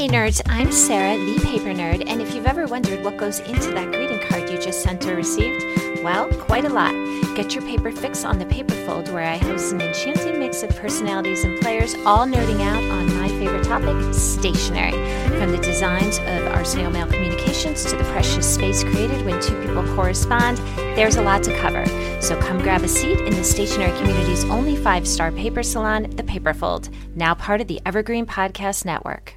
Hey 0.00 0.08
nerds, 0.08 0.40
I'm 0.46 0.72
Sarah, 0.72 1.18
the 1.18 1.38
paper 1.44 1.74
nerd, 1.74 2.08
and 2.08 2.22
if 2.22 2.34
you've 2.34 2.46
ever 2.46 2.66
wondered 2.66 3.04
what 3.04 3.18
goes 3.18 3.40
into 3.40 3.70
that 3.72 3.92
greeting 3.92 4.18
card 4.18 4.48
you 4.48 4.58
just 4.58 4.82
sent 4.82 5.04
or 5.04 5.14
received, 5.14 5.62
well, 6.02 6.26
quite 6.40 6.64
a 6.64 6.70
lot. 6.70 6.94
Get 7.36 7.54
your 7.54 7.62
paper 7.64 7.92
fix 7.92 8.24
on 8.24 8.38
the 8.38 8.46
paper 8.46 8.72
fold 8.86 9.12
where 9.12 9.26
I 9.26 9.36
host 9.36 9.74
an 9.74 9.82
enchanting 9.82 10.38
mix 10.38 10.62
of 10.62 10.70
personalities 10.70 11.44
and 11.44 11.60
players, 11.60 11.92
all 12.06 12.26
nerding 12.26 12.62
out 12.62 12.82
on 12.82 13.14
my 13.18 13.28
favorite 13.28 13.64
topic, 13.64 14.14
stationery. 14.14 14.92
From 15.38 15.50
the 15.50 15.58
designs 15.58 16.16
of 16.16 16.46
Arsenio 16.46 16.88
Mail 16.88 17.06
Communications 17.06 17.84
to 17.84 17.94
the 17.94 18.04
precious 18.04 18.54
space 18.54 18.82
created 18.82 19.26
when 19.26 19.38
two 19.42 19.60
people 19.60 19.84
correspond, 19.94 20.56
there's 20.96 21.16
a 21.16 21.22
lot 21.22 21.42
to 21.42 21.54
cover. 21.58 21.84
So 22.22 22.40
come 22.40 22.62
grab 22.62 22.84
a 22.84 22.88
seat 22.88 23.20
in 23.20 23.34
the 23.34 23.44
stationery 23.44 23.94
community's 23.98 24.44
only 24.44 24.76
five 24.76 25.06
star 25.06 25.30
paper 25.30 25.62
salon, 25.62 26.04
the 26.16 26.22
Paperfold, 26.22 26.88
now 27.14 27.34
part 27.34 27.60
of 27.60 27.66
the 27.66 27.82
Evergreen 27.84 28.24
Podcast 28.24 28.86
Network. 28.86 29.34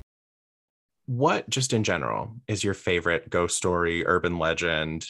What, 1.06 1.50
just 1.50 1.74
in 1.74 1.84
general, 1.84 2.36
is 2.48 2.63
your 2.63 2.74
favorite 2.74 3.30
ghost 3.30 3.58
story, 3.58 4.06
urban 4.06 4.39
legend, 4.39 5.06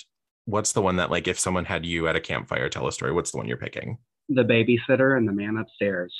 what's 0.45 0.73
the 0.73 0.82
one 0.82 0.97
that 0.97 1.12
like 1.12 1.27
if 1.27 1.39
someone 1.39 1.65
had 1.65 1.86
you 1.86 2.08
at 2.08 2.15
a 2.15 2.21
campfire 2.21 2.69
tell 2.69 2.88
a 2.88 2.91
story 2.91 3.12
what's 3.12 3.32
the 3.32 3.38
one 3.38 3.47
you're 3.47 3.58
picking? 3.58 3.97
The 4.29 4.43
babysitter 4.43 5.17
and 5.17 5.27
the 5.27 5.32
man 5.32 5.58
upstairs. 5.58 6.13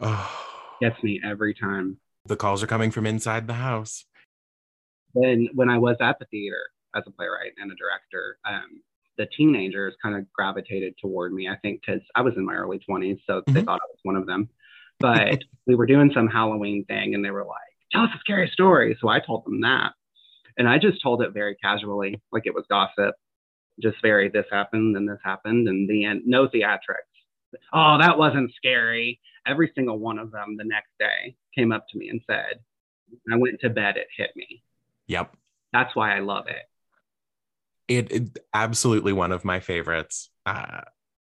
Oh. 0.00 0.30
Gets 0.80 1.02
me 1.02 1.20
every 1.24 1.54
time. 1.54 1.98
The 2.26 2.36
calls 2.36 2.62
are 2.62 2.66
coming 2.66 2.90
from 2.90 3.06
inside 3.06 3.46
the 3.46 3.54
house. 3.54 4.04
Then 5.14 5.48
when 5.54 5.68
i 5.68 5.78
was 5.78 5.96
at 6.00 6.18
the 6.18 6.24
theater 6.26 6.60
as 6.96 7.04
a 7.06 7.10
playwright 7.10 7.52
and 7.58 7.70
a 7.70 7.74
director 7.76 8.38
um, 8.44 8.82
the 9.16 9.26
teenagers 9.36 9.94
kind 10.02 10.16
of 10.16 10.30
gravitated 10.32 10.94
toward 11.00 11.32
me 11.32 11.48
i 11.48 11.56
think 11.56 11.80
because 11.80 12.02
i 12.16 12.20
was 12.20 12.34
in 12.36 12.44
my 12.44 12.54
early 12.54 12.80
20s 12.88 13.20
so 13.26 13.34
mm-hmm. 13.34 13.52
they 13.52 13.62
thought 13.62 13.80
i 13.80 13.90
was 13.90 14.00
one 14.02 14.16
of 14.16 14.26
them. 14.26 14.48
But 15.00 15.42
we 15.66 15.74
were 15.74 15.86
doing 15.86 16.10
some 16.12 16.26
halloween 16.26 16.84
thing 16.86 17.14
and 17.14 17.24
they 17.24 17.30
were 17.30 17.44
like 17.44 17.73
tell 17.94 18.02
us 18.02 18.10
a 18.14 18.18
scary 18.18 18.50
story. 18.52 18.96
So 19.00 19.08
i 19.08 19.20
told 19.20 19.44
them 19.44 19.60
that. 19.62 19.92
And 20.58 20.68
i 20.68 20.78
just 20.78 21.02
told 21.02 21.22
it 21.22 21.32
very 21.32 21.56
casually 21.56 22.20
like 22.32 22.46
it 22.46 22.54
was 22.54 22.64
gossip. 22.68 23.14
Just 23.80 23.96
very 24.02 24.28
this 24.28 24.46
happened 24.50 24.96
and 24.96 25.08
this 25.08 25.18
happened 25.24 25.68
and 25.68 25.88
the 25.88 26.04
end 26.04 26.22
no 26.26 26.48
theatrics. 26.48 27.12
Oh 27.72 27.96
that 27.98 28.18
wasn't 28.18 28.52
scary. 28.56 29.20
Every 29.46 29.70
single 29.74 29.98
one 29.98 30.18
of 30.18 30.30
them 30.30 30.56
the 30.56 30.64
next 30.64 30.90
day 30.98 31.36
came 31.54 31.72
up 31.72 31.86
to 31.90 31.98
me 31.98 32.08
and 32.08 32.20
said 32.26 32.60
i 33.32 33.36
went 33.36 33.60
to 33.60 33.70
bed 33.70 33.96
it 33.96 34.08
hit 34.16 34.30
me. 34.34 34.62
Yep. 35.06 35.36
That's 35.72 35.94
why 35.94 36.16
i 36.16 36.20
love 36.20 36.46
it. 36.48 36.68
It, 37.86 38.12
it 38.12 38.38
absolutely 38.54 39.12
one 39.12 39.30
of 39.30 39.44
my 39.44 39.60
favorites. 39.60 40.30
Uh, 40.46 40.80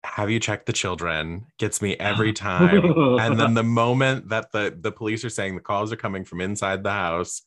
have 0.04 0.30
you 0.30 0.38
checked 0.38 0.66
the 0.66 0.72
children 0.72 1.46
gets 1.58 1.82
me 1.82 1.96
every 1.96 2.32
time 2.48 2.84
and 3.18 3.38
then 3.38 3.54
the 3.54 3.62
moment 3.62 4.28
that 4.28 4.52
the 4.52 4.76
the 4.80 4.92
police 4.92 5.24
are 5.24 5.30
saying 5.30 5.54
the 5.54 5.60
calls 5.60 5.92
are 5.92 5.96
coming 5.96 6.24
from 6.24 6.40
inside 6.40 6.82
the 6.82 6.90
house 6.90 7.42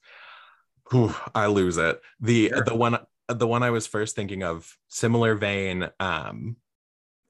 whew, 0.90 1.14
i 1.34 1.48
lose 1.48 1.78
it 1.78 2.02
the 2.20 2.50
sure. 2.50 2.64
the 2.64 2.76
one 2.76 2.98
the 3.34 3.48
one 3.48 3.64
I 3.64 3.70
was 3.70 3.88
first 3.88 4.16
thinking 4.16 4.44
of, 4.44 4.78
similar 4.88 5.36
vein. 5.36 5.90
Um, 6.00 6.58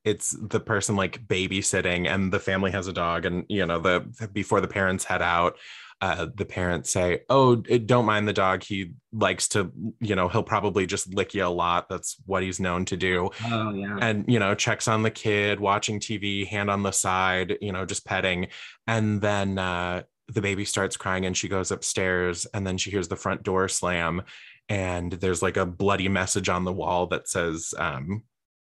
it's 0.03 0.35
the 0.39 0.59
person 0.59 0.95
like 0.95 1.25
babysitting, 1.27 2.07
and 2.07 2.31
the 2.31 2.39
family 2.39 2.71
has 2.71 2.87
a 2.87 2.93
dog, 2.93 3.25
and 3.25 3.45
you 3.49 3.65
know 3.65 3.79
the 3.79 4.29
before 4.33 4.61
the 4.61 4.67
parents 4.67 5.03
head 5.03 5.21
out, 5.21 5.57
uh, 6.01 6.27
the 6.35 6.45
parents 6.45 6.89
say, 6.89 7.21
"Oh, 7.29 7.55
don't 7.55 8.05
mind 8.05 8.27
the 8.27 8.33
dog. 8.33 8.63
He 8.63 8.93
likes 9.13 9.47
to, 9.49 9.71
you 9.99 10.15
know, 10.15 10.27
he'll 10.27 10.41
probably 10.41 10.87
just 10.87 11.13
lick 11.13 11.35
you 11.35 11.45
a 11.45 11.47
lot. 11.47 11.89
That's 11.89 12.17
what 12.25 12.41
he's 12.41 12.59
known 12.59 12.85
to 12.85 12.97
do." 12.97 13.29
Oh 13.45 13.71
yeah. 13.71 13.97
And 14.01 14.25
you 14.27 14.39
know, 14.39 14.55
checks 14.55 14.87
on 14.87 15.03
the 15.03 15.11
kid, 15.11 15.59
watching 15.59 15.99
TV, 15.99 16.47
hand 16.47 16.71
on 16.71 16.81
the 16.81 16.91
side, 16.91 17.57
you 17.61 17.71
know, 17.71 17.85
just 17.85 18.05
petting, 18.05 18.47
and 18.87 19.21
then 19.21 19.59
uh, 19.59 20.03
the 20.27 20.41
baby 20.41 20.65
starts 20.65 20.97
crying, 20.97 21.25
and 21.25 21.37
she 21.37 21.47
goes 21.47 21.71
upstairs, 21.71 22.47
and 22.53 22.65
then 22.65 22.77
she 22.77 22.89
hears 22.89 23.07
the 23.07 23.15
front 23.15 23.43
door 23.43 23.67
slam, 23.67 24.23
and 24.69 25.13
there's 25.13 25.43
like 25.43 25.57
a 25.57 25.65
bloody 25.67 26.09
message 26.09 26.49
on 26.49 26.63
the 26.63 26.73
wall 26.73 27.05
that 27.07 27.29
says 27.29 27.75
um, 27.77 28.23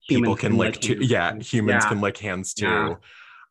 people 0.09 0.37
can, 0.37 0.53
can 0.53 0.59
lick, 0.59 0.83
lick 0.83 0.99
yeah 1.03 1.39
humans 1.39 1.85
yeah. 1.85 1.89
can 1.89 2.01
lick 2.01 2.17
hands 2.19 2.55
too 2.55 2.67
yeah. 2.67 2.95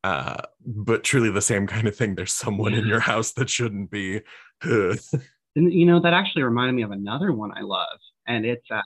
Uh, 0.06 0.38
but 0.64 1.04
truly 1.04 1.32
the 1.32 1.42
same 1.42 1.66
kind 1.66 1.88
of 1.88 1.96
thing. 1.96 2.14
There's 2.14 2.32
someone 2.32 2.76
in 2.76 2.86
your 2.86 3.00
house 3.00 3.32
that 3.34 3.50
shouldn't 3.50 3.90
be. 3.90 4.22
And 5.58 5.72
you 5.72 5.86
know 5.86 6.02
that 6.02 6.12
actually 6.12 6.44
reminded 6.44 6.74
me 6.74 6.82
of 6.82 6.92
another 6.92 7.32
one 7.32 7.54
i 7.56 7.62
love 7.62 7.98
and 8.28 8.46
it's 8.46 8.66
uh, 8.70 8.82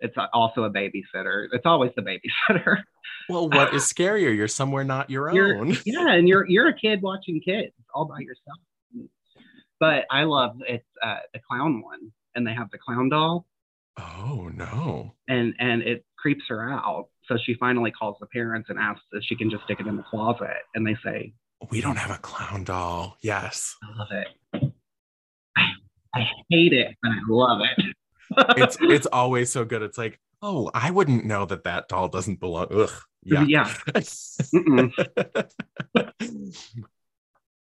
it's 0.00 0.16
also 0.32 0.64
a 0.64 0.70
babysitter. 0.70 1.48
It's 1.52 1.66
always 1.66 1.92
the 1.96 2.02
babysitter. 2.02 2.78
Well 3.28 3.48
what 3.50 3.74
is 3.74 3.84
scarier? 3.94 4.34
You're 4.34 4.48
somewhere 4.48 4.84
not 4.84 5.10
your 5.10 5.30
you're, 5.32 5.58
own. 5.58 5.76
yeah 5.84 6.12
and 6.12 6.26
you're 6.26 6.48
you're 6.48 6.68
a 6.68 6.74
kid 6.74 7.02
watching 7.02 7.40
kids 7.40 7.72
all 7.94 8.06
by 8.06 8.20
yourself. 8.20 8.58
But 9.78 10.06
i 10.10 10.24
love 10.24 10.56
it's 10.66 10.88
uh, 11.02 11.18
the 11.34 11.40
clown 11.46 11.82
one 11.82 12.10
and 12.34 12.46
they 12.46 12.54
have 12.54 12.70
the 12.70 12.78
clown 12.78 13.10
doll. 13.10 13.46
Oh 13.98 14.50
no. 14.54 15.12
And 15.28 15.54
and 15.58 15.82
it 15.82 16.04
creeps 16.22 16.44
her 16.48 16.70
out. 16.70 17.08
So 17.26 17.36
she 17.44 17.54
finally 17.54 17.90
calls 17.90 18.16
the 18.20 18.26
parents 18.26 18.70
and 18.70 18.78
asks 18.78 19.04
if 19.12 19.24
she 19.24 19.36
can 19.36 19.50
just 19.50 19.64
stick 19.64 19.80
it 19.80 19.86
in 19.86 19.96
the 19.96 20.04
closet. 20.04 20.56
And 20.74 20.86
they 20.86 20.96
say, 21.04 21.34
We 21.70 21.80
don't 21.80 21.96
have 21.96 22.10
a 22.10 22.18
clown 22.18 22.64
doll. 22.64 23.16
Yes. 23.20 23.76
I 23.82 23.98
love 23.98 24.08
it. 24.12 24.72
I, 25.56 25.62
I 26.14 26.20
hate 26.50 26.72
it, 26.72 26.96
but 27.02 27.10
I 27.10 27.18
love 27.28 27.60
it. 27.76 27.96
it's 28.56 28.78
it's 28.80 29.06
always 29.06 29.50
so 29.50 29.64
good. 29.64 29.82
It's 29.82 29.98
like, 29.98 30.18
oh, 30.40 30.70
I 30.72 30.90
wouldn't 30.90 31.26
know 31.26 31.44
that 31.46 31.64
that 31.64 31.88
doll 31.88 32.08
doesn't 32.08 32.40
belong. 32.40 32.68
Ugh. 32.70 32.90
Yeah. 33.24 33.44
Yeah. 33.44 33.72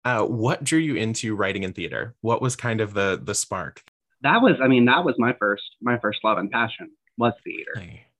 uh, 0.04 0.24
what 0.24 0.62
drew 0.62 0.78
you 0.78 0.96
into 0.96 1.34
writing 1.34 1.62
in 1.62 1.72
theater? 1.72 2.14
What 2.20 2.42
was 2.42 2.56
kind 2.56 2.80
of 2.80 2.94
the 2.94 3.20
the 3.22 3.34
spark? 3.34 3.82
that 4.22 4.42
was, 4.42 4.56
I 4.62 4.68
mean, 4.68 4.86
that 4.86 5.04
was 5.04 5.14
my 5.18 5.34
first, 5.38 5.62
my 5.80 5.98
first 5.98 6.20
love 6.24 6.38
and 6.38 6.50
passion 6.50 6.90
was 7.16 7.32
theater. 7.44 7.72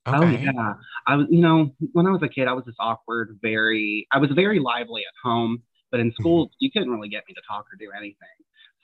Okay. 0.07 0.17
Oh 0.17 0.29
yeah, 0.29 0.73
I 1.07 1.15
was, 1.15 1.27
you 1.29 1.41
know, 1.41 1.73
when 1.93 2.07
I 2.07 2.11
was 2.11 2.23
a 2.23 2.29
kid, 2.29 2.47
I 2.47 2.53
was 2.53 2.63
this 2.65 2.75
awkward, 2.79 3.37
very, 3.41 4.07
I 4.11 4.17
was 4.17 4.31
very 4.31 4.59
lively 4.59 5.01
at 5.01 5.13
home, 5.23 5.61
but 5.91 5.99
in 5.99 6.11
school, 6.13 6.47
mm-hmm. 6.47 6.55
you 6.59 6.71
couldn't 6.71 6.89
really 6.89 7.09
get 7.09 7.23
me 7.27 7.33
to 7.33 7.41
talk 7.47 7.65
or 7.65 7.77
do 7.77 7.91
anything. 7.95 8.15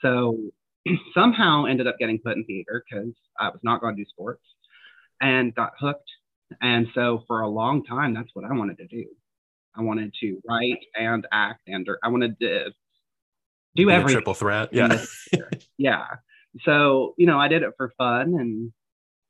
So 0.02 0.38
somehow 1.14 1.64
ended 1.64 1.86
up 1.86 1.98
getting 1.98 2.18
put 2.18 2.36
in 2.36 2.44
theater 2.44 2.84
because 2.88 3.12
I 3.38 3.48
was 3.48 3.60
not 3.62 3.80
going 3.80 3.96
to 3.96 4.02
do 4.02 4.08
sports 4.08 4.42
and 5.20 5.54
got 5.54 5.72
hooked. 5.80 6.10
And 6.60 6.86
so 6.94 7.24
for 7.26 7.40
a 7.40 7.48
long 7.48 7.84
time, 7.84 8.14
that's 8.14 8.30
what 8.34 8.44
I 8.44 8.52
wanted 8.52 8.78
to 8.78 8.86
do. 8.86 9.06
I 9.74 9.82
wanted 9.82 10.14
to 10.20 10.40
write 10.48 10.78
and 10.94 11.26
act, 11.32 11.62
and 11.66 11.86
I 12.02 12.08
wanted 12.08 12.38
to 12.40 12.70
do 13.74 13.90
everything. 13.90 14.14
Triple 14.14 14.34
threat, 14.34 14.72
yeah, 14.72 15.04
yeah 15.76 16.06
so 16.64 17.14
you 17.16 17.26
know 17.26 17.38
i 17.38 17.48
did 17.48 17.62
it 17.62 17.72
for 17.76 17.92
fun 17.98 18.34
and 18.38 18.72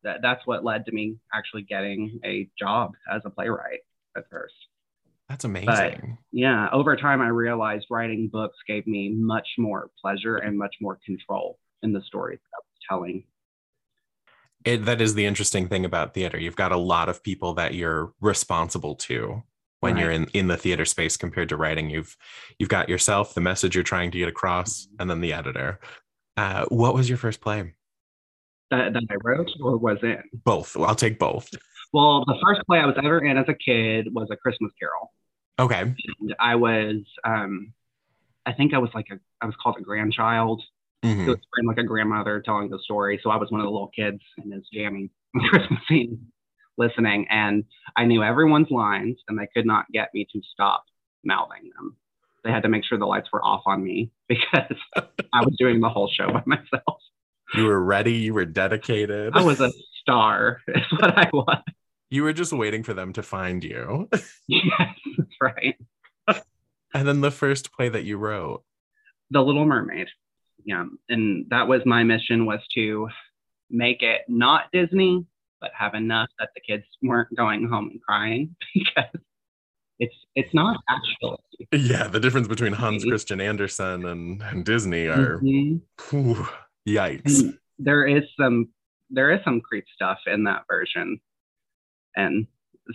that, 0.06 0.22
that's 0.22 0.46
what 0.46 0.64
led 0.64 0.86
to 0.86 0.92
me 0.92 1.16
actually 1.34 1.62
getting 1.62 2.20
a 2.24 2.48
job 2.58 2.94
as 3.12 3.22
a 3.26 3.30
playwright 3.30 3.80
at 4.16 4.24
first 4.30 4.54
That's 5.28 5.44
amazing. 5.44 6.18
yeah, 6.32 6.68
over 6.72 6.96
time, 6.96 7.20
I 7.20 7.28
realized 7.28 7.86
writing 7.90 8.28
books 8.28 8.56
gave 8.66 8.86
me 8.86 9.10
much 9.10 9.48
more 9.58 9.90
pleasure 10.00 10.36
and 10.38 10.56
much 10.58 10.76
more 10.80 10.98
control 11.04 11.58
in 11.82 11.92
the 11.92 12.02
stories 12.02 12.38
that 12.42 12.56
I 12.56 12.60
was 12.64 12.80
telling. 12.88 13.24
It, 14.64 14.84
that 14.86 15.00
is 15.00 15.14
the 15.14 15.26
interesting 15.26 15.68
thing 15.68 15.84
about 15.84 16.14
theater. 16.14 16.38
You've 16.38 16.56
got 16.56 16.72
a 16.72 16.76
lot 16.76 17.08
of 17.08 17.22
people 17.22 17.54
that 17.54 17.74
you're 17.74 18.12
responsible 18.20 18.96
to 18.96 19.42
when 19.80 19.94
Right. 19.94 20.00
you're 20.00 20.10
in, 20.10 20.26
in 20.34 20.48
the 20.48 20.56
theater 20.56 20.84
space 20.84 21.16
compared 21.16 21.48
to 21.50 21.56
writing. 21.56 21.90
You've 21.90 22.16
you've 22.58 22.68
got 22.68 22.88
yourself, 22.88 23.34
the 23.34 23.40
message 23.40 23.74
you're 23.74 23.84
trying 23.84 24.10
to 24.10 24.18
get 24.18 24.28
across, 24.28 24.88
and 24.98 25.08
then 25.08 25.20
the 25.20 25.32
editor. 25.34 25.78
Uh, 26.36 26.66
what 26.68 26.94
was 26.94 27.08
your 27.08 27.18
first 27.18 27.40
play? 27.40 27.74
That, 28.70 28.92
that 28.94 29.02
I 29.10 29.14
wrote 29.22 29.50
or 29.62 29.76
was 29.76 29.98
in. 30.02 30.22
Both. 30.44 30.76
I'll 30.76 30.94
take 30.94 31.18
both. 31.18 31.48
Well, 31.92 32.24
the 32.26 32.36
first 32.44 32.62
play 32.66 32.78
I 32.78 32.86
was 32.86 32.96
ever 32.98 33.24
in 33.24 33.38
as 33.38 33.46
a 33.48 33.54
kid 33.54 34.12
was 34.12 34.28
A 34.30 34.36
Christmas 34.36 34.72
Carol. 34.78 35.12
Okay. 35.58 35.94
And 36.20 36.34
I 36.40 36.56
was, 36.56 36.96
um, 37.24 37.72
I 38.44 38.52
think 38.52 38.74
I 38.74 38.78
was 38.78 38.90
like 38.94 39.06
a, 39.10 39.18
I 39.40 39.46
was 39.46 39.54
called 39.62 39.76
a 39.78 39.82
grandchild. 39.82 40.62
Mhm. 41.04 41.26
It 41.26 41.28
was 41.28 41.38
like 41.64 41.78
a 41.78 41.84
grandmother 41.84 42.42
telling 42.44 42.68
the 42.70 42.78
story. 42.80 43.20
So 43.22 43.30
I 43.30 43.36
was 43.36 43.50
one 43.50 43.60
of 43.60 43.66
the 43.66 43.70
little 43.70 43.90
kids 43.94 44.20
in 44.42 44.50
this 44.50 44.64
jamming 44.72 45.10
Christmas 45.48 45.80
scene 45.88 46.26
listening. 46.76 47.26
And 47.30 47.64
I 47.96 48.04
knew 48.04 48.22
everyone's 48.22 48.70
lines 48.70 49.16
and 49.28 49.38
they 49.38 49.48
could 49.54 49.66
not 49.66 49.86
get 49.92 50.12
me 50.12 50.26
to 50.32 50.40
stop 50.52 50.84
mouthing 51.24 51.70
them. 51.76 51.96
They 52.44 52.50
had 52.50 52.62
to 52.64 52.68
make 52.68 52.84
sure 52.84 52.98
the 52.98 53.06
lights 53.06 53.28
were 53.32 53.44
off 53.44 53.62
on 53.66 53.82
me 53.82 54.10
because 54.28 54.76
I 55.32 55.40
was 55.40 55.54
doing 55.58 55.80
the 55.80 55.88
whole 55.88 56.08
show 56.12 56.26
by 56.32 56.42
myself. 56.46 57.00
You 57.54 57.64
were 57.64 57.82
ready. 57.82 58.12
You 58.14 58.34
were 58.34 58.44
dedicated. 58.44 59.34
I 59.36 59.42
was 59.42 59.60
a 59.60 59.70
star, 60.00 60.60
is 60.68 60.82
what 60.98 61.16
I 61.18 61.28
was. 61.32 61.62
you 62.10 62.22
were 62.22 62.32
just 62.32 62.52
waiting 62.52 62.82
for 62.82 62.94
them 62.94 63.12
to 63.14 63.22
find 63.22 63.62
you. 63.64 64.08
Yes, 64.48 64.94
that's 65.18 65.30
right. 65.40 65.76
and 66.94 67.06
then 67.08 67.20
the 67.20 67.30
first 67.30 67.72
play 67.72 67.88
that 67.88 68.04
you 68.04 68.16
wrote. 68.16 68.62
The 69.30 69.40
Little 69.42 69.64
Mermaid. 69.66 70.08
Yeah. 70.64 70.84
And 71.08 71.46
that 71.50 71.66
was 71.68 71.82
my 71.84 72.02
mission 72.04 72.46
was 72.46 72.60
to 72.74 73.08
make 73.70 74.02
it 74.02 74.22
not 74.28 74.64
Disney, 74.72 75.24
but 75.60 75.70
have 75.76 75.94
enough 75.94 76.28
that 76.38 76.50
the 76.54 76.60
kids 76.60 76.84
weren't 77.02 77.34
going 77.36 77.68
home 77.68 77.88
and 77.92 78.00
crying 78.02 78.54
because 78.74 79.10
it's 79.98 80.14
it's 80.34 80.52
not 80.54 80.76
actually. 80.88 81.38
Yeah, 81.72 82.06
the 82.08 82.20
difference 82.20 82.46
between 82.48 82.72
Hans. 82.72 83.04
Christian 83.04 83.40
Andersen 83.40 84.04
and, 84.04 84.42
and 84.42 84.64
Disney 84.64 85.06
are 85.06 85.38
Mhm. 85.38 85.80
Yikes. 86.86 87.40
And 87.40 87.58
there 87.78 88.06
is 88.06 88.24
some 88.38 88.68
there 89.10 89.30
is 89.30 89.40
some 89.44 89.60
creep 89.60 89.84
stuff 89.94 90.18
in 90.26 90.44
that 90.44 90.62
version. 90.68 91.20
And 92.16 92.46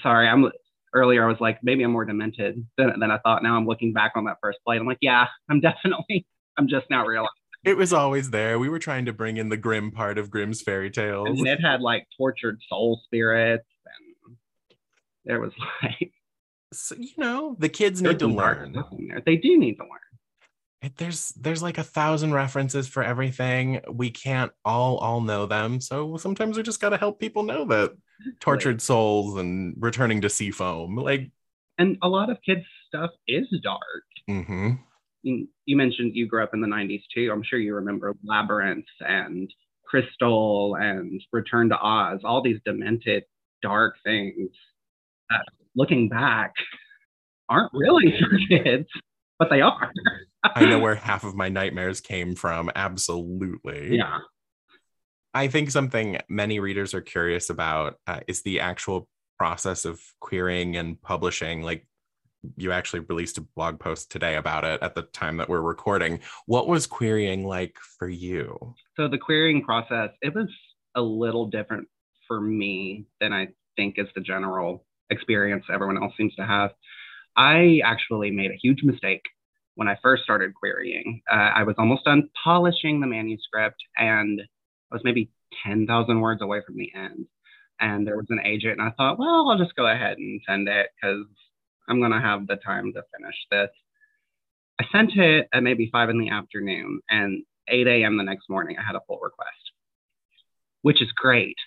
sorry, 0.02 0.28
I'm 0.28 0.52
earlier 0.94 1.24
I 1.24 1.28
was 1.28 1.40
like, 1.40 1.60
maybe 1.64 1.84
I'm 1.84 1.92
more 1.92 2.06
demented 2.06 2.66
than, 2.78 3.00
than 3.00 3.12
I 3.12 3.18
thought. 3.20 3.44
Now 3.44 3.56
I'm 3.56 3.66
looking 3.66 3.94
back 3.94 4.14
on 4.16 4.26
that 4.26 4.38
first 4.42 4.60
play. 4.66 4.78
I'm 4.78 4.86
like, 4.86 4.98
yeah, 5.02 5.28
I'm 5.50 5.62
definitely 5.62 6.26
I'm 6.58 6.68
just 6.68 6.88
now 6.90 7.06
realizing. 7.06 7.30
It 7.64 7.78
was 7.78 7.94
always 7.94 8.32
there. 8.32 8.58
We 8.58 8.70
were 8.70 8.80
trying 8.80 9.06
to 9.06 9.14
bring 9.14 9.38
in 9.38 9.50
the 9.50 9.58
grim 9.58 9.92
part 9.92 10.18
of 10.18 10.32
Grimm's 10.32 10.62
fairy 10.62 10.90
tales. 10.90 11.30
mean, 11.32 11.46
it 11.46 11.62
had 11.62 11.80
like 11.80 12.08
tortured 12.18 12.60
soul 12.68 13.00
spirits, 13.06 13.68
and 13.86 14.36
there 15.26 15.40
was 15.40 15.52
like 15.84 16.12
So, 16.74 16.96
you 16.98 17.14
know, 17.18 17.56
the 17.60 17.70
kids 17.70 18.02
need 18.02 18.20
to 18.20 18.28
learn. 18.28 18.84
They 19.26 19.36
do 19.36 19.58
need 19.58 19.76
to 19.76 19.84
learn. 19.84 20.00
It, 20.82 20.98
there's 20.98 21.30
there's 21.30 21.62
like 21.62 21.78
a 21.78 21.84
thousand 21.84 22.34
references 22.34 22.88
for 22.88 23.04
everything. 23.04 23.82
We 23.92 24.10
can't 24.10 24.52
all 24.66 24.98
all 24.98 25.22
know 25.22 25.46
them. 25.46 25.80
So 25.80 26.18
sometimes 26.18 26.58
we 26.58 26.64
just 26.64 26.82
got 26.82 26.90
to 26.90 26.98
help 26.98 27.20
people 27.20 27.44
know 27.44 27.66
that 27.66 27.92
tortured 28.40 28.82
souls 28.82 29.38
and 29.38 29.76
returning 29.80 30.22
to 30.22 30.30
sea 30.30 30.52
foam. 30.52 30.96
Like, 30.96 31.32
And 31.78 31.98
a 32.02 32.08
lot 32.10 32.30
of 32.30 32.38
kids' 32.46 32.66
stuff 32.88 33.12
is 33.28 33.48
dark. 33.64 34.04
mhm. 34.30 34.80
You 35.24 35.48
you 35.66 35.78
mentioned 35.78 36.16
you 36.16 36.26
grew 36.28 36.44
up 36.44 36.54
in 36.56 36.62
the 36.62 36.68
90s 36.68 37.04
too. 37.14 37.30
I'm 37.32 37.44
sure 37.44 37.60
you 37.60 37.76
remember 37.76 38.16
Labyrinth 38.24 38.86
and 39.02 39.52
Crystal 39.86 40.76
and 40.80 41.22
Return 41.32 41.70
to 41.70 41.78
Oz, 41.78 42.22
all 42.24 42.42
these 42.42 42.60
demented, 42.66 43.24
dark 43.62 43.98
things 44.04 44.50
that 45.30 45.46
looking 45.76 46.10
back 46.10 46.54
aren't 47.50 47.72
really 47.74 48.18
for 48.20 48.38
kids, 48.50 48.88
but 49.42 49.50
they 49.50 49.62
are. 49.62 49.92
I 50.44 50.66
know 50.66 50.78
where 50.78 50.94
half 50.94 51.24
of 51.24 51.34
my 51.34 51.50
nightmares 51.50 52.00
came 52.00 52.36
from. 52.36 52.70
Absolutely. 52.76 53.98
Yeah. 53.98 54.20
I 55.34 55.48
think 55.48 55.72
something 55.72 56.20
many 56.30 56.60
readers 56.60 56.94
are 56.94 57.02
curious 57.02 57.50
about 57.50 57.96
uh, 58.06 58.20
is 58.28 58.44
the 58.44 58.60
actual 58.60 59.08
process 59.40 59.84
of 59.84 60.00
querying 60.20 60.78
and 60.78 61.02
publishing. 61.02 61.64
Like 61.64 61.88
you 62.56 62.72
actually 62.72 63.00
released 63.00 63.40
a 63.40 63.48
blog 63.56 63.80
post 63.80 64.12
today 64.12 64.36
about 64.36 64.64
it 64.64 64.80
at 64.84 64.94
the 64.94 65.02
time 65.02 65.38
that 65.38 65.50
we're 65.50 65.62
recording. 65.62 66.20
What 66.46 66.68
was 66.68 66.86
querying 66.86 67.44
like 67.44 67.76
for 67.98 68.08
you? 68.08 68.76
So 68.96 69.08
the 69.08 69.18
querying 69.18 69.64
process, 69.64 70.12
it 70.22 70.36
was 70.36 70.50
a 70.94 71.02
little 71.02 71.48
different 71.48 71.88
for 72.28 72.40
me 72.40 73.08
than 73.20 73.34
I 73.34 73.48
think 73.76 73.96
is 73.98 74.08
the 74.14 74.22
general 74.22 74.86
experience 75.10 75.66
everyone 75.74 75.98
else 75.98 76.14
seems 76.16 76.36
to 76.36 76.46
have. 76.46 76.74
I 77.36 77.82
actually 77.84 78.32
made 78.32 78.52
a 78.52 78.60
huge 78.62 78.84
mistake 78.84 79.24
when 79.76 79.88
I 79.88 79.98
first 80.02 80.24
started 80.24 80.54
querying. 80.54 81.22
Uh, 81.32 81.36
I 81.56 81.64
was 81.64 81.76
almost 81.78 82.06
done 82.06 82.30
polishing 82.44 83.00
the 83.00 83.08
manuscript 83.08 83.82
and 83.98 84.42
I 84.92 84.96
was 84.96 85.04
maybe 85.04 85.32
10,000 85.66 86.20
words 86.20 86.42
away 86.42 86.62
from 86.66 86.78
the 86.78 86.92
end. 86.96 87.26
And 87.80 88.06
there 88.06 88.18
was 88.18 88.28
an 88.30 88.42
agent, 88.46 88.80
and 88.80 88.88
I 88.88 88.92
thought, 88.92 89.18
well, 89.18 89.50
I'll 89.50 89.58
just 89.58 89.76
go 89.76 89.88
ahead 89.88 90.20
and 90.20 90.40
send 90.48 90.68
it 90.68 90.90
because 90.96 91.26
I'm 91.90 92.00
going 92.00 92.12
to 92.12 92.20
have 92.20 92.46
the 92.46 92.58
time 92.58 92.94
to 92.94 93.02
finish 93.18 93.36
this. 93.50 93.70
I 94.80 94.86
sent 94.92 95.16
it 95.16 95.48
at 95.52 95.64
maybe 95.64 95.90
five 95.92 96.10
in 96.10 96.20
the 96.20 96.30
afternoon, 96.30 97.02
and 97.10 97.44
8 97.68 97.88
a.m. 97.88 98.18
the 98.18 98.24
next 98.24 98.50
morning, 98.50 98.78
I 98.78 98.86
had 98.86 98.96
a 98.96 99.02
full 99.08 99.20
request, 99.20 99.72
which 100.84 101.02
is 101.02 101.12
great, 101.14 101.58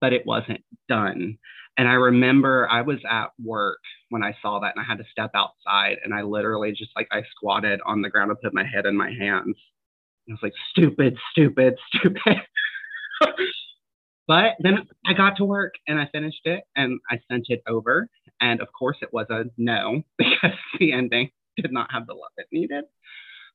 but 0.00 0.12
it 0.12 0.26
wasn't 0.26 0.64
done. 0.88 1.38
And 1.80 1.88
I 1.88 1.94
remember 1.94 2.68
I 2.70 2.82
was 2.82 2.98
at 3.10 3.28
work 3.42 3.78
when 4.10 4.22
I 4.22 4.36
saw 4.42 4.60
that 4.60 4.76
and 4.76 4.84
I 4.84 4.86
had 4.86 4.98
to 4.98 5.10
step 5.10 5.30
outside 5.34 5.96
and 6.04 6.12
I 6.12 6.20
literally 6.20 6.72
just 6.72 6.90
like 6.94 7.08
I 7.10 7.22
squatted 7.30 7.80
on 7.86 8.02
the 8.02 8.10
ground 8.10 8.30
and 8.30 8.38
put 8.38 8.52
my 8.52 8.66
head 8.66 8.84
in 8.84 8.94
my 8.94 9.10
hands. 9.10 9.56
I 10.28 10.32
was 10.32 10.40
like, 10.42 10.52
stupid, 10.68 11.16
stupid, 11.30 11.78
stupid. 11.96 12.36
but 14.28 14.56
then 14.58 14.86
I 15.06 15.14
got 15.14 15.38
to 15.38 15.46
work 15.46 15.72
and 15.88 15.98
I 15.98 16.06
finished 16.12 16.42
it 16.44 16.64
and 16.76 17.00
I 17.10 17.18
sent 17.30 17.46
it 17.48 17.62
over. 17.66 18.10
And 18.42 18.60
of 18.60 18.68
course, 18.78 18.98
it 19.00 19.08
was 19.10 19.28
a 19.30 19.44
no 19.56 20.02
because 20.18 20.58
the 20.78 20.92
ending 20.92 21.30
did 21.56 21.72
not 21.72 21.90
have 21.92 22.06
the 22.06 22.12
love 22.12 22.32
it 22.36 22.48
needed. 22.52 22.84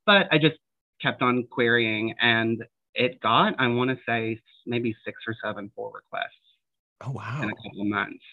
But 0.08 0.30
I 0.32 0.40
just 0.40 0.58
kept 1.00 1.22
on 1.22 1.46
querying 1.52 2.16
and 2.20 2.64
it 2.96 3.22
got, 3.22 3.54
I 3.60 3.68
want 3.68 3.92
to 3.92 3.98
say, 4.04 4.40
maybe 4.66 4.96
six 5.06 5.22
or 5.28 5.36
seven 5.44 5.70
full 5.76 5.92
requests 5.92 6.45
Oh 7.02 7.12
wow. 7.12 7.40
in 7.44 7.50
a 7.50 7.56
couple 7.56 7.82
of 7.82 7.88
months. 7.88 8.24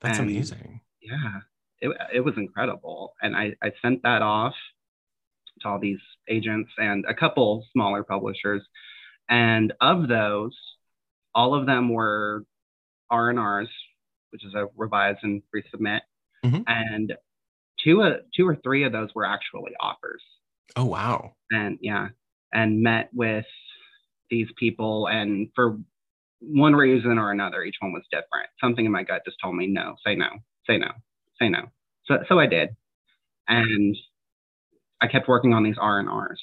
That's 0.00 0.18
and- 0.18 0.28
amazing. 0.30 0.80
Yeah, 1.00 1.40
it, 1.80 1.96
it 2.14 2.20
was 2.20 2.34
incredible. 2.38 3.14
And 3.20 3.36
I, 3.36 3.54
I 3.62 3.72
sent 3.82 4.02
that 4.04 4.22
off 4.22 4.54
to 5.60 5.68
all 5.68 5.78
these 5.78 5.98
agents 6.28 6.70
and 6.78 7.04
a 7.06 7.14
couple 7.14 7.66
smaller 7.72 8.02
publishers. 8.02 8.62
And 9.28 9.72
of 9.82 10.08
those, 10.08 10.56
all 11.34 11.54
of 11.54 11.66
them 11.66 11.90
were 11.90 12.44
R&Rs, 13.10 13.68
which 14.30 14.44
is 14.46 14.54
a 14.54 14.66
revise 14.76 15.16
and 15.22 15.42
resubmit. 15.54 16.00
Mhm. 16.44 16.64
And 16.66 17.12
two, 17.82 18.00
uh, 18.02 18.16
two 18.34 18.48
or 18.48 18.56
three 18.56 18.84
of 18.84 18.92
those 18.92 19.10
were 19.14 19.26
actually 19.26 19.72
offers 19.78 20.22
Oh 20.76 20.86
wow. 20.86 21.34
and 21.50 21.78
yeah, 21.82 22.08
and 22.52 22.80
met 22.82 23.10
with 23.12 23.44
these 24.30 24.48
people, 24.58 25.06
and 25.06 25.48
for 25.54 25.78
one 26.46 26.74
reason 26.74 27.18
or 27.18 27.30
another, 27.30 27.62
each 27.62 27.76
one 27.80 27.92
was 27.92 28.04
different. 28.10 28.48
Something 28.60 28.84
in 28.84 28.92
my 28.92 29.02
gut 29.02 29.22
just 29.24 29.38
told 29.42 29.56
me 29.56 29.66
no, 29.66 29.96
say 30.04 30.14
no, 30.14 30.28
say 30.66 30.78
no, 30.78 30.88
say 31.40 31.48
no. 31.48 31.62
So 32.06 32.18
so 32.28 32.38
I 32.38 32.46
did, 32.46 32.70
and 33.48 33.96
I 35.00 35.06
kept 35.08 35.28
working 35.28 35.54
on 35.54 35.64
these 35.64 35.76
R 35.80 35.98
and 36.00 36.08
R's, 36.08 36.40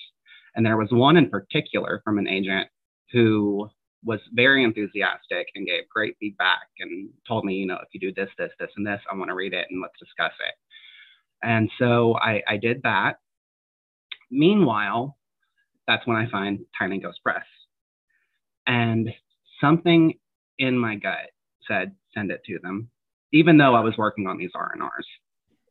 and 0.55 0.65
there 0.65 0.77
was 0.77 0.89
one 0.91 1.17
in 1.17 1.29
particular 1.29 2.01
from 2.03 2.17
an 2.17 2.27
agent 2.27 2.67
who 3.11 3.69
was 4.03 4.19
very 4.33 4.63
enthusiastic 4.63 5.47
and 5.53 5.67
gave 5.67 5.87
great 5.89 6.15
feedback 6.19 6.67
and 6.79 7.09
told 7.27 7.45
me, 7.45 7.53
you 7.53 7.67
know, 7.67 7.75
if 7.75 7.89
you 7.93 7.99
do 7.99 8.13
this, 8.13 8.31
this, 8.37 8.51
this, 8.59 8.71
and 8.75 8.85
this, 8.85 8.99
I 9.11 9.15
want 9.15 9.29
to 9.29 9.35
read 9.35 9.53
it 9.53 9.67
and 9.69 9.81
let's 9.81 9.99
discuss 9.99 10.31
it. 10.39 10.55
And 11.43 11.69
so 11.77 12.15
I, 12.17 12.41
I 12.47 12.57
did 12.57 12.81
that. 12.83 13.17
Meanwhile, 14.31 15.17
that's 15.87 16.05
when 16.07 16.17
I 16.17 16.29
find 16.29 16.59
Tiny 16.77 16.99
Ghost 16.99 17.19
Press. 17.23 17.45
And 18.65 19.09
something 19.61 20.13
in 20.59 20.77
my 20.77 20.95
gut 20.95 21.29
said, 21.67 21.93
send 22.13 22.31
it 22.31 22.41
to 22.47 22.59
them, 22.61 22.89
even 23.31 23.57
though 23.57 23.75
I 23.75 23.79
was 23.81 23.97
working 23.97 24.27
on 24.27 24.37
these 24.37 24.51
R&Rs 24.55 25.05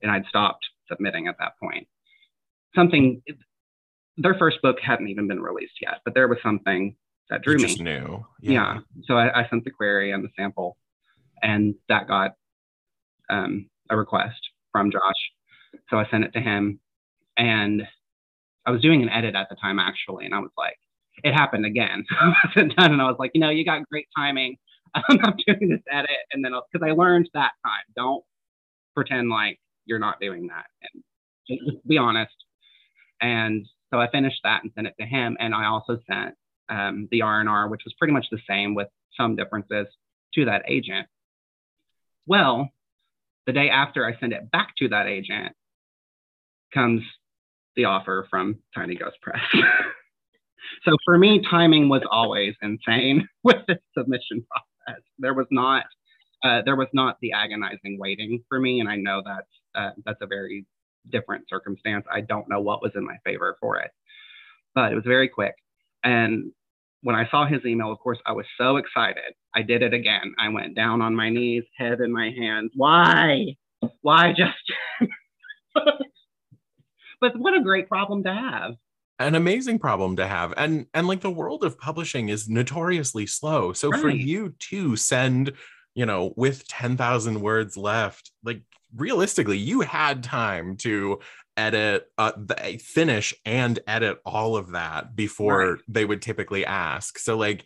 and 0.02 0.10
I'd 0.10 0.24
stopped 0.26 0.64
submitting 0.88 1.26
at 1.26 1.36
that 1.38 1.52
point. 1.62 1.86
Something, 2.74 3.22
their 4.16 4.34
first 4.34 4.62
book 4.62 4.76
hadn't 4.82 5.08
even 5.08 5.28
been 5.28 5.40
released 5.42 5.74
yet, 5.82 6.00
but 6.04 6.14
there 6.14 6.28
was 6.28 6.38
something 6.42 6.96
that 7.28 7.42
drew 7.42 7.54
You 7.54 7.58
me. 7.58 7.64
just 7.66 7.80
knew. 7.80 8.24
Yeah. 8.40 8.78
So 9.04 9.14
I, 9.18 9.42
I 9.42 9.48
sent 9.50 9.64
the 9.64 9.70
query 9.70 10.12
and 10.12 10.24
the 10.24 10.30
sample, 10.36 10.76
and 11.42 11.74
that 11.88 12.08
got 12.08 12.34
um, 13.28 13.68
a 13.90 13.96
request. 13.96 14.40
from 14.72 14.90
Josh. 14.90 15.80
So 15.88 15.98
I 15.98 16.06
sent 16.10 16.24
it 16.24 16.32
to 16.32 16.40
him 16.40 16.80
and 17.36 17.82
I 18.66 18.70
was 18.70 18.80
doing 18.82 19.02
an 19.02 19.08
edit 19.08 19.34
at 19.34 19.48
the 19.48 19.56
time 19.56 19.78
actually. 19.78 20.24
And 20.26 20.34
I 20.34 20.38
was 20.40 20.50
like, 20.56 20.76
it 21.24 21.32
happened 21.32 21.66
again. 21.66 22.04
I. 22.20 22.34
And 22.56 22.74
I 22.78 23.04
was 23.06 23.16
like, 23.18 23.32
you 23.34 23.40
know, 23.40 23.50
you 23.50 23.64
got 23.64 23.88
great 23.88 24.08
timing. 24.16 24.56
I'm 24.94 25.16
not 25.16 25.38
doing 25.46 25.68
this 25.70 25.82
edit. 25.90 26.10
And 26.32 26.44
then 26.44 26.52
because 26.72 26.86
I 26.86 26.92
learned 26.92 27.28
that 27.34 27.52
time, 27.64 27.84
don't 27.94 28.24
pretend 28.94 29.30
like 29.30 29.58
you're 29.84 29.98
not 29.98 30.20
doing 30.20 30.48
that. 30.48 30.66
And 30.82 31.02
just 31.48 31.86
be 31.86 31.98
honest. 31.98 32.34
And 33.20 33.66
so 33.92 34.00
I 34.00 34.10
finished 34.10 34.40
that 34.44 34.62
and 34.62 34.72
sent 34.74 34.86
it 34.86 34.94
to 35.00 35.06
him. 35.06 35.36
And 35.40 35.54
I 35.54 35.66
also 35.66 35.98
sent 36.10 36.34
um, 36.68 37.08
the 37.10 37.22
R&R, 37.22 37.68
which 37.68 37.82
was 37.84 37.94
pretty 37.98 38.12
much 38.12 38.26
the 38.30 38.40
same 38.48 38.74
with 38.74 38.88
some 39.16 39.36
differences 39.36 39.86
to 40.34 40.44
that 40.46 40.62
agent. 40.68 41.06
Well, 42.26 42.70
the 43.46 43.52
day 43.52 43.68
after 43.68 44.06
I 44.06 44.18
send 44.18 44.32
it 44.32 44.50
back 44.50 44.74
to 44.78 44.88
that 44.88 45.06
agent 45.06 45.54
comes 46.72 47.02
the 47.76 47.86
offer 47.86 48.26
from 48.30 48.58
Tiny 48.74 48.94
Ghost 48.94 49.16
Press. 49.20 49.40
so 50.84 50.96
for 51.04 51.18
me, 51.18 51.42
timing 51.48 51.88
was 51.88 52.02
always 52.10 52.54
insane 52.62 53.28
with 53.44 53.58
the 53.68 53.78
submission 53.96 54.44
process. 54.50 55.02
There 55.18 55.34
was 55.34 55.46
not 55.50 55.84
uh, 56.42 56.62
there 56.64 56.76
was 56.76 56.88
not 56.92 57.16
the 57.20 57.32
agonizing 57.32 57.98
waiting 57.98 58.42
for 58.48 58.58
me, 58.58 58.80
and 58.80 58.88
I 58.88 58.96
know 58.96 59.22
that's 59.24 59.48
uh, 59.74 59.90
that's 60.04 60.20
a 60.22 60.26
very 60.26 60.66
different 61.10 61.44
circumstance. 61.48 62.04
I 62.10 62.20
don't 62.22 62.48
know 62.48 62.60
what 62.60 62.82
was 62.82 62.92
in 62.94 63.04
my 63.04 63.16
favor 63.24 63.56
for 63.60 63.78
it, 63.78 63.90
but 64.74 64.92
it 64.92 64.94
was 64.94 65.04
very 65.06 65.28
quick. 65.28 65.54
And 66.02 66.52
when 67.02 67.16
I 67.16 67.28
saw 67.30 67.46
his 67.46 67.64
email, 67.64 67.90
of 67.92 67.98
course, 67.98 68.18
I 68.26 68.32
was 68.32 68.46
so 68.58 68.76
excited. 68.76 69.34
I 69.54 69.62
did 69.62 69.82
it 69.82 69.94
again. 69.94 70.34
I 70.38 70.48
went 70.48 70.76
down 70.76 71.02
on 71.02 71.14
my 71.14 71.30
knees, 71.30 71.64
head 71.76 72.00
in 72.00 72.12
my 72.12 72.30
hands. 72.30 72.72
Why? 72.74 73.56
Why 74.02 74.32
just? 74.32 75.10
but 77.20 77.38
what 77.38 77.56
a 77.56 77.62
great 77.62 77.88
problem 77.88 78.22
to 78.24 78.32
have 78.32 78.74
an 79.20 79.34
amazing 79.34 79.78
problem 79.78 80.16
to 80.16 80.26
have 80.26 80.52
and 80.56 80.86
and 80.94 81.06
like 81.06 81.20
the 81.20 81.30
world 81.30 81.62
of 81.62 81.78
publishing 81.78 82.30
is 82.30 82.48
notoriously 82.48 83.26
slow 83.26 83.72
so 83.72 83.90
right. 83.90 84.00
for 84.00 84.08
you 84.08 84.54
to 84.58 84.96
send 84.96 85.52
you 85.94 86.06
know 86.06 86.32
with 86.36 86.66
10,000 86.68 87.40
words 87.40 87.76
left 87.76 88.32
like 88.42 88.62
realistically 88.96 89.58
you 89.58 89.82
had 89.82 90.24
time 90.24 90.76
to 90.76 91.20
edit 91.56 92.06
uh, 92.16 92.32
finish 92.80 93.34
and 93.44 93.78
edit 93.86 94.18
all 94.24 94.56
of 94.56 94.72
that 94.72 95.14
before 95.14 95.72
right. 95.72 95.82
they 95.86 96.04
would 96.04 96.22
typically 96.22 96.64
ask 96.64 97.18
so 97.18 97.36
like 97.36 97.64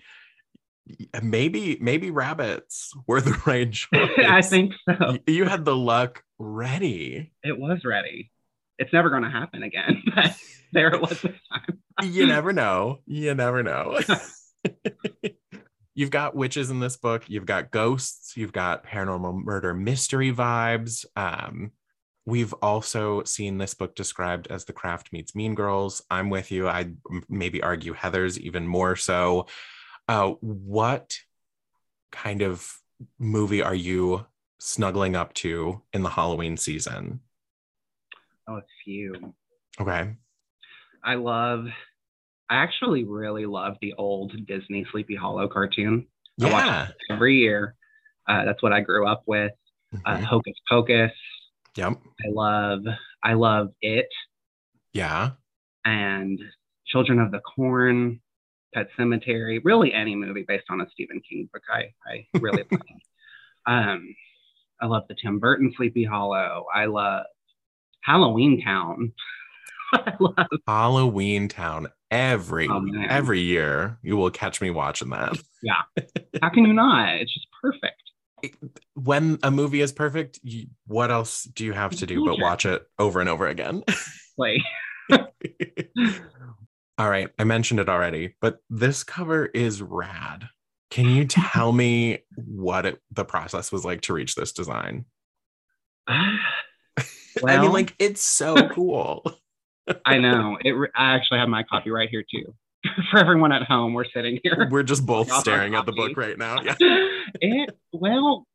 maybe 1.23 1.79
maybe 1.81 2.11
rabbits 2.11 2.93
were 3.07 3.21
the 3.21 3.41
right 3.47 3.73
choice 3.73 4.11
i 4.27 4.43
think 4.43 4.73
so 4.89 5.17
you 5.27 5.45
had 5.45 5.65
the 5.65 5.77
luck 5.77 6.25
ready 6.39 7.33
it 7.45 7.59
was 7.59 7.85
ready 7.85 8.33
it's 8.79 8.93
never 8.93 9.11
going 9.11 9.22
to 9.22 9.31
happen 9.31 9.62
again 9.62 10.03
but 10.14 10.37
there 10.72 10.93
it 10.93 11.01
was 11.01 11.20
this 11.22 11.39
time. 11.53 11.79
You 12.03 12.27
never 12.27 12.53
know. 12.53 12.99
You 13.07 13.35
never 13.35 13.62
know. 13.62 14.01
You've 15.95 16.11
got 16.11 16.35
witches 16.35 16.70
in 16.70 16.81
this 16.81 16.97
book. 16.97 17.25
You've 17.29 17.47
got 17.47 17.70
ghosts. 17.70 18.37
You've 18.37 18.53
got 18.53 18.85
paranormal 18.85 19.45
murder 19.45 19.72
mystery 19.72 20.33
vibes. 20.33 21.05
Um, 21.14 21.70
we've 22.27 22.53
also 22.55 23.22
seen 23.22 23.59
this 23.59 23.75
book 23.75 23.95
described 23.95 24.49
as 24.49 24.64
the 24.64 24.72
craft 24.72 25.12
meets 25.12 25.37
mean 25.37 25.55
girls. 25.55 26.03
I'm 26.11 26.31
with 26.31 26.51
you. 26.51 26.66
I 26.66 26.91
maybe 27.29 27.62
argue 27.62 27.95
heathers 27.95 28.37
even 28.39 28.66
more 28.66 28.97
so. 28.97 29.47
Uh, 30.09 30.31
what 30.41 31.16
kind 32.11 32.43
of 32.43 32.77
movie 33.20 33.62
are 33.62 33.75
you 33.75 34.27
snuggling 34.59 35.14
up 35.14 35.35
to 35.35 35.83
in 35.93 36.03
the 36.03 36.09
halloween 36.09 36.57
season 36.57 37.20
oh 38.49 38.57
a 38.57 38.63
few 38.85 39.35
okay 39.81 40.15
i 41.03 41.15
love 41.15 41.67
I 42.51 42.57
actually 42.57 43.05
really 43.05 43.47
love 43.47 43.77
the 43.81 43.95
old 43.95 44.33
Disney 44.47 44.87
Sleepy 44.93 45.17
Hollow 45.17 45.49
cartoon. 45.49 46.07
Yeah. 46.37 46.89
every 47.11 47.37
year. 47.37 47.75
Uh, 48.29 48.45
that's 48.45 48.63
what 48.63 48.73
I 48.73 48.81
grew 48.81 49.07
up 49.07 49.23
with. 49.27 49.53
Uh, 49.93 49.97
mm-hmm. 49.97 50.25
Uh, 50.25 50.27
Hocus 50.27 50.55
Pocus. 50.69 51.13
Yep. 51.77 51.95
I 51.95 52.29
love 52.31 52.81
I 53.23 53.35
love 53.35 53.69
it. 53.81 54.09
Yeah. 54.93 55.31
And 55.85 56.39
Children 56.87 57.19
of 57.19 57.31
the 57.31 57.41
Corn, 57.41 58.21
Pet 58.75 58.89
Sematary, 58.99 59.61
really 59.65 59.93
any 59.93 60.15
movie 60.15 60.45
based 60.47 60.67
on 60.71 60.81
a 60.81 60.87
Stephen 60.93 61.21
King 61.29 61.49
book. 61.53 61.63
I 61.73 61.93
I 62.07 62.27
really 62.39 62.65
love. 62.71 62.81
Um, 63.67 64.15
I 64.81 64.87
love 64.87 65.05
the 65.09 65.17
Tim 65.21 65.39
Burton 65.39 65.73
Sleepy 65.77 66.05
Hollow. 66.05 66.67
I 66.73 66.87
love 66.87 67.25
Halloween 68.05 68.63
Town. 68.63 69.13
love 70.21 70.47
Halloween 70.67 71.49
Town 71.49 71.89
every 72.11 72.69
oh, 72.69 72.85
every 73.09 73.41
year. 73.41 73.99
You 74.03 74.17
will 74.17 74.31
catch 74.31 74.61
me 74.61 74.71
watching 74.71 75.11
that. 75.11 75.37
Yeah. 75.63 75.83
How 76.43 76.51
can 76.51 76.65
you 76.65 76.73
not? 76.73 77.15
It's 77.17 77.33
just 77.33 77.47
perfect. 77.61 78.01
When 78.95 79.39
a 79.43 79.51
movie 79.51 79.81
is 79.81 79.93
perfect, 79.93 80.39
you, 80.43 80.67
what 80.87 81.11
else 81.11 81.45
do 81.45 81.65
you 81.65 81.73
have 81.73 81.93
to 81.97 82.07
do 82.07 82.25
but 82.27 82.39
watch 82.39 82.67
it 82.67 82.83
over 82.99 83.21
and 83.21 83.29
over 83.29 83.47
again? 83.47 83.83
Like. 84.37 84.63
All 86.99 87.09
right, 87.09 87.29
I 87.39 87.45
mentioned 87.45 87.79
it 87.79 87.89
already, 87.89 88.35
but 88.41 88.59
this 88.69 89.05
cover 89.05 89.47
is 89.47 89.81
rad. 89.81 90.49
Can 90.91 91.09
you 91.09 91.25
tell 91.25 91.71
me 91.71 92.19
what 92.35 92.85
it, 92.85 93.01
the 93.13 93.25
process 93.25 93.71
was 93.71 93.85
like 93.85 94.01
to 94.03 94.13
reach 94.13 94.35
this 94.35 94.51
design? 94.51 95.05
Well, 97.43 97.59
I 97.59 97.61
mean, 97.61 97.72
like 97.72 97.95
it's 97.99 98.22
so 98.22 98.68
cool. 98.70 99.24
I 100.07 100.18
know. 100.18 100.59
It. 100.61 100.74
I 100.95 101.14
actually 101.14 101.39
have 101.41 101.49
my 101.49 101.62
copy 101.62 101.91
right 101.91 102.09
here 102.09 102.24
too. 102.30 102.55
For 103.11 103.18
everyone 103.18 103.53
at 103.53 103.62
home, 103.62 103.95
we're 103.95 104.05
sitting 104.05 104.39
here. 104.43 104.68
We're 104.70 104.82
just 104.82 105.07
both 105.07 105.30
staring 105.32 105.74
at 105.74 105.87
the 105.87 105.93
book 105.93 106.16
right 106.16 106.37
now. 106.39 106.62
Yeah. 106.62 106.74
it, 107.41 107.70
well, 107.93 108.47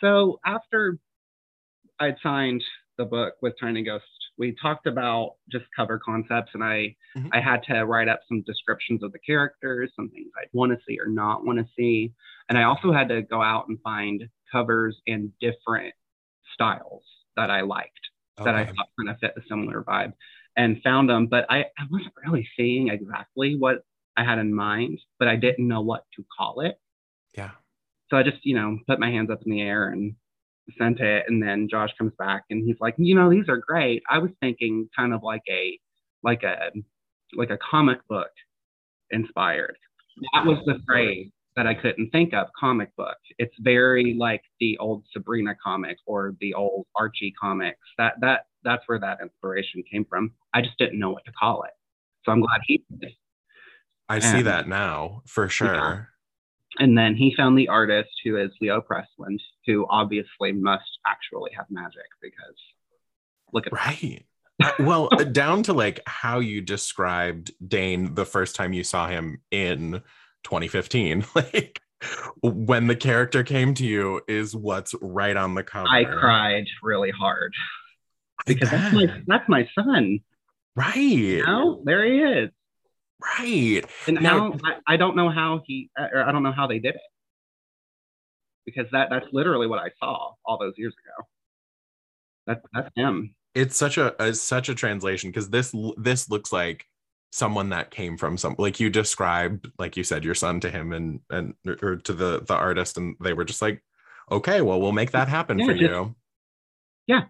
so 0.00 0.40
after 0.44 0.98
I'd 2.00 2.16
signed 2.22 2.62
the 2.96 3.04
book 3.04 3.34
with 3.42 3.54
Tiny 3.60 3.82
Ghost, 3.82 4.04
we 4.38 4.56
talked 4.60 4.86
about 4.86 5.34
just 5.50 5.66
cover 5.76 6.00
concepts, 6.02 6.52
and 6.54 6.64
I 6.64 6.96
mm-hmm. 7.16 7.28
I 7.32 7.40
had 7.40 7.62
to 7.64 7.84
write 7.84 8.08
up 8.08 8.20
some 8.26 8.42
descriptions 8.42 9.02
of 9.02 9.12
the 9.12 9.18
characters, 9.18 9.92
some 9.94 10.08
things 10.08 10.30
I'd 10.40 10.48
want 10.52 10.72
to 10.72 10.78
see 10.88 10.98
or 10.98 11.06
not 11.06 11.44
want 11.44 11.58
to 11.58 11.66
see, 11.76 12.12
and 12.48 12.58
I 12.58 12.64
also 12.64 12.92
had 12.92 13.08
to 13.10 13.22
go 13.22 13.42
out 13.42 13.68
and 13.68 13.78
find 13.82 14.28
covers 14.50 14.96
in 15.06 15.32
different 15.40 15.94
styles 16.54 17.04
that 17.36 17.50
I 17.50 17.62
liked 17.62 17.98
okay. 18.40 18.44
that 18.44 18.54
I 18.54 18.64
thought 18.66 18.88
kind 18.98 19.10
of 19.10 19.18
fit 19.18 19.34
a 19.36 19.40
similar 19.48 19.82
vibe 19.82 20.12
and 20.56 20.82
found 20.82 21.08
them, 21.08 21.26
but 21.26 21.46
I, 21.48 21.60
I 21.60 21.84
wasn't 21.90 22.14
really 22.24 22.46
seeing 22.56 22.88
exactly 22.88 23.56
what 23.56 23.84
I 24.16 24.24
had 24.24 24.38
in 24.38 24.54
mind, 24.54 24.98
but 25.18 25.28
I 25.28 25.36
didn't 25.36 25.66
know 25.66 25.80
what 25.80 26.04
to 26.16 26.24
call 26.36 26.60
it. 26.60 26.78
Yeah. 27.34 27.50
So 28.10 28.16
I 28.16 28.22
just, 28.22 28.44
you 28.44 28.54
know, 28.54 28.78
put 28.86 29.00
my 29.00 29.10
hands 29.10 29.30
up 29.30 29.40
in 29.46 29.52
the 29.52 29.62
air 29.62 29.88
and 29.88 30.14
sent 30.78 31.00
it. 31.00 31.24
And 31.26 31.42
then 31.42 31.68
Josh 31.70 31.90
comes 31.96 32.12
back 32.18 32.44
and 32.50 32.62
he's 32.66 32.76
like, 32.80 32.94
you 32.98 33.14
know, 33.14 33.30
these 33.30 33.48
are 33.48 33.56
great. 33.56 34.02
I 34.10 34.18
was 34.18 34.30
thinking 34.40 34.88
kind 34.94 35.14
of 35.14 35.22
like 35.22 35.42
a, 35.48 35.78
like 36.22 36.42
a, 36.42 36.70
like 37.34 37.50
a 37.50 37.58
comic 37.58 38.06
book 38.08 38.30
inspired. 39.10 39.76
That 40.34 40.44
was 40.44 40.58
the 40.66 40.78
phrase 40.86 41.30
that 41.56 41.66
I 41.66 41.74
couldn't 41.74 42.10
think 42.10 42.32
of 42.32 42.48
comic 42.58 42.94
book. 42.96 43.16
It's 43.38 43.54
very 43.60 44.14
like 44.14 44.42
the 44.60 44.78
old 44.78 45.04
Sabrina 45.12 45.54
comic 45.62 45.98
or 46.06 46.34
the 46.40 46.54
old 46.54 46.86
Archie 46.96 47.34
comics. 47.38 47.80
That 47.98 48.14
that 48.20 48.46
that's 48.64 48.82
where 48.86 48.98
that 49.00 49.18
inspiration 49.20 49.82
came 49.90 50.04
from. 50.04 50.32
I 50.54 50.62
just 50.62 50.78
didn't 50.78 50.98
know 50.98 51.10
what 51.10 51.24
to 51.26 51.32
call 51.32 51.64
it. 51.64 51.72
So 52.24 52.32
I'm 52.32 52.40
glad 52.40 52.60
he 52.66 52.84
did. 53.00 53.12
I 54.08 54.16
and, 54.16 54.24
see 54.24 54.42
that 54.42 54.68
now 54.68 55.22
for 55.26 55.48
sure. 55.48 55.74
Yeah. 55.74 56.02
And 56.78 56.96
then 56.96 57.14
he 57.14 57.34
found 57.36 57.58
the 57.58 57.68
artist 57.68 58.10
who 58.24 58.38
is 58.38 58.50
Leo 58.60 58.80
Pressland, 58.80 59.38
who 59.66 59.86
obviously 59.90 60.52
must 60.52 60.98
actually 61.06 61.50
have 61.56 61.66
magic 61.70 62.06
because 62.22 62.56
look 63.52 63.66
at 63.66 63.72
right. 63.72 64.24
Uh, 64.62 64.72
well, 64.80 65.08
uh, 65.12 65.24
down 65.24 65.62
to 65.64 65.72
like 65.72 66.00
how 66.06 66.38
you 66.38 66.60
described 66.60 67.52
Dane 67.66 68.14
the 68.14 68.24
first 68.24 68.56
time 68.56 68.72
you 68.72 68.84
saw 68.84 69.06
him 69.08 69.42
in 69.50 70.02
2015 70.44 71.24
like 71.34 71.80
when 72.42 72.86
the 72.86 72.96
character 72.96 73.42
came 73.42 73.74
to 73.74 73.86
you 73.86 74.20
is 74.26 74.56
what's 74.56 74.94
right 75.00 75.36
on 75.36 75.54
the 75.54 75.62
cover. 75.62 75.88
I 75.88 76.04
cried 76.04 76.66
really 76.82 77.10
hard. 77.10 77.54
Because 78.46 78.70
that's 78.70 78.94
my 78.94 79.22
that's 79.26 79.48
my 79.48 79.68
son. 79.78 80.20
Right. 80.74 80.96
You 80.96 81.46
know? 81.46 81.82
there 81.84 82.04
he 82.04 82.18
is. 82.18 82.50
Right. 83.38 83.82
And 84.08 84.20
now 84.20 84.54
I, 84.64 84.94
I, 84.94 84.96
don't 84.96 85.14
know 85.14 85.30
how 85.30 85.62
he 85.64 85.90
uh, 85.96 86.08
or 86.12 86.24
i 86.24 86.32
don't 86.32 86.42
know 86.42 86.52
how 86.52 86.66
they 86.66 86.80
did 86.80 86.96
it. 86.96 87.00
Because 88.66 88.86
that 88.92 89.10
that's 89.10 89.26
literally 89.32 89.68
what 89.68 89.78
i 89.78 89.90
saw 90.00 90.32
all 90.44 90.58
those 90.58 90.74
years 90.76 90.94
ago. 91.04 91.26
That's 92.46 92.66
that's 92.74 92.90
him. 92.96 93.34
It's 93.54 93.76
such 93.76 93.98
a, 93.98 94.20
a 94.20 94.34
such 94.34 94.68
a 94.68 94.74
translation 94.74 95.30
because 95.30 95.50
this 95.50 95.72
this 95.96 96.28
looks 96.28 96.52
like 96.52 96.86
someone 97.32 97.70
that 97.70 97.90
came 97.90 98.16
from 98.16 98.36
some 98.36 98.54
like 98.58 98.78
you 98.78 98.88
described 98.88 99.66
like 99.78 99.96
you 99.96 100.04
said 100.04 100.24
your 100.24 100.34
son 100.34 100.60
to 100.60 100.70
him 100.70 100.92
and 100.92 101.18
and 101.30 101.54
or 101.82 101.96
to 101.96 102.12
the 102.12 102.40
the 102.46 102.54
artist 102.54 102.96
and 102.96 103.16
they 103.20 103.32
were 103.32 103.44
just 103.44 103.62
like 103.62 103.82
okay 104.30 104.60
well 104.60 104.80
we'll 104.80 104.92
make 104.92 105.10
that 105.10 105.28
happen 105.28 105.58
yeah, 105.58 105.66
for 105.66 105.72
just, 105.72 105.82
you 105.82 106.14
yeah 107.06 107.22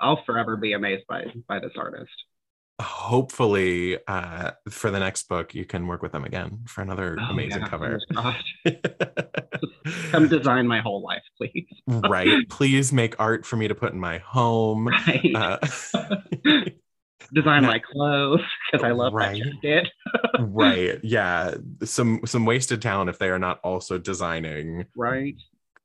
I'll 0.00 0.22
forever 0.24 0.56
be 0.56 0.72
amazed 0.72 1.06
by 1.08 1.24
by 1.48 1.58
this 1.58 1.72
artist. 1.76 2.12
Hopefully, 2.80 3.98
uh, 4.06 4.50
for 4.68 4.90
the 4.90 4.98
next 4.98 5.28
book, 5.28 5.54
you 5.54 5.64
can 5.64 5.86
work 5.86 6.02
with 6.02 6.12
them 6.12 6.24
again 6.24 6.60
for 6.66 6.82
another 6.82 7.16
Oh, 7.18 7.30
amazing 7.30 7.62
yeah, 7.62 7.68
cover. 7.68 7.98
Come 10.10 10.28
design 10.28 10.66
my 10.66 10.80
whole 10.80 11.02
life, 11.02 11.22
please. 11.38 11.66
right. 11.86 12.46
Please 12.50 12.92
make 12.92 13.18
art 13.18 13.46
for 13.46 13.56
me 13.56 13.66
to 13.68 13.74
put 13.74 13.94
in 13.94 14.00
my 14.00 14.18
home. 14.18 14.90
Right. 15.06 15.32
Uh, 15.34 15.58
design 17.34 17.62
no. 17.62 17.68
my 17.68 17.78
clothes 17.78 18.40
because 18.70 18.84
I 18.84 18.90
love 18.92 19.12
Right. 19.12 19.42
that 19.62 19.90
right. 20.38 20.98
Yeah. 21.02 21.54
Some 21.84 22.20
some 22.24 22.44
wasted 22.44 22.82
talent 22.82 23.10
if 23.10 23.18
they 23.18 23.28
are 23.28 23.38
not 23.38 23.60
also 23.62 23.98
designing 23.98 24.86
right. 24.96 25.34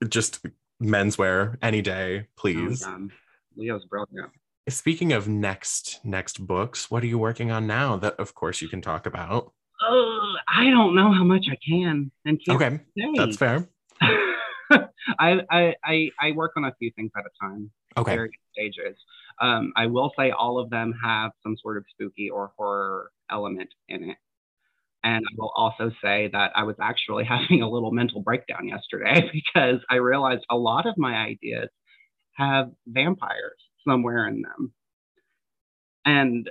just 0.08 0.46
menswear 0.82 1.58
any 1.62 1.82
day, 1.82 2.22
oh, 2.26 2.28
please. 2.36 2.84
Oh, 2.86 3.10
Leo's 3.56 3.86
brilliant. 3.86 4.32
Speaking 4.70 5.12
of 5.14 5.28
next 5.28 6.00
next 6.04 6.46
books, 6.46 6.90
what 6.92 7.04
are 7.04 7.08
you 7.08 7.18
working 7.18 7.52
on 7.52 7.68
now 7.68 7.98
that 7.98 8.16
of 8.20 8.34
course 8.36 8.62
you 8.62 8.68
can 8.68 8.82
talk 8.82 9.06
about? 9.06 9.54
Oh, 9.82 10.34
I 10.48 10.70
don't 10.70 10.96
know 10.96 11.12
how 11.12 11.24
much 11.24 11.48
I 11.52 11.58
can 11.68 12.12
and 12.26 12.40
can't 12.46 12.62
Okay. 12.62 12.80
say. 12.98 13.12
That's 13.16 13.38
fair. 13.38 13.68
I, 15.20 15.42
I 15.50 15.76
I 15.84 16.10
I 16.20 16.32
work 16.34 16.52
on 16.56 16.66
a 16.66 16.74
few 16.80 16.92
things 16.96 17.12
at 17.18 17.24
a 17.26 17.30
time, 17.46 17.72
Okay. 17.98 18.16
various 18.16 18.34
stages. 18.54 18.98
Um, 19.42 19.74
I 19.76 19.88
will 19.88 20.12
say 20.18 20.32
all 20.32 20.60
of 20.60 20.70
them 20.70 20.94
have 21.04 21.32
some 21.44 21.58
sort 21.62 21.78
of 21.78 21.86
spooky 21.90 22.30
or 22.30 22.52
horror 22.58 23.12
element 23.30 23.70
in 23.90 24.12
it. 24.12 24.18
And 25.04 25.26
I 25.26 25.34
will 25.38 25.52
also 25.56 25.92
say 26.04 26.30
that 26.32 26.52
I 26.56 26.64
was 26.64 26.76
actually 26.80 27.24
having 27.30 27.62
a 27.62 27.70
little 27.70 27.92
mental 27.92 28.22
breakdown 28.22 28.68
yesterday 28.68 29.30
because 29.34 29.80
I 29.90 29.96
realized 29.96 30.46
a 30.50 30.56
lot 30.56 30.86
of 30.86 30.98
my 30.98 31.16
ideas 31.16 31.70
have 32.34 32.72
vampires 32.88 33.60
somewhere 33.88 34.28
in 34.28 34.42
them. 34.42 34.74
And 36.06 36.50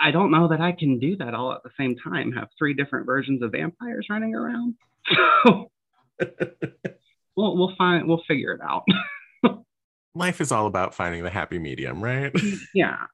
I 0.00 0.10
don't 0.10 0.30
know 0.30 0.48
that 0.48 0.60
I 0.60 0.72
can 0.72 0.98
do 0.98 1.16
that 1.18 1.34
all 1.34 1.52
at 1.52 1.62
the 1.62 1.70
same 1.78 1.96
time, 1.96 2.32
have 2.32 2.48
three 2.58 2.74
different 2.74 3.06
versions 3.06 3.42
of 3.42 3.52
vampires 3.52 4.06
running 4.10 4.34
around. 4.34 4.74
So 5.44 5.70
we'll, 7.36 7.56
we'll 7.56 7.74
find, 7.76 8.08
we'll 8.08 8.22
figure 8.26 8.52
it 8.52 8.60
out. 8.60 8.84
Life 10.14 10.40
is 10.40 10.52
all 10.52 10.66
about 10.66 10.94
finding 10.94 11.22
the 11.24 11.30
happy 11.30 11.58
medium, 11.58 12.02
right? 12.02 12.32
Mm, 12.42 12.58
yeah. 12.74 13.06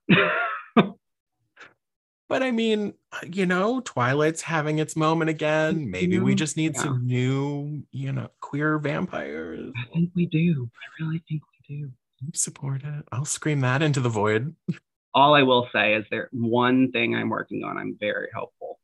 But 2.28 2.42
I 2.42 2.50
mean, 2.50 2.92
uh, 3.10 3.20
you 3.26 3.46
know, 3.46 3.80
Twilight's 3.80 4.42
having 4.42 4.78
its 4.78 4.96
moment 4.96 5.30
again. 5.30 5.90
Maybe 5.90 6.18
we 6.18 6.32
mm-hmm. 6.32 6.36
just 6.36 6.56
need 6.58 6.74
Yeah. 6.74 6.82
some 6.82 7.06
new, 7.06 7.82
you 7.90 8.12
know, 8.12 8.28
queer 8.40 8.78
vampires. 8.78 9.72
I 9.76 9.92
think 9.94 10.10
we 10.14 10.26
do. 10.26 10.68
I 10.76 11.02
really 11.02 11.22
think 11.28 11.42
we 11.68 11.76
do. 11.76 11.90
Support 12.34 12.82
it. 12.84 13.04
I'll 13.12 13.24
scream 13.24 13.60
that 13.60 13.80
into 13.82 14.00
the 14.00 14.10
void. 14.10 14.54
All 15.14 15.34
I 15.34 15.42
will 15.42 15.68
say 15.72 15.94
is 15.94 16.04
there 16.10 16.28
one 16.32 16.92
thing 16.92 17.14
I'm 17.14 17.30
working 17.30 17.64
on. 17.64 17.78
I'm 17.78 17.96
very 17.98 18.28
hopeful 18.34 18.78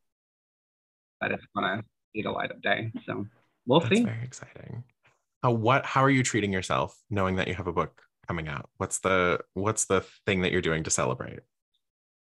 that 1.20 1.30
it's 1.30 1.44
gonna 1.54 1.84
see 2.14 2.22
the 2.22 2.30
light 2.30 2.50
of 2.50 2.62
day. 2.62 2.92
So 3.06 3.26
we'll 3.66 3.80
That's 3.80 3.94
see. 3.94 4.04
very 4.04 4.24
exciting. 4.24 4.84
How 5.45 5.51
what 5.51 5.84
how 5.84 6.03
are 6.03 6.09
you 6.09 6.22
treating 6.22 6.55
yourself 6.55 6.99
knowing 7.11 7.36
that 7.36 7.49
you 7.49 7.55
have 7.55 7.66
a 7.66 7.72
book 7.72 8.01
coming 8.26 8.49
out? 8.49 8.70
What's 8.78 9.01
the 9.01 9.40
what's 9.53 9.84
the 9.84 10.01
thing 10.24 10.40
that 10.40 10.53
you're 10.53 10.62
doing 10.62 10.82
to 10.84 10.90
celebrate? 10.90 11.40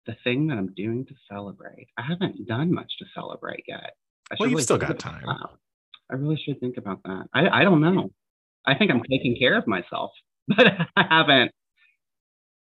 The 0.05 0.15
thing 0.25 0.47
that 0.49 0.59
I'm 0.59 0.75
doing 0.75 1.07
to 1.07 1.15
celebrate. 1.27 1.89
I 1.97 2.03
haven't 2.03 2.47
done 2.47 2.71
much 2.71 2.93
to 2.99 3.07
celebrate 3.15 3.65
yet. 3.67 3.95
I 4.31 4.37
Well, 4.39 4.51
you've 4.51 4.61
still 4.61 4.77
got 4.77 4.99
time. 4.99 5.25
I 5.27 6.17
really 6.17 6.37
should 6.37 6.61
think 6.61 6.77
about 6.77 7.03
that. 7.05 7.29
I, 7.33 7.49
I 7.49 7.65
don't 7.65 7.81
know. 7.81 8.11
I 8.67 8.75
think 8.75 8.91
I'm 8.91 9.03
taking 9.11 9.39
care 9.39 9.57
of 9.57 9.67
myself, 9.67 10.11
but 10.49 10.67
I 10.95 11.07
haven't. 11.09 11.53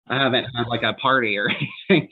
I 0.09 0.22
haven't 0.22 0.47
had 0.57 0.66
like 0.68 0.82
a 0.82 0.95
party 0.95 1.36
or 1.36 1.51
anything. 1.91 2.09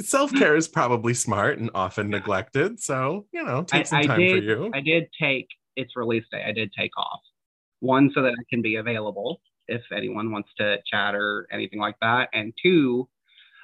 Self-care 0.00 0.56
is 0.56 0.66
probably 0.66 1.14
smart 1.14 1.60
and 1.60 1.70
often 1.76 2.10
neglected. 2.10 2.80
So, 2.80 3.26
you 3.32 3.44
know, 3.44 3.62
take 3.62 3.86
some 3.86 3.98
I, 3.98 4.00
I 4.00 4.06
time 4.06 4.18
did, 4.18 4.30
for 4.30 4.36
you. 4.38 4.70
I 4.74 4.80
did 4.80 5.04
take 5.18 5.46
its 5.76 5.94
release 5.94 6.24
day. 6.32 6.44
I 6.44 6.50
did 6.50 6.72
take 6.76 6.90
off. 6.98 7.20
One, 7.80 8.10
so 8.14 8.22
that 8.22 8.32
I 8.32 8.42
can 8.50 8.62
be 8.62 8.76
available 8.76 9.40
if 9.68 9.82
anyone 9.94 10.30
wants 10.30 10.48
to 10.58 10.78
chat 10.90 11.14
or 11.14 11.46
anything 11.52 11.80
like 11.80 11.96
that. 12.00 12.28
And 12.32 12.52
two, 12.62 13.08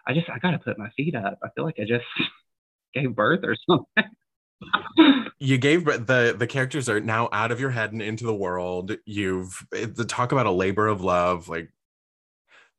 I 0.06 0.14
just 0.14 0.28
I 0.28 0.38
gotta 0.38 0.58
put 0.58 0.78
my 0.78 0.90
feet 0.96 1.14
up. 1.14 1.38
I 1.42 1.48
feel 1.54 1.64
like 1.64 1.78
I 1.80 1.84
just 1.84 2.04
gave 2.94 3.14
birth 3.14 3.40
or 3.44 3.56
something. 3.68 3.86
you 5.40 5.58
gave 5.58 5.84
but 5.84 6.06
the 6.06 6.34
the 6.38 6.46
characters 6.46 6.88
are 6.88 7.00
now 7.00 7.28
out 7.32 7.50
of 7.50 7.58
your 7.58 7.70
head 7.70 7.92
and 7.92 8.00
into 8.00 8.24
the 8.24 8.34
world 8.34 8.92
you've 9.04 9.66
eh, 9.74 9.86
the 9.92 10.04
talk 10.04 10.30
about 10.30 10.46
a 10.46 10.50
labor 10.52 10.86
of 10.86 11.00
love 11.00 11.48
like 11.48 11.68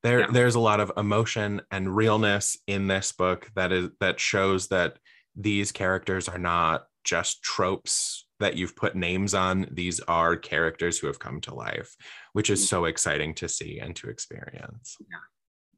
there 0.02 0.22
Yeah. 0.22 0.28
there's 0.32 0.56
a 0.56 0.62
lot 0.62 0.80
of 0.80 0.94
emotion 0.96 1.62
and 1.72 1.94
realness 1.94 2.58
in 2.68 2.88
this 2.88 3.12
book 3.12 3.52
that 3.56 3.74
is 3.74 3.90
that 4.00 4.20
shows 4.20 4.70
that 4.70 4.98
these 5.36 5.74
characters 5.74 6.30
are 6.30 6.38
not 6.38 6.86
just 7.04 7.42
tropes 7.44 8.23
that 8.40 8.56
you've 8.56 8.76
put 8.76 8.96
names 8.96 9.34
on 9.34 9.68
these 9.72 10.00
are 10.02 10.36
characters 10.36 10.98
who 10.98 11.08
have 11.08 11.20
come 11.20 11.40
to 11.42 11.54
life 11.54 11.96
which 12.34 12.50
is 12.50 12.68
so 12.68 12.86
exciting 12.86 13.34
to 13.34 13.48
see 13.48 13.80
and 13.80 13.96
to 13.96 14.10
experience 14.10 14.98
yeah. 15.10 15.18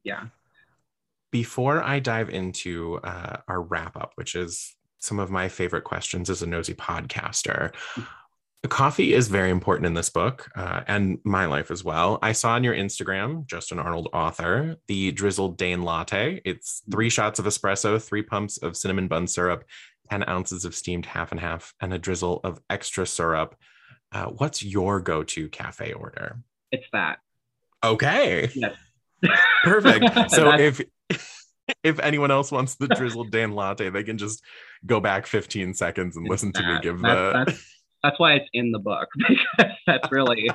Yeah. 0.04 0.24
before 1.30 1.82
I 1.82 2.00
dive 2.00 2.30
into 2.30 3.00
uh, 3.02 3.38
our 3.48 3.60
wrap 3.60 3.96
up, 3.96 4.12
which 4.14 4.34
is 4.34 4.76
some 4.98 5.18
of 5.18 5.30
my 5.30 5.48
favorite 5.48 5.84
questions 5.84 6.30
as 6.30 6.42
a 6.42 6.46
nosy 6.46 6.74
podcaster, 6.74 7.72
coffee 8.68 9.14
is 9.14 9.28
very 9.28 9.50
important 9.50 9.86
in 9.86 9.94
this 9.94 10.10
book 10.10 10.50
uh, 10.56 10.82
and 10.86 11.18
my 11.24 11.46
life 11.46 11.70
as 11.70 11.84
well. 11.84 12.18
I 12.22 12.32
saw 12.32 12.52
on 12.52 12.64
your 12.64 12.74
Instagram, 12.74 13.46
Justin 13.46 13.78
Arnold 13.78 14.08
author, 14.12 14.76
the 14.88 15.12
drizzled 15.12 15.56
Dane 15.56 15.82
latte. 15.82 16.40
It's 16.44 16.82
three 16.90 17.10
shots 17.10 17.38
of 17.38 17.46
espresso, 17.46 18.02
three 18.02 18.22
pumps 18.22 18.58
of 18.58 18.76
cinnamon 18.76 19.08
bun 19.08 19.26
syrup, 19.26 19.64
10 20.10 20.28
ounces 20.28 20.64
of 20.64 20.74
steamed 20.74 21.06
half 21.06 21.30
and 21.32 21.40
half, 21.40 21.74
and 21.80 21.92
a 21.92 21.98
drizzle 21.98 22.40
of 22.44 22.60
extra 22.70 23.06
syrup. 23.06 23.56
Uh, 24.12 24.26
what's 24.26 24.62
your 24.62 25.00
go 25.00 25.22
to 25.24 25.48
cafe 25.48 25.92
order? 25.92 26.38
It's 26.72 26.86
that. 26.92 27.18
Okay. 27.84 28.50
Yes. 28.54 28.76
Perfect. 29.64 30.30
So 30.30 30.52
if 30.52 30.80
if 31.82 31.98
anyone 32.00 32.30
else 32.30 32.52
wants 32.52 32.76
the 32.76 32.88
drizzled 32.88 33.30
Dane 33.30 33.52
latte, 33.52 33.90
they 33.90 34.02
can 34.04 34.18
just 34.18 34.42
go 34.84 35.00
back 35.00 35.26
15 35.26 35.74
seconds 35.74 36.16
and 36.16 36.26
It's 36.26 36.30
listen 36.30 36.52
to 36.52 36.62
me 36.62 36.78
give 36.82 37.00
That's- 37.00 37.46
the 37.46 37.52
that's, 37.52 37.70
that's 38.02 38.18
why 38.20 38.34
it's 38.34 38.48
in 38.52 38.70
the 38.72 38.78
book 38.78 39.08
because 39.16 39.72
that's 39.86 40.12
really 40.12 40.48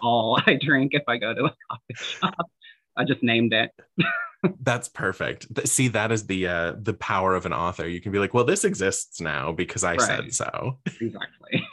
all 0.00 0.40
I 0.46 0.58
drink 0.60 0.92
if 0.94 1.02
I 1.08 1.18
go 1.18 1.34
to 1.34 1.44
a 1.44 1.54
coffee 1.70 1.94
shop. 1.94 2.50
I 2.96 3.04
just 3.04 3.22
named 3.22 3.52
it. 3.52 3.70
That's 4.60 4.88
perfect. 4.88 5.46
See, 5.68 5.88
that 5.88 6.12
is 6.12 6.26
the 6.26 6.46
uh 6.48 6.72
the 6.80 6.94
power 6.94 7.34
of 7.34 7.46
an 7.46 7.52
author. 7.52 7.88
You 7.88 8.00
can 8.00 8.12
be 8.12 8.18
like, 8.18 8.34
well, 8.34 8.44
this 8.44 8.64
exists 8.64 9.20
now 9.20 9.52
because 9.52 9.84
I 9.84 9.96
said 9.96 10.34
so. 10.34 10.78
Exactly. 11.00 11.66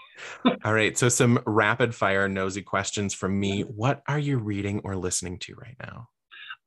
All 0.63 0.74
right. 0.74 0.97
So 0.97 1.09
some 1.09 1.39
rapid 1.45 1.95
fire 1.95 2.28
nosy 2.30 2.61
questions 2.61 3.13
from 3.13 3.39
me. 3.39 3.61
What 3.61 4.03
are 4.07 4.19
you 4.19 4.38
reading 4.38 4.82
or 4.84 4.95
listening 4.95 5.39
to 5.39 5.55
right 5.55 5.76
now? 5.82 6.09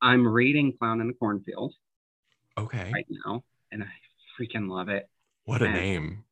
I'm 0.02 0.26
reading 0.26 0.74
Clown 0.78 1.00
in 1.00 1.07
the 1.09 1.14
Cornfield 1.14 1.74
Okay. 2.59 2.90
right 2.92 3.07
now, 3.24 3.42
and 3.72 3.82
I 3.82 3.86
freaking 4.38 4.68
love 4.68 4.88
it. 4.88 5.09
What 5.44 5.62
a 5.62 5.70
name. 5.70 6.24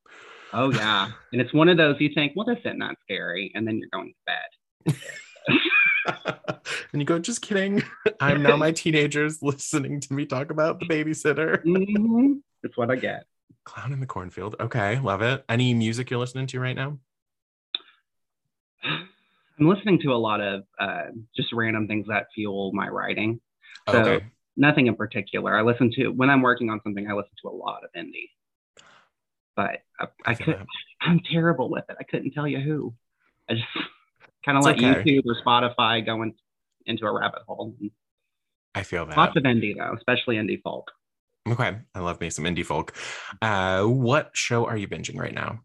Oh 0.53 0.71
yeah, 0.71 1.09
and 1.31 1.41
it's 1.41 1.53
one 1.53 1.69
of 1.69 1.77
those 1.77 1.95
you 1.99 2.09
think, 2.13 2.33
well, 2.35 2.45
this 2.45 2.59
isn't 2.59 2.79
that 2.79 2.97
scary, 3.03 3.51
and 3.55 3.67
then 3.67 3.79
you're 3.79 3.89
going 3.91 4.13
to 4.13 4.93
bed. 4.95 4.95
and 6.93 7.01
you 7.01 7.05
go, 7.05 7.19
just 7.19 7.41
kidding. 7.41 7.83
I'm 8.19 8.41
now 8.43 8.55
my 8.57 8.71
teenagers 8.71 9.41
listening 9.41 9.99
to 10.01 10.13
me 10.13 10.25
talk 10.25 10.51
about 10.51 10.79
the 10.79 10.85
babysitter. 10.87 11.63
Mhm. 11.63 12.41
It's 12.63 12.77
what 12.77 12.89
I 12.91 12.95
get. 12.95 13.25
Clown 13.65 13.93
in 13.93 13.99
the 13.99 14.05
cornfield. 14.05 14.55
Okay, 14.59 14.99
love 14.99 15.21
it. 15.21 15.43
Any 15.49 15.73
music 15.73 16.09
you're 16.09 16.19
listening 16.19 16.47
to 16.47 16.59
right 16.59 16.75
now? 16.75 16.97
I'm 18.83 19.67
listening 19.67 19.99
to 20.01 20.09
a 20.13 20.15
lot 20.17 20.41
of 20.41 20.63
uh, 20.79 21.05
just 21.35 21.53
random 21.53 21.87
things 21.87 22.07
that 22.07 22.27
fuel 22.33 22.71
my 22.73 22.87
writing. 22.87 23.39
So- 23.89 23.99
Okay. 24.01 24.25
Nothing 24.55 24.85
in 24.85 24.95
particular. 24.95 25.57
I 25.57 25.63
listen 25.63 25.91
to 25.95 26.09
when 26.09 26.29
I'm 26.29 26.43
working 26.43 26.69
on 26.69 26.79
something. 26.83 27.09
I 27.09 27.13
listen 27.13 27.31
to 27.41 27.47
a 27.49 27.55
lot 27.55 27.83
of 27.83 27.89
indie, 27.97 28.29
but 29.55 29.79
I, 29.99 30.07
I, 30.27 30.35
feel 30.35 30.45
could. 30.45 30.57
that. 30.59 30.67
I'm 31.01 31.19
terrible 31.21 31.71
with 31.71 31.85
it. 31.89 31.97
I 31.99 32.03
couldn't 32.03 32.33
tell 32.33 32.47
you 32.47 32.59
who. 32.59 32.93
I 33.49 33.55
just 33.55 33.65
kind 34.45 34.57
of 34.57 34.63
let 34.63 34.77
okay. 34.77 35.03
YouTube 35.03 35.23
or 35.25 35.35
Spotify 35.45 36.05
go 36.05 36.21
in, 36.23 36.33
into 36.85 37.05
a 37.05 37.11
rabbit 37.11 37.41
hole. 37.47 37.75
I 38.75 38.83
feel 38.83 39.05
that. 39.05 39.17
Lots 39.17 39.35
of 39.37 39.43
indie 39.43 39.75
though, 39.77 39.93
especially 39.95 40.35
indie 40.37 40.61
folk. 40.61 40.91
Okay. 41.47 41.75
I 41.93 41.99
love 41.99 42.21
me 42.21 42.29
some 42.29 42.45
indie 42.45 42.65
folk. 42.65 42.95
Uh, 43.41 43.83
what 43.83 44.31
show 44.33 44.65
are 44.65 44.77
you 44.77 44.87
binging 44.87 45.19
right 45.19 45.33
now? 45.33 45.59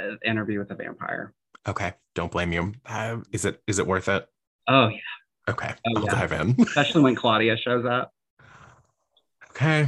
Uh, 0.00 0.16
interview 0.24 0.58
with 0.58 0.70
a 0.70 0.74
vampire. 0.74 1.32
Okay. 1.66 1.94
Don't 2.14 2.30
blame 2.30 2.52
you. 2.52 2.72
Uh, 2.84 3.18
is 3.32 3.44
it 3.44 3.62
is 3.66 3.78
it 3.78 3.86
worth 3.86 4.08
it? 4.08 4.26
Oh 4.68 4.88
yeah, 4.88 4.98
Okay. 5.52 5.72
Oh, 5.86 5.92
I'll 6.00 6.04
yeah. 6.04 6.10
dive 6.12 6.32
in. 6.32 6.56
especially 6.60 7.02
when 7.02 7.14
Claudia 7.14 7.56
shows 7.56 7.84
up. 7.86 8.12
okay. 9.50 9.86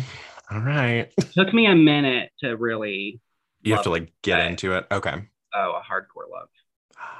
All 0.50 0.60
right. 0.60 1.12
Took 1.34 1.52
me 1.52 1.66
a 1.66 1.74
minute 1.74 2.30
to 2.40 2.56
really 2.56 3.20
You 3.62 3.74
have 3.74 3.82
to 3.84 3.90
like 3.90 4.12
get 4.22 4.40
it. 4.40 4.46
into 4.46 4.74
it. 4.74 4.86
Okay. 4.90 5.14
oh 5.54 5.80
a 5.80 5.82
hardcore 5.82 6.30
love. 6.32 6.48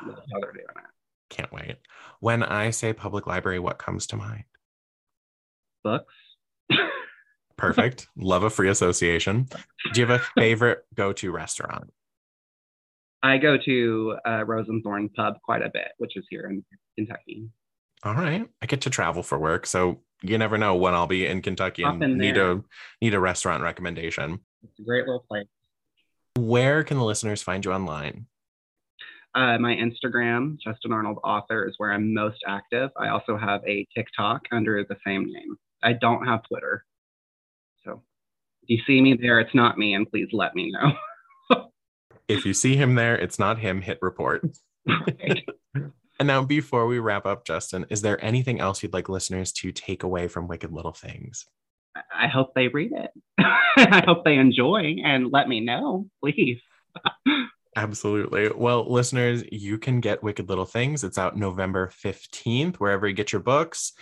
Love 0.07 0.19
how 0.33 0.41
they're 0.41 0.53
doing 0.53 0.65
it. 0.65 0.85
Can't 1.31 1.53
wait. 1.53 1.77
When 2.21 2.43
I 2.43 2.71
say 2.71 2.93
public 2.93 3.27
library, 3.27 3.59
what 3.59 3.79
comes 3.79 4.07
to 4.09 4.17
mind? 4.17 4.45
Books. 5.85 6.15
Perfect. 7.57 8.07
Love 8.17 8.45
a 8.45 8.51
free 8.51 8.69
association. 8.69 9.49
Do 9.93 10.01
you 10.01 10.07
have 10.07 10.21
a 10.21 10.41
favorite 10.41 10.85
go 10.95 11.13
to 11.15 11.31
restaurant? 11.31 11.93
I 13.23 13.39
go 13.39 13.59
to 13.59 14.17
uh, 14.27 14.45
Rose 14.45 14.69
and 14.69 14.83
Thorn 14.83 15.09
Pub 15.09 15.35
quite 15.43 15.63
a 15.63 15.71
bit, 15.71 15.89
which 15.99 16.17
is 16.17 16.25
here 16.31 16.49
in 16.49 16.65
Kentucky. 16.97 17.49
All 18.05 18.15
right. 18.15 18.49
I 18.63 18.67
get 18.67 18.83
to 18.83 18.91
travel 18.91 19.25
for 19.25 19.39
work, 19.39 19.67
so 19.67 20.03
you 20.23 20.39
never 20.39 20.57
know 20.57 20.77
when 20.77 20.95
I'll 20.95 21.09
be 21.09 21.27
in 21.27 21.43
Kentucky 21.43 21.83
and 21.83 22.19
need 22.19 22.37
there. 22.37 22.53
a 22.53 22.63
need 23.03 23.15
a 23.15 23.21
restaurant 23.21 23.63
recommendation. 23.63 24.39
It's 24.63 24.79
a 24.79 24.83
great 24.83 25.07
little 25.07 25.25
place. 25.29 25.47
Where 26.37 26.85
can 26.85 26.97
the 26.97 27.05
listeners 27.05 27.43
find 27.43 27.65
you 27.65 27.73
online? 27.73 28.27
Uh, 29.39 29.57
my 29.57 29.73
Instagram, 29.73 30.59
Justin 30.59 30.93
Arnold 30.93 31.19
Author, 31.23 31.69
is 31.69 31.75
where 31.77 31.93
I'm 31.93 32.13
most 32.13 32.39
active. 32.45 32.91
I 32.97 33.11
also 33.11 33.37
have 33.37 33.61
a 33.65 33.87
TikTok 33.95 34.43
under 34.51 34.83
the 34.83 34.97
same 35.07 35.33
name. 35.33 35.57
I 35.81 35.93
don't 35.93 36.27
have 36.27 36.43
Twitter. 36.43 36.85
So 37.85 38.03
if 38.65 38.69
you 38.69 38.79
see 38.85 39.01
me 39.01 39.17
there, 39.21 39.39
it's 39.39 39.55
not 39.55 39.79
me, 39.79 39.95
and 39.95 40.11
please 40.11 40.27
let 40.33 40.55
me 40.55 40.73
know. 40.73 40.93
If 42.29 42.45
you 42.45 42.53
see 42.53 42.77
him 42.77 42.95
there, 42.95 43.17
it's 43.17 43.39
not 43.39 43.59
him, 43.59 43.81
hit 43.81 43.99
report. 44.03 44.45
And 46.21 46.27
now, 46.27 46.43
before 46.43 46.89
we 46.89 46.99
wrap 46.99 47.27
up, 47.27 47.47
Justin, 47.47 47.87
is 47.91 48.03
there 48.03 48.23
anything 48.25 48.59
else 48.59 48.83
you'd 48.83 48.93
like 48.93 49.09
listeners 49.09 49.53
to 49.53 49.71
take 49.71 50.03
away 50.03 50.27
from 50.27 50.49
Wicked 50.49 50.73
Little 50.73 50.93
Things? 50.93 51.47
I 52.13 52.27
hope 52.27 52.55
they 52.55 52.67
read 52.67 52.91
it. 52.93 53.13
I 53.39 54.03
hope 54.05 54.25
they 54.25 54.35
enjoy 54.35 54.97
and 55.05 55.31
let 55.31 55.49
me 55.49 55.61
know, 55.61 56.09
please. 56.21 56.59
Absolutely. 57.79 58.51
Well, 58.57 58.93
listeners, 58.93 59.45
you 59.53 59.79
can 59.79 60.01
get 60.01 60.21
Wicked 60.21 60.49
Little 60.49 60.65
Things. 60.65 61.05
It's 61.05 61.17
out 61.17 61.37
November 61.37 61.93
15th, 62.03 62.75
wherever 62.77 63.07
you 63.07 63.15
get 63.15 63.33
your 63.33 63.41
books. 63.41 63.93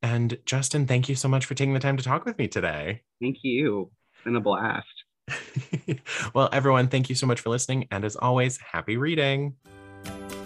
And 0.00 0.38
Justin, 0.46 0.86
thank 0.86 1.10
you 1.10 1.14
so 1.14 1.28
much 1.28 1.44
for 1.44 1.54
taking 1.54 1.74
the 1.74 1.80
time 1.80 1.98
to 1.98 2.02
talk 2.02 2.24
with 2.24 2.38
me 2.38 2.48
today. 2.48 3.02
Thank 3.20 3.36
you. 3.42 3.90
It's 4.14 4.24
been 4.24 4.36
a 4.36 4.40
blast. 4.40 4.86
well, 6.34 6.48
everyone, 6.50 6.88
thank 6.88 7.10
you 7.10 7.14
so 7.14 7.26
much 7.26 7.40
for 7.40 7.50
listening. 7.50 7.86
And 7.90 8.06
as 8.06 8.16
always, 8.16 8.56
happy 8.56 8.96
reading. 8.96 9.56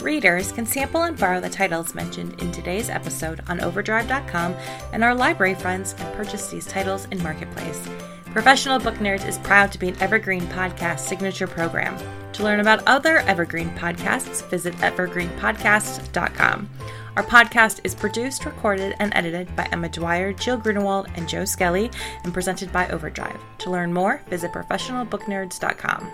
Readers 0.01 0.51
can 0.51 0.67
sample 0.67 1.03
and 1.03 1.17
borrow 1.17 1.41
the 1.41 1.49
titles 1.49 1.95
mentioned 1.95 2.43
in 2.43 2.51
today's 2.51 2.91
episode 2.91 3.41
on 3.47 3.61
Overdrive.com, 3.61 4.57
and 4.93 5.05
our 5.05 5.15
library 5.15 5.55
friends 5.55 5.93
can 5.93 6.13
purchase 6.17 6.49
these 6.49 6.67
titles 6.67 7.07
in 7.13 7.23
Marketplace. 7.23 7.89
Professional 8.33 8.79
Book 8.79 8.95
Nerds 8.97 9.27
is 9.27 9.39
proud 9.39 9.73
to 9.73 9.79
be 9.79 9.89
an 9.89 10.01
Evergreen 10.01 10.43
Podcast 10.43 11.01
signature 11.01 11.49
program. 11.49 11.99
To 12.35 12.45
learn 12.45 12.61
about 12.61 12.87
other 12.87 13.19
Evergreen 13.19 13.71
podcasts, 13.71 14.49
visit 14.49 14.73
evergreenpodcast.com. 14.77 16.71
Our 17.17 17.25
podcast 17.25 17.81
is 17.83 17.93
produced, 17.95 18.45
recorded, 18.45 18.95
and 19.01 19.13
edited 19.17 19.55
by 19.57 19.69
Emma 19.73 19.89
Dwyer, 19.89 20.33
Jill 20.33 20.57
Grunewald, 20.59 21.09
and 21.17 21.29
Joe 21.29 21.45
Skelly, 21.45 21.91
and 22.23 22.33
presented 22.33 22.73
by 22.73 22.89
Overdrive. 22.91 23.41
To 23.59 23.71
learn 23.71 23.93
more, 23.93 24.23
visit 24.29 24.53
professionalbooknerds.com. 24.53 26.11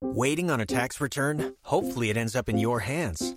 Waiting 0.00 0.50
on 0.50 0.60
a 0.60 0.66
tax 0.66 1.00
return? 1.00 1.54
Hopefully, 1.62 2.10
it 2.10 2.16
ends 2.16 2.34
up 2.34 2.48
in 2.48 2.58
your 2.58 2.80
hands. 2.80 3.36